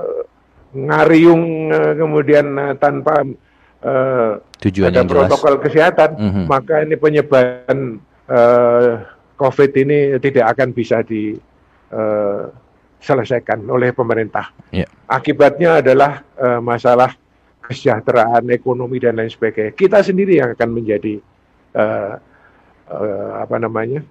ngariung 0.74 1.70
eh, 1.70 1.94
kemudian 1.96 2.46
eh, 2.54 2.74
tanpa 2.78 3.24
Tujuan 4.64 4.96
ada 4.96 5.04
yang 5.04 5.12
jelas. 5.12 5.28
protokol 5.28 5.60
kesehatan, 5.60 6.16
Mhm. 6.16 6.48
maka 6.48 6.80
ini 6.82 6.96
penyebaran 6.96 8.00
eh, 8.32 8.92
COVID 9.36 9.72
ini 9.76 10.16
tidak 10.24 10.56
akan 10.56 10.72
bisa 10.72 11.04
diselesaikan 11.04 13.60
oleh 13.68 13.92
pemerintah. 13.92 14.56
Ya. 14.72 14.88
Akibatnya 15.04 15.84
adalah 15.84 16.24
eh, 16.38 16.62
masalah 16.64 17.12
kesejahteraan 17.64 18.52
ekonomi 18.52 19.00
dan 19.00 19.16
lain 19.18 19.32
sebagainya. 19.32 19.72
Kita 19.74 20.04
sendiri 20.04 20.38
yang 20.44 20.52
akan 20.54 20.70
menjadi 20.70 21.16
eh, 21.74 22.14
eh, 22.92 23.30
apa 23.40 23.56
namanya 23.58 24.04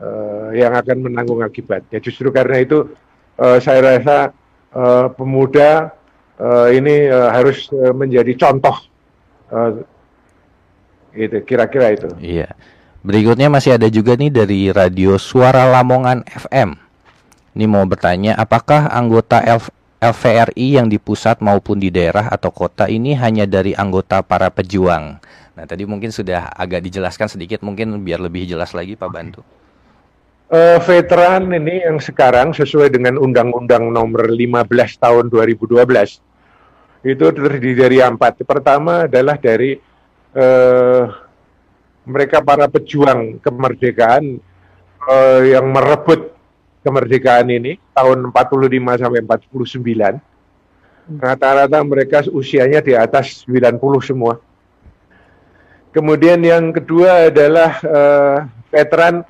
eh, 0.00 0.48
yang 0.56 0.72
akan 0.72 1.12
menanggung 1.12 1.44
akibatnya. 1.44 2.00
Justru 2.00 2.32
karena 2.32 2.64
itu 2.64 2.88
eh, 3.36 3.58
saya 3.60 3.80
rasa 3.84 4.32
eh, 4.72 5.06
pemuda 5.12 5.92
eh, 6.40 6.68
ini 6.80 7.06
eh, 7.06 7.30
harus 7.30 7.68
menjadi 7.72 8.32
contoh. 8.40 8.76
Eh, 9.52 9.70
gitu, 11.16 11.36
kira-kira 11.44 11.92
itu. 11.92 12.08
Iya. 12.20 12.52
Berikutnya 13.06 13.46
masih 13.46 13.78
ada 13.78 13.86
juga 13.86 14.18
nih 14.18 14.34
dari 14.34 14.60
Radio 14.74 15.14
Suara 15.16 15.62
Lamongan 15.70 16.26
FM. 16.26 16.74
Ini 17.56 17.64
mau 17.70 17.86
bertanya, 17.86 18.34
apakah 18.36 18.90
anggota 18.90 19.40
LVRI 19.96 20.76
yang 20.76 20.92
di 20.92 21.00
pusat 21.00 21.40
maupun 21.40 21.80
di 21.80 21.88
daerah 21.88 22.28
atau 22.28 22.52
kota 22.52 22.84
ini 22.84 23.16
hanya 23.16 23.48
dari 23.48 23.72
anggota 23.72 24.20
para 24.20 24.52
pejuang? 24.52 25.16
Nah, 25.56 25.64
tadi 25.64 25.88
mungkin 25.88 26.12
sudah 26.12 26.52
agak 26.52 26.84
dijelaskan 26.84 27.32
sedikit, 27.32 27.64
mungkin 27.64 28.04
biar 28.04 28.20
lebih 28.20 28.44
jelas 28.44 28.76
lagi 28.76 28.92
Pak 28.92 29.08
Bantu. 29.08 29.40
Eh, 30.46 30.78
veteran 30.84 31.48
ini 31.50 31.82
yang 31.82 31.98
sekarang 31.98 32.52
sesuai 32.52 32.92
dengan 32.92 33.18
Undang-Undang 33.18 33.90
Nomor 33.90 34.30
15 34.30 34.68
Tahun 35.00 35.26
2012 35.32 36.22
itu 37.02 37.24
terdiri 37.32 37.72
dari 37.74 37.98
empat. 38.04 38.44
Pertama 38.44 39.10
adalah 39.10 39.40
dari 39.40 39.74
eh, 40.36 41.02
mereka 42.06 42.44
para 42.44 42.68
pejuang 42.68 43.42
kemerdekaan 43.42 44.38
eh, 45.08 45.40
yang 45.50 45.66
merebut 45.72 46.35
kemerdekaan 46.86 47.50
ini 47.50 47.82
tahun 47.90 48.30
45 48.30 49.02
sampai 49.02 49.20
49. 49.26 51.18
Rata-rata 51.18 51.78
mereka 51.82 52.22
usianya 52.30 52.78
di 52.78 52.94
atas 52.94 53.42
90 53.50 53.78
semua. 54.02 54.38
Kemudian 55.90 56.38
yang 56.46 56.70
kedua 56.70 57.26
adalah 57.26 57.82
eh, 57.82 58.38
veteran 58.70 59.26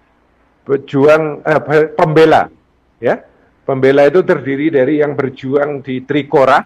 pejuang 0.67 1.47
eh, 1.47 1.63
pe- 1.63 1.91
pembela 1.95 2.51
ya 2.99 3.23
pembela 3.63 4.03
itu 4.11 4.19
terdiri 4.27 4.75
dari 4.75 4.99
yang 4.99 5.15
berjuang 5.15 5.79
di 5.79 6.03
Trikora 6.03 6.59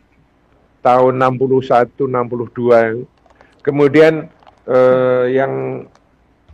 tahun 0.80 1.20
61 1.20 1.92
62 2.00 3.60
kemudian 3.60 4.24
eh, 4.64 5.24
yang 5.36 5.84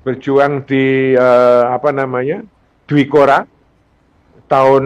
berjuang 0.03 0.67
di 0.67 1.15
eh, 1.15 1.65
apa 1.71 1.95
namanya 1.95 2.43
Dwi 2.91 3.07
Kora 3.07 3.47
tahun 4.47 4.85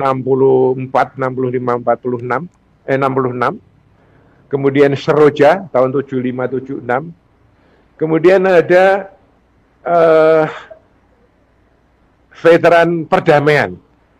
64 0.00 1.20
65 1.20 1.84
46 1.84 2.48
eh 2.86 2.96
66 2.96 4.52
kemudian 4.52 4.92
Seroja 4.96 5.66
tahun 5.74 5.90
75 5.92 6.80
76 6.80 7.12
kemudian 8.00 8.40
ada 8.46 9.10
eh, 9.84 10.46
veteran 12.36 13.04
perdamaian 13.08 13.76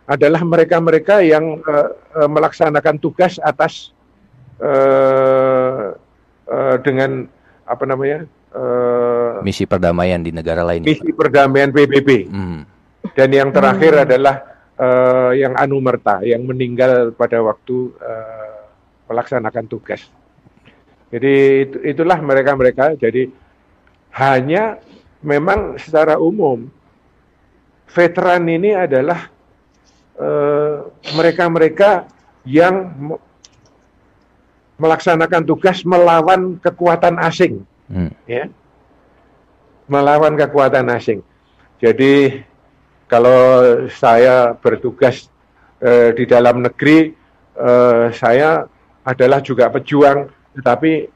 adalah 0.07 0.41
mereka-mereka 0.41 1.19
yang 1.25 1.59
eh, 1.61 1.89
eh, 2.17 2.29
melaksanakan 2.29 2.95
tugas 3.01 3.39
atas 3.41 3.91
eh, 4.61 5.93
eh, 6.47 6.75
dengan 6.85 7.25
apa 7.67 7.83
namanya 7.83 8.23
eh, 8.55 9.33
Misi 9.43 9.69
perdamaian 9.69 10.23
di 10.23 10.33
negara 10.33 10.65
lain. 10.65 10.81
misi 10.81 11.13
perdamaian 11.13 11.69
PBB? 11.69 12.09
Hmm. 12.27 12.61
dan 13.15 13.29
yang 13.31 13.49
terakhir 13.55 14.03
adalah 14.03 14.56
eh, 14.77 15.31
yang 15.37 15.53
anumerta 15.53 16.21
yang 16.21 16.45
meninggal 16.45 17.11
pada 17.11 17.41
waktu 17.41 17.91
eh, 17.97 18.61
melaksanakan 19.07 19.65
tugas. 19.65 20.05
Jadi 21.07 21.33
itu- 21.63 21.81
itulah 21.83 22.19
mereka-mereka. 22.19 22.93
Jadi 22.95 23.31
hanya 24.13 24.77
memang 25.23 25.79
secara 25.79 26.19
umum 26.19 26.67
veteran 27.87 28.43
ini 28.45 28.75
adalah 28.75 29.31
eh, 30.17 30.77
mereka-mereka 31.13 32.09
yang 32.43 32.75
me- 32.97 33.21
melaksanakan 34.77 35.41
tugas 35.41 35.81
melawan 35.81 36.61
kekuatan 36.61 37.17
asing 37.17 37.65
Hmm. 37.87 38.11
ya 38.27 38.45
melawan 39.87 40.35
kekuatan 40.35 40.91
asing. 40.91 41.23
Jadi 41.79 42.43
kalau 43.07 43.39
saya 43.87 44.53
bertugas 44.55 45.31
eh, 45.79 46.11
di 46.13 46.27
dalam 46.27 46.63
negeri, 46.63 47.15
eh, 47.55 48.05
saya 48.11 48.67
adalah 49.07 49.39
juga 49.39 49.71
pejuang, 49.71 50.27
tetapi 50.59 51.07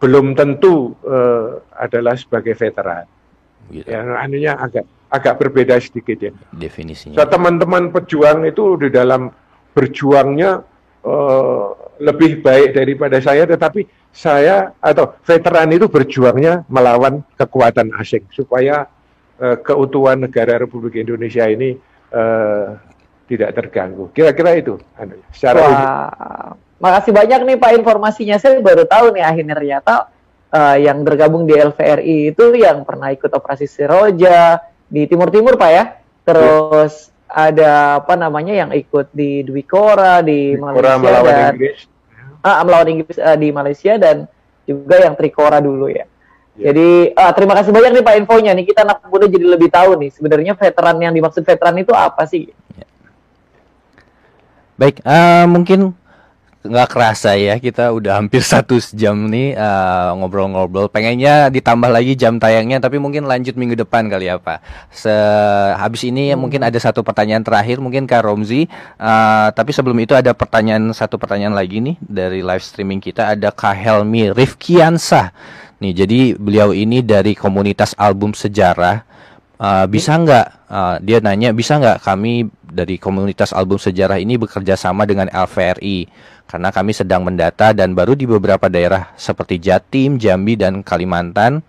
belum 0.00 0.32
tentu 0.32 0.96
eh, 1.04 1.60
adalah 1.76 2.16
sebagai 2.16 2.56
veteran. 2.56 3.04
Gitu. 3.68 3.88
Ya, 3.88 4.04
anunya 4.20 4.56
agak 4.56 4.84
agak 5.08 5.34
berbeda 5.40 5.78
sedikit 5.80 6.18
ya. 6.20 6.32
Definisinya. 6.52 7.16
So, 7.16 7.24
teman-teman 7.28 7.94
pejuang 7.94 8.44
itu 8.44 8.76
di 8.80 8.88
dalam 8.90 9.30
berjuangnya 9.76 10.64
eh, 11.04 11.66
lebih 12.00 12.42
baik 12.42 12.74
daripada 12.74 13.20
saya, 13.22 13.46
tetapi 13.46 13.86
saya 14.14 14.70
atau 14.78 15.14
veteran 15.26 15.74
itu 15.74 15.86
berjuangnya 15.90 16.62
melawan 16.70 17.22
kekuatan 17.34 17.90
asing 17.98 18.22
supaya 18.30 18.86
eh, 19.40 19.56
keutuhan 19.62 20.22
negara 20.22 20.60
Republik 20.60 21.00
Indonesia 21.00 21.46
ini 21.48 21.74
eh, 22.10 22.66
tidak 23.24 23.50
terganggu. 23.56 24.12
Kira-kira 24.12 24.56
itu, 24.58 24.76
anu, 25.00 25.16
secara. 25.32 25.60
Wah, 25.64 26.52
makasih 26.78 27.12
banyak 27.16 27.40
nih 27.48 27.56
Pak 27.56 27.72
informasinya. 27.80 28.36
Saya 28.36 28.60
baru 28.60 28.84
tahu 28.84 29.16
nih 29.16 29.24
akhirnya 29.24 29.54
ternyata 29.56 29.94
eh, 30.52 30.76
yang 30.84 31.00
bergabung 31.02 31.48
di 31.48 31.56
LVRI 31.56 32.36
itu 32.36 32.44
yang 32.54 32.84
pernah 32.84 33.08
ikut 33.10 33.32
operasi 33.32 33.64
Siroja 33.64 34.60
di 34.86 35.08
Timur 35.08 35.32
Timur 35.32 35.56
Pak 35.56 35.70
ya. 35.72 35.84
Terus 36.24 37.12
ada 37.34 37.98
apa 37.98 38.14
namanya 38.14 38.54
yang 38.54 38.70
ikut 38.70 39.10
di 39.10 39.42
Dwi 39.42 39.66
Kora 39.66 40.22
di 40.22 40.54
Orang 40.54 41.02
Malaysia 41.02 41.02
melawan 41.02 41.34
dan 41.34 41.52
Inggris. 41.58 41.80
ah, 42.46 42.62
melawan 42.62 42.88
Inggris 42.94 43.16
eh, 43.18 43.38
di 43.40 43.48
Malaysia 43.50 43.92
dan 43.98 44.16
juga 44.64 44.96
yang 45.02 45.14
Trikora 45.18 45.58
dulu 45.60 45.90
ya. 45.92 46.06
Ya. 46.54 46.70
Jadi 46.70 47.10
ah, 47.18 47.34
terima 47.34 47.58
kasih 47.58 47.74
banyak 47.74 47.90
nih 47.98 48.04
Pak 48.06 48.14
infonya 48.14 48.52
nih 48.54 48.64
kita 48.70 48.86
anak 48.86 49.02
muda 49.10 49.26
jadi 49.26 49.46
lebih 49.58 49.68
tahu 49.74 49.98
nih 49.98 50.10
sebenarnya 50.14 50.54
veteran 50.54 50.96
yang 51.02 51.10
dimaksud 51.10 51.42
veteran 51.42 51.74
itu 51.82 51.90
apa 51.90 52.22
sih? 52.30 52.46
Baik, 54.74 55.02
eh, 55.06 55.46
mungkin 55.46 55.94
nggak 56.64 56.96
kerasa 56.96 57.36
ya 57.36 57.60
kita 57.60 57.92
udah 57.92 58.16
hampir 58.16 58.40
satu 58.54 58.80
jam 58.94 59.26
nih 59.26 59.58
eh, 59.58 60.08
ngobrol-ngobrol. 60.14 60.86
Pengennya 60.94 61.50
ditambah 61.50 61.90
lagi 61.90 62.14
jam 62.14 62.38
tayangnya, 62.38 62.78
tapi 62.78 63.02
mungkin 63.02 63.26
lanjut 63.26 63.58
minggu 63.58 63.74
depan 63.74 64.06
kali 64.06 64.30
ya 64.30 64.38
Pak. 64.38 64.62
Sehabis 64.94 66.06
ini 66.06 66.38
mungkin 66.38 66.62
ada 66.62 66.78
satu 66.78 67.02
pertanyaan 67.02 67.42
terakhir 67.42 67.82
mungkin 67.82 68.06
Kak 68.06 68.22
Romzi. 68.22 68.70
Eh, 68.98 69.48
tapi 69.58 69.74
sebelum 69.74 69.98
itu 69.98 70.14
ada 70.14 70.30
pertanyaan 70.30 70.94
satu 70.94 71.18
pertanyaan 71.18 71.58
lagi 71.58 71.82
nih 71.82 71.98
dari 71.98 72.46
live 72.46 72.62
streaming 72.62 73.02
kita 73.02 73.34
ada 73.34 73.50
Kak 73.50 73.74
Helmi 73.74 74.30
Rifkiansah. 74.30 75.34
Nih, 75.84 75.92
jadi 75.92 76.32
beliau 76.32 76.72
ini 76.72 77.04
dari 77.04 77.36
komunitas 77.36 77.92
album 78.00 78.32
sejarah. 78.32 79.04
Uh, 79.54 79.84
bisa 79.84 80.16
nggak 80.16 80.46
uh, 80.66 80.96
dia 80.98 81.22
nanya 81.22 81.54
bisa 81.54 81.78
nggak 81.78 82.02
kami 82.02 82.50
dari 82.66 82.98
komunitas 82.98 83.54
album 83.54 83.78
sejarah 83.78 84.18
ini 84.18 84.34
bekerja 84.34 84.74
sama 84.74 85.06
dengan 85.06 85.30
LVRI 85.30 86.10
karena 86.50 86.74
kami 86.74 86.90
sedang 86.90 87.22
mendata 87.22 87.70
dan 87.70 87.94
baru 87.94 88.18
di 88.18 88.26
beberapa 88.26 88.66
daerah 88.66 89.14
seperti 89.14 89.62
Jatim, 89.62 90.18
Jambi 90.18 90.58
dan 90.58 90.82
Kalimantan 90.82 91.62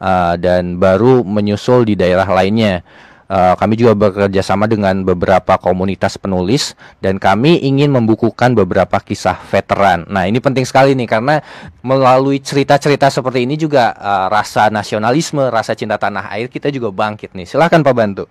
uh, 0.00 0.34
dan 0.40 0.80
baru 0.80 1.26
menyusul 1.26 1.90
di 1.90 1.94
daerah 1.98 2.24
lainnya. 2.24 2.80
Uh, 3.26 3.58
kami 3.58 3.74
juga 3.74 3.98
bekerja 3.98 4.38
sama 4.38 4.70
dengan 4.70 5.02
beberapa 5.02 5.58
komunitas 5.58 6.14
penulis 6.14 6.78
dan 7.02 7.18
kami 7.18 7.58
ingin 7.58 7.90
membukukan 7.90 8.54
beberapa 8.54 9.02
kisah 9.02 9.34
veteran. 9.50 10.06
Nah 10.06 10.30
ini 10.30 10.38
penting 10.38 10.62
sekali 10.62 10.94
nih 10.94 11.10
karena 11.10 11.42
melalui 11.82 12.38
cerita-cerita 12.38 13.10
seperti 13.10 13.42
ini 13.42 13.58
juga 13.58 13.90
uh, 13.98 14.30
rasa 14.30 14.70
nasionalisme, 14.70 15.42
rasa 15.50 15.74
cinta 15.74 15.98
tanah 15.98 16.30
air 16.38 16.46
kita 16.46 16.70
juga 16.70 16.94
bangkit 16.94 17.34
nih. 17.34 17.50
Silahkan 17.50 17.82
Pak 17.82 17.94
Bantu. 17.98 18.24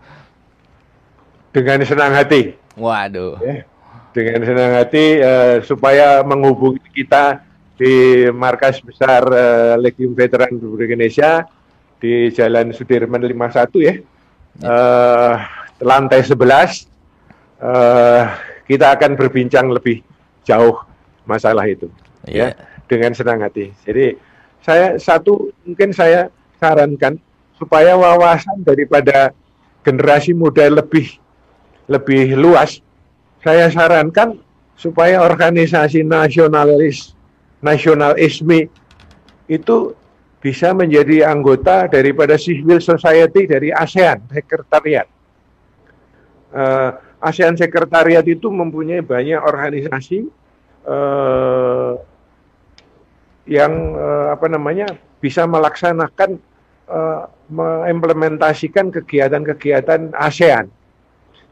Dengan 1.52 1.84
senang 1.84 2.16
hati. 2.16 2.56
Waduh. 2.76 3.40
ya. 3.40 3.64
dengan 4.16 4.48
senang 4.48 4.72
hati 4.80 5.20
eh, 5.20 5.60
supaya 5.68 6.24
menghubungi 6.24 6.80
kita 6.96 7.44
di 7.76 8.24
markas 8.32 8.80
besar 8.80 9.28
eh, 9.28 9.76
Legiun 9.76 10.16
Veteran 10.16 10.56
Republik 10.56 10.96
Indonesia 10.96 11.44
di 12.00 12.32
Jalan 12.32 12.72
Sudirman 12.72 13.20
51 13.20 13.76
ya. 13.84 13.96
Eh, 14.64 15.36
lantai 15.84 16.24
11 16.24 16.88
eh, 17.60 18.24
kita 18.64 18.96
akan 18.96 19.20
berbincang 19.20 19.68
lebih 19.68 20.00
jauh 20.48 20.80
masalah 21.28 21.68
itu 21.68 21.92
Iya. 22.24 22.56
ya 22.56 22.58
dengan 22.88 23.12
senang 23.12 23.44
hati. 23.44 23.76
Jadi 23.84 24.16
saya 24.64 24.96
satu 24.96 25.52
mungkin 25.68 25.92
saya 25.92 26.32
sarankan 26.58 27.20
supaya 27.60 28.00
wawasan 28.00 28.64
daripada 28.64 29.36
generasi 29.84 30.32
muda 30.32 30.72
lebih 30.72 31.20
lebih 31.92 32.34
luas 32.40 32.80
saya 33.46 33.70
sarankan 33.70 34.40
supaya 34.80 35.22
organisasi 35.22 36.02
nasionalis 36.02 37.14
nasionalisme 37.62 38.72
itu 39.46 39.78
bisa 40.46 40.78
menjadi 40.78 41.26
anggota 41.26 41.90
daripada 41.90 42.38
civil 42.38 42.78
society 42.78 43.50
dari 43.50 43.74
ASEAN 43.74 44.30
sekretariat. 44.30 45.10
Eh, 46.54 46.90
ASEAN 47.18 47.58
sekretariat 47.58 48.22
itu 48.30 48.54
mempunyai 48.54 49.02
banyak 49.02 49.42
organisasi 49.42 50.30
eh, 50.86 51.94
yang 53.50 53.74
eh, 53.98 54.28
apa 54.38 54.46
namanya 54.46 54.94
bisa 55.18 55.50
melaksanakan 55.50 56.38
eh, 56.94 57.22
mengimplementasikan 57.50 58.94
kegiatan-kegiatan 58.94 60.14
ASEAN. 60.14 60.70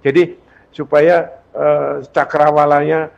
Jadi 0.06 0.38
supaya 0.70 1.34
eh, 1.50 2.06
cakrawalanya 2.14 3.10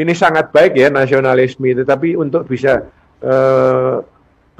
ini 0.00 0.16
sangat 0.16 0.48
baik 0.48 0.80
ya 0.80 0.88
nasionalisme 0.88 1.68
itu, 1.68 1.84
tapi 1.84 2.16
untuk 2.16 2.48
bisa 2.48 2.88
eh, 3.20 3.96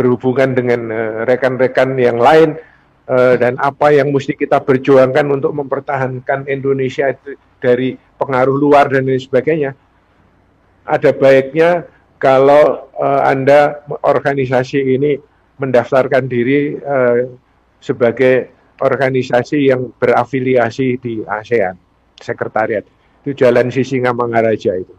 berhubungan 0.01 0.57
dengan 0.57 0.89
eh, 0.89 1.29
rekan-rekan 1.29 1.93
yang 2.01 2.17
lain 2.17 2.57
eh, 3.05 3.35
dan 3.37 3.61
apa 3.61 3.93
yang 3.93 4.09
mesti 4.09 4.33
kita 4.33 4.65
perjuangkan 4.65 5.29
untuk 5.29 5.53
mempertahankan 5.53 6.49
Indonesia 6.49 7.13
itu 7.13 7.37
dari 7.61 8.01
pengaruh 8.17 8.57
luar 8.57 8.89
dan 8.89 9.05
lain 9.05 9.21
sebagainya. 9.21 9.77
Ada 10.89 11.13
baiknya 11.13 11.85
kalau 12.17 12.89
eh, 12.97 13.23
Anda 13.29 13.85
organisasi 14.01 14.81
ini 14.97 15.21
mendaftarkan 15.61 16.25
diri 16.25 16.81
eh, 16.81 17.21
sebagai 17.85 18.49
organisasi 18.81 19.69
yang 19.69 19.93
berafiliasi 20.01 20.97
di 20.97 21.21
ASEAN 21.21 21.77
sekretariat 22.17 22.89
itu 23.21 23.37
Jalan 23.37 23.69
Sisingamangaraja 23.69 24.81
itu. 24.81 24.95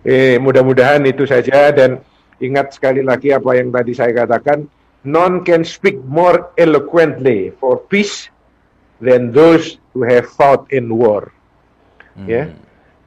Eh, 0.00 0.40
mudah-mudahan 0.40 1.04
itu 1.04 1.28
saja 1.28 1.68
dan 1.76 2.00
ingat 2.40 2.74
sekali 2.74 3.04
lagi 3.04 3.30
apa 3.30 3.56
yang 3.56 3.70
tadi 3.70 3.92
saya 3.92 4.12
katakan, 4.12 4.66
none 5.04 5.44
can 5.44 5.64
speak 5.64 6.00
more 6.08 6.52
eloquently 6.56 7.52
for 7.60 7.80
peace 7.88 8.28
than 9.00 9.32
those 9.32 9.80
who 9.92 10.04
have 10.04 10.28
fought 10.28 10.68
in 10.72 10.92
war. 10.92 11.32
Ya. 12.28 12.52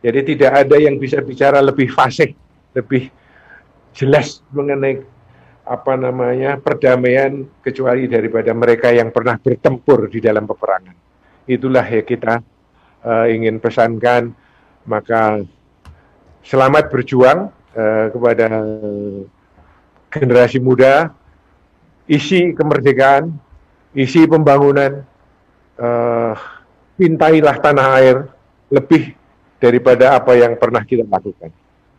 Jadi 0.02 0.36
tidak 0.36 0.68
ada 0.68 0.76
yang 0.82 0.98
bisa 0.98 1.22
bicara 1.22 1.62
lebih 1.62 1.88
fasih, 1.94 2.34
lebih 2.74 3.14
jelas 3.94 4.42
mengenai 4.50 5.06
apa 5.64 5.96
namanya 5.96 6.60
perdamaian 6.60 7.48
kecuali 7.64 8.10
daripada 8.12 8.52
mereka 8.52 8.92
yang 8.92 9.16
pernah 9.16 9.40
bertempur 9.40 10.12
di 10.12 10.20
dalam 10.20 10.44
peperangan. 10.44 10.96
Itulah 11.48 11.86
ya 11.88 12.04
kita 12.04 12.44
uh, 13.06 13.26
ingin 13.32 13.64
pesankan 13.64 14.36
maka 14.84 15.40
selamat 16.44 16.92
berjuang 16.92 17.48
uh, 17.74 18.06
kepada 18.14 18.46
generasi 20.14 20.62
muda 20.62 21.10
isi 22.06 22.54
kemerdekaan 22.54 23.34
isi 23.94 24.26
pembangunan 24.26 25.06
uh, 25.78 26.34
pintailah 26.98 27.56
tanah 27.62 27.88
air 28.02 28.18
lebih 28.70 29.14
daripada 29.62 30.18
apa 30.18 30.34
yang 30.36 30.58
pernah 30.58 30.84
kita 30.84 31.06
lakukan. 31.08 31.50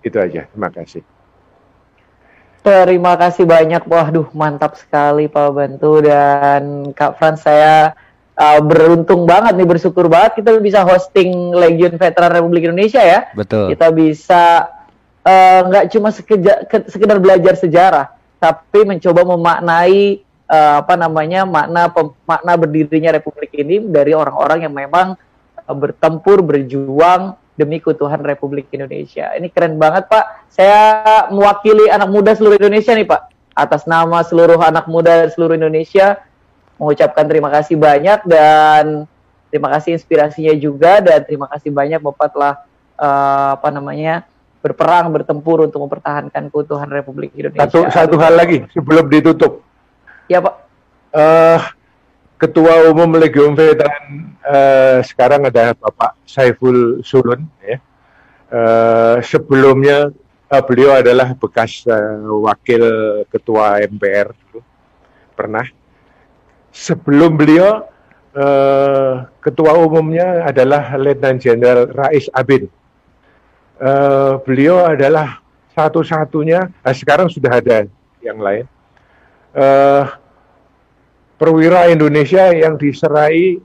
Itu 0.05 0.21
aja. 0.21 0.45
Terima 0.51 0.69
kasih. 0.69 1.03
Terima 2.65 3.13
kasih 3.21 3.45
banyak, 3.45 3.85
waduh 3.85 4.29
mantap 4.33 4.77
sekali 4.81 5.29
Pak 5.29 5.49
Bantu. 5.53 6.01
Dan 6.01 6.93
Kak 6.97 7.21
Frans 7.21 7.45
saya 7.45 7.93
uh, 8.37 8.61
beruntung 8.65 9.29
banget 9.29 9.57
nih 9.57 9.69
bersyukur 9.69 10.09
banget 10.09 10.41
kita 10.41 10.57
bisa 10.61 10.81
hosting 10.81 11.53
Legion 11.53 11.97
Veteran 12.01 12.33
Republik 12.33 12.65
Indonesia 12.65 13.01
ya. 13.01 13.29
Betul. 13.37 13.73
Kita 13.77 13.93
bisa 13.93 14.43
uh, 15.25 15.61
nggak 15.67 15.85
cuma 15.91 16.13
sekeja- 16.13 16.63
ke- 16.69 16.89
sekedar 16.93 17.19
belajar 17.19 17.57
sejarah, 17.57 18.07
tapi 18.39 18.85
mencoba 18.85 19.25
memaknai 19.25 20.23
uh, 20.47 20.85
apa 20.85 20.95
namanya 20.95 21.49
makna 21.49 21.89
pem- 21.91 22.15
makna 22.29 22.53
berdirinya 22.55 23.11
Republik 23.17 23.51
ini 23.57 23.81
dari 23.81 24.13
orang-orang 24.13 24.69
yang 24.69 24.75
memang 24.77 25.17
uh, 25.65 25.75
bertempur 25.75 26.45
berjuang 26.45 27.35
demi 27.55 27.79
keutuhan 27.79 28.19
Republik 28.21 28.69
Indonesia. 28.75 29.31
Ini 29.35 29.47
keren 29.51 29.79
banget 29.79 30.11
Pak. 30.11 30.51
Saya 30.51 31.05
mewakili 31.31 31.87
anak 31.87 32.11
muda 32.11 32.35
seluruh 32.35 32.59
Indonesia 32.59 32.93
nih 32.95 33.07
Pak. 33.07 33.23
Atas 33.55 33.87
nama 33.87 34.27
seluruh 34.27 34.59
anak 34.59 34.91
muda 34.91 35.31
seluruh 35.31 35.55
Indonesia 35.55 36.19
mengucapkan 36.75 37.23
terima 37.31 37.55
kasih 37.55 37.79
banyak 37.79 38.27
dan 38.27 39.07
terima 39.55 39.71
kasih 39.79 39.95
inspirasinya 39.95 40.51
juga 40.59 40.99
dan 40.99 41.23
terima 41.23 41.47
kasih 41.47 41.71
banyak 41.71 42.03
Bapak 42.03 42.35
telah 42.35 42.55
eh, 42.99 43.49
apa 43.55 43.71
namanya 43.71 44.27
berperang, 44.65 45.13
bertempur 45.13 45.69
untuk 45.69 45.85
mempertahankan 45.85 46.49
keutuhan 46.49 46.89
Republik 46.89 47.37
Indonesia. 47.37 47.69
Satu 47.69 47.85
satu 47.93 48.17
hal 48.17 48.33
lagi 48.33 48.65
sebelum 48.73 49.13
ditutup. 49.13 49.61
Ya 50.25 50.41
Pak. 50.41 50.55
Eh, 51.13 51.61
Ketua 52.41 52.89
Umum 52.89 53.13
Legion 53.21 53.53
Veteran 53.53 54.33
eh, 54.41 55.05
sekarang 55.05 55.45
ada 55.53 55.77
Bapak 55.77 56.17
Saiful 56.25 57.05
Sulun. 57.05 57.45
Ya. 57.61 57.77
Eh, 58.49 59.17
sebelumnya 59.21 60.09
eh, 60.49 60.63
beliau 60.65 60.97
adalah 60.97 61.37
bekas 61.37 61.85
eh, 61.85 62.25
wakil 62.25 62.83
Ketua 63.29 63.85
MPR 63.85 64.33
dulu, 64.33 64.65
pernah. 65.37 65.69
Sebelum 66.73 67.37
beliau 67.37 67.85
eh, 68.33 69.29
Ketua 69.45 69.77
Umumnya 69.77 70.49
adalah 70.49 70.97
Letnan 70.97 71.37
Jenderal 71.37 71.93
Rais 71.93 72.33
Abin. 72.33 72.65
Eh, 73.75 74.33
beliau 74.47 74.87
adalah 74.87 75.43
satu-satunya, 75.75 76.71
nah 76.71 76.95
sekarang 76.95 77.27
sudah 77.27 77.59
ada 77.59 77.91
yang 78.23 78.39
lain, 78.39 78.71
eh, 79.51 80.05
perwira 81.35 81.91
Indonesia 81.91 82.55
yang 82.55 82.79
diserai 82.79 83.59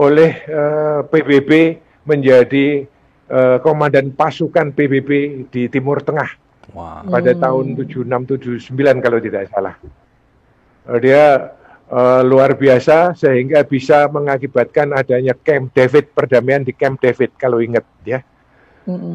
oleh 0.00 0.32
eh, 0.48 1.00
PBB 1.04 1.76
menjadi 2.08 2.88
eh, 3.28 3.56
komandan 3.60 4.16
pasukan 4.16 4.72
PBB 4.72 5.44
di 5.52 5.68
Timur 5.68 6.00
Tengah 6.00 6.30
Wah. 6.72 7.04
pada 7.04 7.36
tahun 7.36 7.76
76-79 7.76 9.04
kalau 9.04 9.18
tidak 9.20 9.52
salah. 9.52 9.76
Eh, 10.88 10.98
Dia 11.04 11.52
eh, 11.84 12.22
luar 12.24 12.56
biasa 12.56 13.12
sehingga 13.12 13.60
bisa 13.68 14.08
mengakibatkan 14.08 14.96
adanya 14.96 15.36
Camp 15.36 15.68
David 15.76 16.16
perdamaian 16.16 16.64
di 16.64 16.72
Camp 16.72 16.96
David 16.96 17.36
kalau 17.36 17.60
ingat 17.60 17.84
ya. 18.08 18.24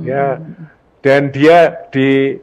Ya. 0.06 0.40
Dan 1.06 1.30
dia 1.30 1.86
di 1.94 2.42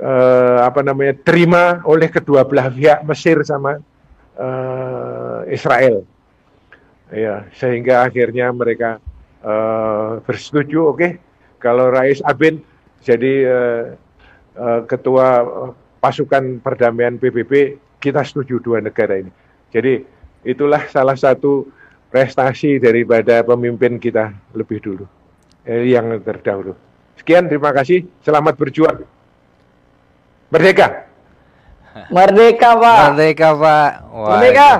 eh, 0.00 0.58
apa 0.60 0.80
namanya 0.84 1.16
terima 1.24 1.80
oleh 1.88 2.10
kedua 2.10 2.44
belah 2.44 2.68
pihak 2.68 3.00
Mesir 3.06 3.40
sama 3.46 3.80
eh, 4.36 5.40
Israel. 5.54 6.04
Ya, 7.14 7.46
sehingga 7.54 8.04
akhirnya 8.04 8.50
mereka 8.50 8.98
eh, 9.44 10.10
bersetuju 10.24 10.96
oke 10.96 11.08
kalau 11.62 11.88
Rais 11.92 12.20
Abin 12.24 12.60
jadi 13.00 13.34
eh, 13.46 13.82
eh, 14.58 14.80
ketua 14.88 15.44
pasukan 16.00 16.60
perdamaian 16.60 17.16
PBB 17.16 17.80
kita 18.02 18.20
setuju 18.20 18.60
dua 18.60 18.84
negara 18.84 19.16
ini. 19.16 19.32
Jadi 19.72 20.04
itulah 20.44 20.84
salah 20.92 21.16
satu 21.16 21.64
prestasi 22.12 22.76
daripada 22.76 23.40
pemimpin 23.42 23.96
kita 23.96 24.30
lebih 24.52 24.78
dulu 24.78 25.08
eh, 25.64 25.92
yang 25.92 26.20
terdahulu. 26.20 26.76
Sekian 27.18 27.48
terima 27.48 27.72
kasih. 27.72 28.04
Selamat 28.20 28.54
berjuang. 28.56 29.04
Merdeka. 30.52 31.08
Merdeka 32.10 32.70
Pak. 32.76 32.98
Merdeka 33.14 33.48
Pak. 33.56 33.90
Wah, 34.12 34.28
Merdeka. 34.34 34.70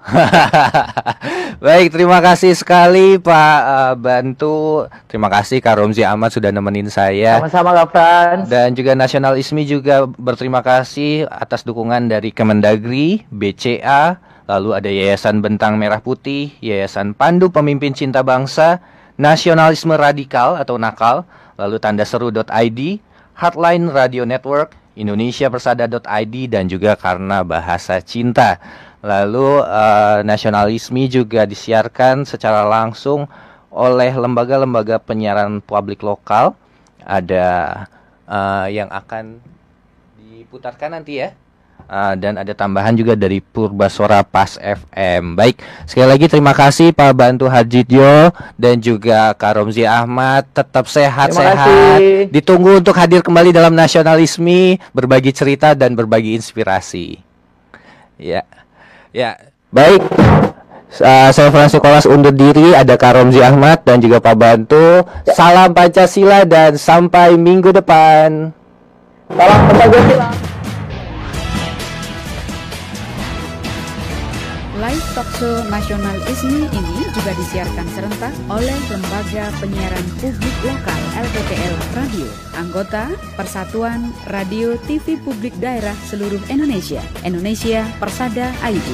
Baik, 1.64 1.92
terima 1.92 2.24
kasih 2.24 2.56
sekali 2.56 3.20
Pak 3.20 3.60
eh, 3.60 3.94
Bantu. 4.00 4.88
Terima 5.06 5.28
kasih 5.28 5.60
Kak 5.60 5.76
Romzi 5.76 6.02
Ahmad 6.02 6.32
sudah 6.32 6.48
nemenin 6.48 6.88
saya. 6.88 7.36
Sama-sama 7.36 7.76
Kak 7.76 7.88
Frans. 7.92 8.44
Dan 8.48 8.72
juga 8.72 8.96
Nasional 8.96 9.36
ISMI 9.36 9.68
juga 9.68 10.08
berterima 10.08 10.64
kasih 10.64 11.28
atas 11.28 11.62
dukungan 11.68 12.08
dari 12.08 12.32
Kemendagri, 12.32 13.28
BCA, 13.28 14.16
lalu 14.48 14.72
ada 14.72 14.88
Yayasan 14.88 15.44
Bentang 15.44 15.76
Merah 15.76 16.00
Putih, 16.00 16.56
Yayasan 16.64 17.12
Pandu 17.12 17.52
Pemimpin 17.52 17.92
Cinta 17.92 18.24
Bangsa, 18.24 18.80
Nasionalisme 19.18 19.96
Radikal 19.96 20.58
atau 20.58 20.78
Nakal, 20.78 21.26
lalu 21.58 21.80
tanda 21.82 22.06
seru.id, 22.06 22.80
Hotline 23.38 23.86
Radio 23.88 24.28
Network, 24.28 24.76
indonesiapersada.id 24.98 26.34
dan 26.50 26.68
juga 26.68 26.94
karena 26.98 27.40
bahasa 27.40 27.98
cinta. 28.04 28.60
Lalu 29.00 29.64
eh, 29.64 30.18
nasionalisme 30.28 31.08
juga 31.08 31.48
disiarkan 31.48 32.28
secara 32.28 32.68
langsung 32.68 33.24
oleh 33.72 34.12
lembaga-lembaga 34.12 35.00
penyiaran 35.00 35.64
publik 35.64 36.04
lokal. 36.04 36.52
Ada 37.00 37.48
eh, 38.28 38.66
yang 38.76 38.92
akan 38.92 39.40
diputarkan 40.20 41.00
nanti 41.00 41.24
ya. 41.24 41.32
Ah, 41.86 42.18
dan 42.18 42.36
ada 42.36 42.52
tambahan 42.52 42.92
juga 42.92 43.16
dari 43.16 43.40
Purbasora 43.40 44.20
Pas 44.26 44.58
FM. 44.60 45.38
Baik, 45.38 45.62
sekali 45.86 46.08
lagi 46.08 46.26
terima 46.28 46.52
kasih 46.52 46.92
Pak 46.92 47.12
Bantu 47.16 47.46
Hajidyo 47.46 48.34
dan 48.58 48.82
juga 48.82 49.32
Kak 49.32 49.60
Romzi 49.60 49.88
Ahmad. 49.88 50.44
Tetap 50.50 50.90
sehat-sehat. 50.90 52.28
Ditunggu 52.34 52.82
untuk 52.82 52.96
hadir 52.98 53.24
kembali 53.24 53.54
dalam 53.54 53.72
nasionalisme, 53.72 54.76
berbagi 54.92 55.32
cerita 55.32 55.72
dan 55.72 55.96
berbagi 55.96 56.36
inspirasi. 56.36 57.22
Ya, 58.20 58.44
ya, 59.14 59.38
baik. 59.72 60.04
Uh, 60.98 61.30
saya 61.30 61.54
Francis 61.54 61.78
Kolas 61.78 62.02
undur 62.02 62.34
diri, 62.34 62.74
ada 62.74 62.98
Kak 62.98 63.14
Romzi 63.14 63.38
Ahmad 63.38 63.86
dan 63.86 64.02
juga 64.02 64.18
Pak 64.18 64.34
Bantu. 64.34 65.06
Salam 65.30 65.70
Pancasila 65.70 66.42
dan 66.42 66.74
sampai 66.74 67.38
minggu 67.38 67.70
depan. 67.70 68.50
Salam 69.30 69.60
Pancasila. 69.70 70.49
Talkshow 75.10 75.66
Nasional 75.66 76.22
ISMI 76.30 76.70
ini 76.70 77.02
juga 77.10 77.34
disiarkan 77.34 77.86
serentak 77.98 78.30
oleh 78.46 78.78
Lembaga 78.86 79.50
Penyiaran 79.58 80.06
Publik 80.22 80.56
Lokal 80.62 81.02
LPPL 81.18 81.74
Radio, 81.98 82.28
anggota 82.54 83.10
Persatuan 83.34 84.14
Radio 84.30 84.78
TV 84.86 85.18
Publik 85.18 85.50
Daerah 85.58 85.98
Seluruh 86.06 86.38
Indonesia, 86.46 87.02
Indonesia 87.26 87.82
Persada 87.98 88.54
ID. 88.62 88.88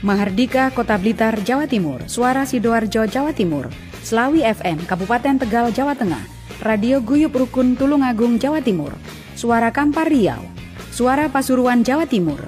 Mahardika 0.00 0.72
Kota 0.72 0.96
Blitar, 0.96 1.36
Jawa 1.44 1.68
Timur, 1.68 2.00
Suara 2.08 2.48
Sidoarjo, 2.48 3.04
Jawa 3.04 3.36
Timur, 3.36 3.68
Selawi 4.00 4.40
FM, 4.40 4.88
Kabupaten 4.88 5.36
Tegal, 5.36 5.68
Jawa 5.68 5.92
Tengah, 5.92 6.24
Radio 6.64 7.04
Guyup 7.04 7.36
Rukun 7.36 7.76
Tulungagung, 7.76 8.40
Jawa 8.40 8.64
Timur, 8.64 8.96
Suara 9.36 9.68
Kampar 9.68 10.08
Riau, 10.08 10.40
Suara 10.88 11.28
Pasuruan, 11.28 11.84
Jawa 11.84 12.08
Timur, 12.08 12.40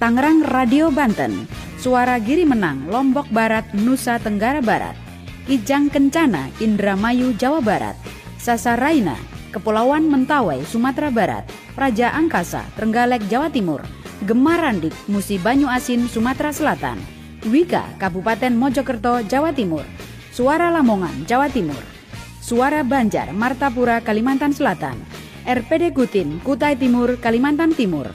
Tangerang 0.00 0.40
Radio 0.48 0.88
Banten, 0.88 1.44
Suara 1.76 2.16
Giri 2.16 2.48
Menang, 2.48 2.88
Lombok 2.88 3.28
Barat, 3.28 3.68
Nusa 3.76 4.16
Tenggara 4.16 4.64
Barat, 4.64 4.96
Kijang 5.44 5.92
Kencana, 5.92 6.48
Indramayu, 6.56 7.36
Jawa 7.36 7.60
Barat, 7.60 8.00
Sasaraina, 8.40 9.20
Kepulauan 9.52 10.08
Mentawai, 10.08 10.64
Sumatera 10.64 11.12
Barat, 11.12 11.44
Praja 11.76 12.16
Angkasa, 12.16 12.64
Trenggalek, 12.80 13.28
Jawa 13.28 13.52
Timur, 13.52 13.84
Gemarandik, 14.24 14.96
Musi 15.04 15.36
Banyu 15.36 15.68
Asin, 15.68 16.08
Sumatera 16.08 16.48
Selatan, 16.48 16.96
Wika, 17.52 17.84
Kabupaten 18.00 18.56
Mojokerto, 18.56 19.20
Jawa 19.28 19.52
Timur, 19.52 19.84
Suara 20.32 20.72
Lamongan, 20.72 21.28
Jawa 21.28 21.52
Timur, 21.52 21.84
Suara 22.40 22.80
Banjar, 22.88 23.36
Martapura, 23.36 24.00
Kalimantan 24.00 24.56
Selatan, 24.56 24.96
RPD 25.44 25.92
Kutin, 25.92 26.40
Kutai 26.40 26.80
Timur, 26.80 27.20
Kalimantan 27.20 27.76
Timur, 27.76 28.08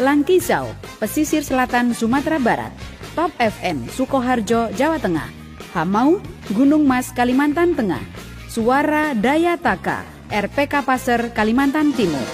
Langkisau, 0.00 0.72
Pesisir 0.96 1.44
Selatan, 1.44 1.92
Sumatera 1.92 2.40
Barat, 2.40 2.72
Top 3.12 3.28
FM, 3.36 3.84
Sukoharjo, 3.92 4.72
Jawa 4.72 4.96
Tengah, 4.96 5.28
Hamau, 5.76 6.16
Gunung 6.56 6.88
Mas, 6.88 7.12
Kalimantan 7.12 7.76
Tengah, 7.76 8.00
Suara 8.48 9.12
Daya 9.12 9.60
Taka, 9.60 10.08
RPK 10.32 10.80
Paser, 10.88 11.36
Kalimantan 11.36 11.92
Timur. 11.92 12.24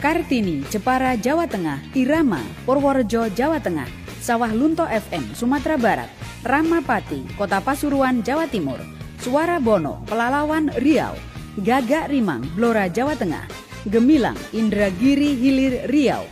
Kartini, 0.00 0.64
Jepara, 0.72 1.18
Jawa 1.20 1.50
Tengah, 1.50 1.84
Irama, 1.92 2.40
Purworejo, 2.64 3.28
Jawa 3.34 3.60
Tengah, 3.60 3.90
Sawah 4.24 4.54
Lunto 4.54 4.86
FM, 4.86 5.36
Sumatera 5.36 5.76
Barat, 5.76 6.10
Ramapati, 6.46 7.36
Kota 7.36 7.58
Pasuruan, 7.60 8.24
Jawa 8.24 8.48
Timur, 8.48 8.78
Suara 9.20 9.58
Bono, 9.58 10.00
Pelalawan, 10.06 10.70
Riau, 10.78 11.18
Gagak 11.58 12.08
Rimang, 12.14 12.46
Blora, 12.54 12.86
Jawa 12.86 13.18
Tengah, 13.18 13.57
Gemilang, 13.86 14.34
Indragiri, 14.50 15.38
Hilir, 15.38 15.86
Riau, 15.86 16.26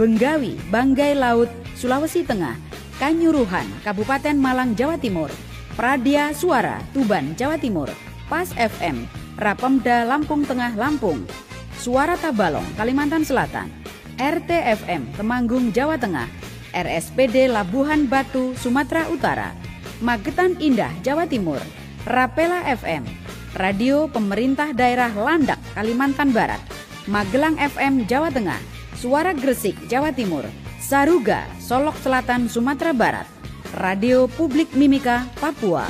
Benggawi, 0.00 0.56
Banggai 0.72 1.12
Laut, 1.12 1.52
Sulawesi 1.76 2.24
Tengah, 2.24 2.56
Kanyuruhan, 2.96 3.68
Kabupaten 3.84 4.36
Malang, 4.40 4.72
Jawa 4.72 4.96
Timur, 4.96 5.28
Pradia 5.76 6.32
Suara, 6.32 6.80
Tuban, 6.96 7.36
Jawa 7.36 7.60
Timur, 7.60 7.92
Pas 8.32 8.48
FM, 8.56 9.04
Rapemda, 9.36 10.08
Lampung 10.08 10.48
Tengah, 10.48 10.72
Lampung, 10.72 11.20
Suara 11.76 12.16
Tabalong, 12.16 12.64
Kalimantan 12.80 13.28
Selatan, 13.28 13.68
RTFM, 14.16 15.12
Temanggung, 15.20 15.76
Jawa 15.76 16.00
Tengah, 16.00 16.24
RSPD 16.72 17.52
Labuhan 17.52 18.08
Batu, 18.08 18.56
Sumatera 18.56 19.04
Utara, 19.12 19.52
Magetan 20.00 20.56
Indah, 20.56 20.92
Jawa 21.04 21.28
Timur, 21.28 21.60
Rapela 22.08 22.64
FM, 22.64 23.04
Radio 23.56 24.08
Pemerintah 24.08 24.72
Daerah 24.72 25.12
Landak, 25.12 25.60
Kalimantan 25.76 26.32
Barat, 26.32 26.60
Magelang 27.06 27.54
FM, 27.54 28.02
Jawa 28.10 28.34
Tengah, 28.34 28.58
Suara 28.98 29.30
Gresik, 29.30 29.78
Jawa 29.86 30.10
Timur, 30.10 30.42
Saruga, 30.82 31.46
Solok 31.62 31.94
Selatan, 32.02 32.50
Sumatera 32.50 32.90
Barat, 32.90 33.30
Radio 33.78 34.26
Publik 34.26 34.74
Mimika, 34.74 35.22
Papua. 35.38 35.86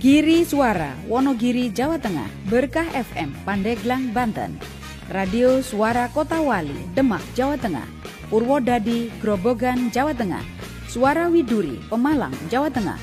Giri 0.00 0.48
Suara, 0.48 0.96
Wonogiri, 1.04 1.68
Jawa 1.68 2.00
Tengah, 2.00 2.32
Berkah 2.48 2.88
FM, 2.96 3.36
Pandeglang, 3.44 4.16
Banten, 4.16 4.56
Radio 5.12 5.60
Suara 5.60 6.08
Kota 6.08 6.40
Wali, 6.40 6.80
Demak, 6.96 7.20
Jawa 7.36 7.60
Tengah, 7.60 7.84
Purwodadi, 8.32 9.12
Grobogan, 9.20 9.92
Jawa 9.92 10.16
Tengah, 10.16 10.40
Suara 10.88 11.28
Widuri, 11.28 11.76
Pemalang, 11.92 12.32
Jawa 12.48 12.72
Tengah, 12.72 12.96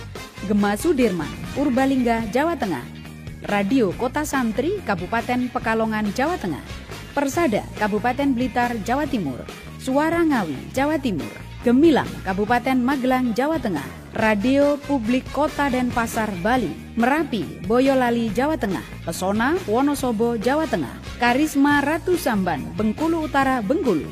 Gema 0.49 0.73
Sudirman, 0.73 1.29
Purbalingga, 1.53 2.25
Jawa 2.33 2.57
Tengah, 2.57 3.02
Radio 3.43 3.91
Kota 3.99 4.23
Santri, 4.23 4.79
Kabupaten 4.87 5.51
Pekalongan, 5.51 6.15
Jawa 6.15 6.39
Tengah, 6.39 6.63
Persada, 7.11 7.67
Kabupaten 7.75 8.31
Blitar, 8.31 8.79
Jawa 8.87 9.03
Timur, 9.03 9.43
Suara 9.83 10.23
Ngawi, 10.23 10.71
Jawa 10.71 10.95
Timur, 10.95 11.27
Gemilang, 11.67 12.07
Kabupaten 12.23 12.79
Magelang, 12.79 13.35
Jawa 13.35 13.59
Tengah, 13.59 13.83
Radio 14.15 14.79
Publik 14.79 15.27
Kota 15.35 15.67
Denpasar, 15.67 16.31
Bali, 16.39 16.71
Merapi, 16.95 17.67
Boyolali, 17.67 18.31
Jawa 18.31 18.55
Tengah, 18.55 18.83
Pesona, 19.03 19.59
Wonosobo, 19.67 20.39
Jawa 20.39 20.63
Tengah, 20.63 20.95
Karisma 21.19 21.83
Ratu 21.83 22.15
Samban, 22.15 22.63
Bengkulu 22.79 23.27
Utara, 23.27 23.59
Bengkulu, 23.59 24.07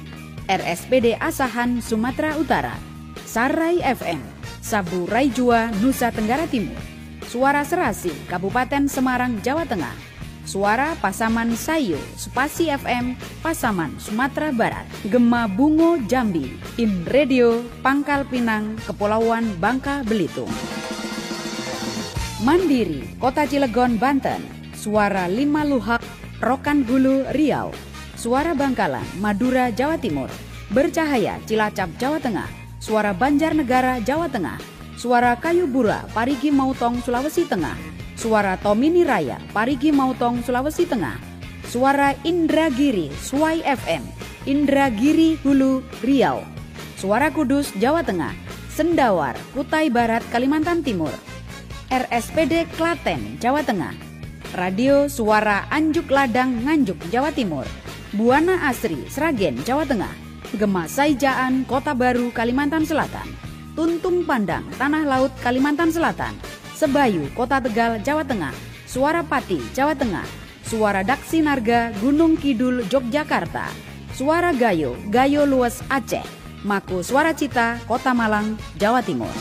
RSPD 0.52 1.16
Asahan, 1.16 1.80
Sumatera 1.80 2.36
Utara, 2.36 2.76
Sarai 3.24 3.80
FM, 3.80 4.20
Sabu 4.60 5.08
Raijua, 5.08 5.72
Nusa 5.80 6.12
Tenggara 6.12 6.52
Timur, 6.52 6.91
Suara 7.32 7.64
Serasi, 7.64 8.12
Kabupaten 8.28 8.92
Semarang, 8.92 9.40
Jawa 9.40 9.64
Tengah, 9.64 9.96
Suara 10.44 11.00
Pasaman 11.00 11.56
Sayo, 11.56 11.96
Spasi 12.20 12.68
FM, 12.68 13.16
Pasaman, 13.40 13.96
Sumatera 14.04 14.52
Barat, 14.52 14.84
Gema 15.08 15.48
Bungo 15.48 15.96
Jambi, 16.12 16.52
In 16.76 17.08
Radio, 17.08 17.64
Pangkal 17.80 18.28
Pinang, 18.28 18.76
Kepulauan 18.84 19.48
Bangka 19.64 20.04
Belitung. 20.04 20.52
Mandiri, 22.44 23.16
Kota 23.16 23.48
Cilegon, 23.48 23.96
Banten, 23.96 24.44
Suara 24.76 25.32
Lima 25.32 25.64
Luhak, 25.64 26.04
Rokan 26.44 26.84
Hulu, 26.84 27.32
Riau, 27.32 27.72
Suara 28.20 28.52
Bangkalan, 28.52 29.08
Madura, 29.24 29.72
Jawa 29.72 29.96
Timur, 29.96 30.28
Bercahaya, 30.68 31.40
Cilacap, 31.48 31.96
Jawa 31.96 32.20
Tengah, 32.20 32.52
Suara 32.84 33.16
Banjarnegara, 33.16 34.04
Jawa 34.04 34.28
Tengah, 34.28 34.71
Suara 35.02 35.34
Kayu 35.34 35.66
Bura, 35.66 36.06
Parigi 36.14 36.54
Mautong, 36.54 37.02
Sulawesi 37.02 37.50
Tengah, 37.50 37.74
Suara 38.14 38.54
Tomini 38.62 39.02
Raya, 39.02 39.42
Parigi 39.50 39.90
Mautong, 39.90 40.46
Sulawesi 40.46 40.86
Tengah, 40.86 41.18
Suara 41.66 42.14
Indragiri, 42.22 43.10
Suai 43.18 43.66
FM, 43.66 44.06
Indragiri 44.46 45.42
Hulu, 45.42 45.82
Riau, 46.06 46.46
Suara 47.02 47.34
Kudus, 47.34 47.74
Jawa 47.82 48.06
Tengah, 48.06 48.30
Sendawar, 48.70 49.34
Kutai 49.58 49.90
Barat, 49.90 50.22
Kalimantan 50.30 50.86
Timur, 50.86 51.18
RSPD 51.90 52.70
Klaten, 52.78 53.42
Jawa 53.42 53.66
Tengah, 53.66 53.98
Radio 54.54 55.10
Suara 55.10 55.66
Anjuk 55.74 56.14
Ladang, 56.14 56.62
Nganjuk, 56.62 57.10
Jawa 57.10 57.34
Timur, 57.34 57.66
Buana 58.14 58.70
Asri, 58.70 59.02
Sragen, 59.10 59.66
Jawa 59.66 59.82
Tengah, 59.82 60.14
Gema 60.54 60.86
Saijaan, 60.86 61.66
Kota 61.66 61.98
Baru, 61.98 62.30
Kalimantan 62.30 62.86
Selatan, 62.86 63.50
Tuntung 63.72 64.28
Pandang, 64.28 64.68
Tanah 64.76 65.08
Laut, 65.08 65.32
Kalimantan 65.40 65.96
Selatan, 65.96 66.36
Sebayu, 66.76 67.32
Kota 67.32 67.64
Tegal, 67.64 68.04
Jawa 68.04 68.28
Tengah, 68.28 68.52
Suara 68.84 69.24
Pati, 69.24 69.64
Jawa 69.72 69.96
Tengah, 69.96 70.28
Suara 70.68 71.08
Daksi 71.08 71.40
Narga, 71.40 71.96
Gunung 72.04 72.36
Kidul, 72.36 72.84
Yogyakarta, 72.92 73.72
Suara 74.12 74.52
Gayo, 74.52 75.00
Gayo 75.08 75.48
Lues, 75.48 75.80
Aceh, 75.88 76.24
Mako 76.68 77.00
Suara 77.00 77.32
Cita, 77.32 77.80
Kota 77.88 78.12
Malang, 78.12 78.60
Jawa 78.76 79.00
Timur. 79.00 79.32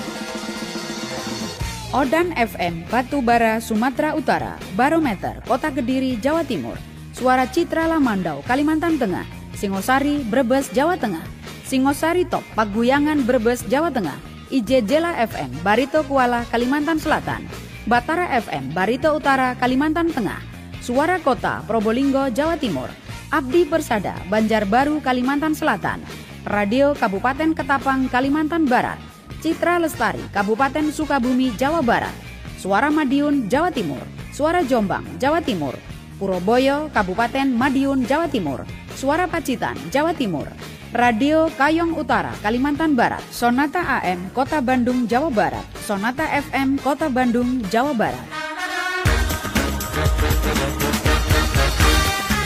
Odan 1.90 2.30
FM, 2.38 2.86
Batubara, 2.86 3.58
Sumatera 3.58 4.14
Utara, 4.14 4.54
Barometer, 4.78 5.42
Kota 5.42 5.74
Kediri, 5.74 6.22
Jawa 6.22 6.46
Timur, 6.46 6.78
Suara 7.10 7.50
Citra 7.50 7.90
Lamandau, 7.90 8.46
Kalimantan 8.46 8.94
Tengah, 8.94 9.26
Singosari, 9.58 10.22
Brebes, 10.22 10.70
Jawa 10.70 10.94
Tengah, 10.94 11.39
Singosari 11.70 12.26
Top, 12.26 12.42
Paguyangan, 12.58 13.22
Brebes, 13.22 13.62
Jawa 13.70 13.94
Tengah, 13.94 14.18
IJ 14.50 14.82
Jela 14.90 15.14
FM, 15.22 15.62
Barito 15.62 16.02
Kuala, 16.02 16.42
Kalimantan 16.50 16.98
Selatan, 16.98 17.46
Batara 17.86 18.26
FM, 18.42 18.74
Barito 18.74 19.14
Utara, 19.14 19.54
Kalimantan 19.54 20.10
Tengah, 20.10 20.42
Suara 20.82 21.22
Kota, 21.22 21.62
Probolinggo, 21.70 22.26
Jawa 22.34 22.58
Timur, 22.58 22.90
Abdi 23.30 23.70
Persada, 23.70 24.18
Banjarbaru, 24.26 24.98
Kalimantan 24.98 25.54
Selatan, 25.54 26.02
Radio 26.42 26.90
Kabupaten 26.98 27.54
Ketapang, 27.54 28.10
Kalimantan 28.10 28.66
Barat, 28.66 28.98
Citra 29.38 29.78
Lestari, 29.78 30.26
Kabupaten 30.34 30.90
Sukabumi, 30.90 31.54
Jawa 31.54 31.86
Barat, 31.86 32.10
Suara 32.58 32.90
Madiun, 32.90 33.46
Jawa 33.46 33.70
Timur, 33.70 34.02
Suara 34.34 34.66
Jombang, 34.66 35.06
Jawa 35.22 35.38
Timur, 35.38 35.78
Puroboyo, 36.18 36.90
Kabupaten 36.90 37.46
Madiun, 37.54 38.10
Jawa 38.10 38.26
Timur, 38.26 38.66
Suara 38.98 39.30
Pacitan, 39.30 39.78
Jawa 39.94 40.10
Timur, 40.18 40.50
Radio 40.90 41.46
Kayong 41.54 41.94
Utara, 41.94 42.34
Kalimantan 42.42 42.98
Barat, 42.98 43.22
Sonata 43.30 44.02
AM, 44.02 44.26
Kota 44.34 44.58
Bandung, 44.58 45.06
Jawa 45.06 45.30
Barat, 45.30 45.62
Sonata 45.86 46.26
FM, 46.26 46.82
Kota 46.82 47.06
Bandung, 47.06 47.62
Jawa 47.70 47.94
Barat. 47.94 48.26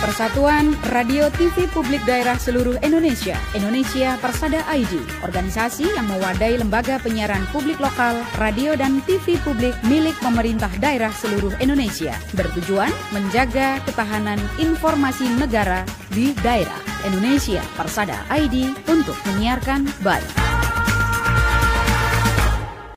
Persatuan 0.05 0.77
Radio 0.93 1.33
TV 1.33 1.65
Publik 1.73 2.05
Daerah 2.05 2.37
Seluruh 2.37 2.77
Indonesia, 2.85 3.41
Indonesia 3.57 4.21
Persada 4.21 4.61
ID, 4.69 5.01
organisasi 5.25 5.97
yang 5.97 6.05
mewadai 6.05 6.61
lembaga 6.61 7.01
penyiaran 7.01 7.41
publik 7.49 7.81
lokal, 7.81 8.21
radio 8.37 8.77
dan 8.77 9.01
TV 9.09 9.41
publik 9.41 9.73
milik 9.89 10.13
pemerintah 10.21 10.69
daerah 10.77 11.09
seluruh 11.09 11.57
Indonesia, 11.57 12.13
bertujuan 12.37 12.93
menjaga 13.17 13.81
ketahanan 13.89 14.37
informasi 14.61 15.25
negara 15.41 15.89
di 16.13 16.37
daerah. 16.45 16.77
Indonesia 17.09 17.65
Persada 17.73 18.29
ID 18.29 18.77
untuk 18.93 19.17
menyiarkan 19.33 19.89
baik. 20.05 20.64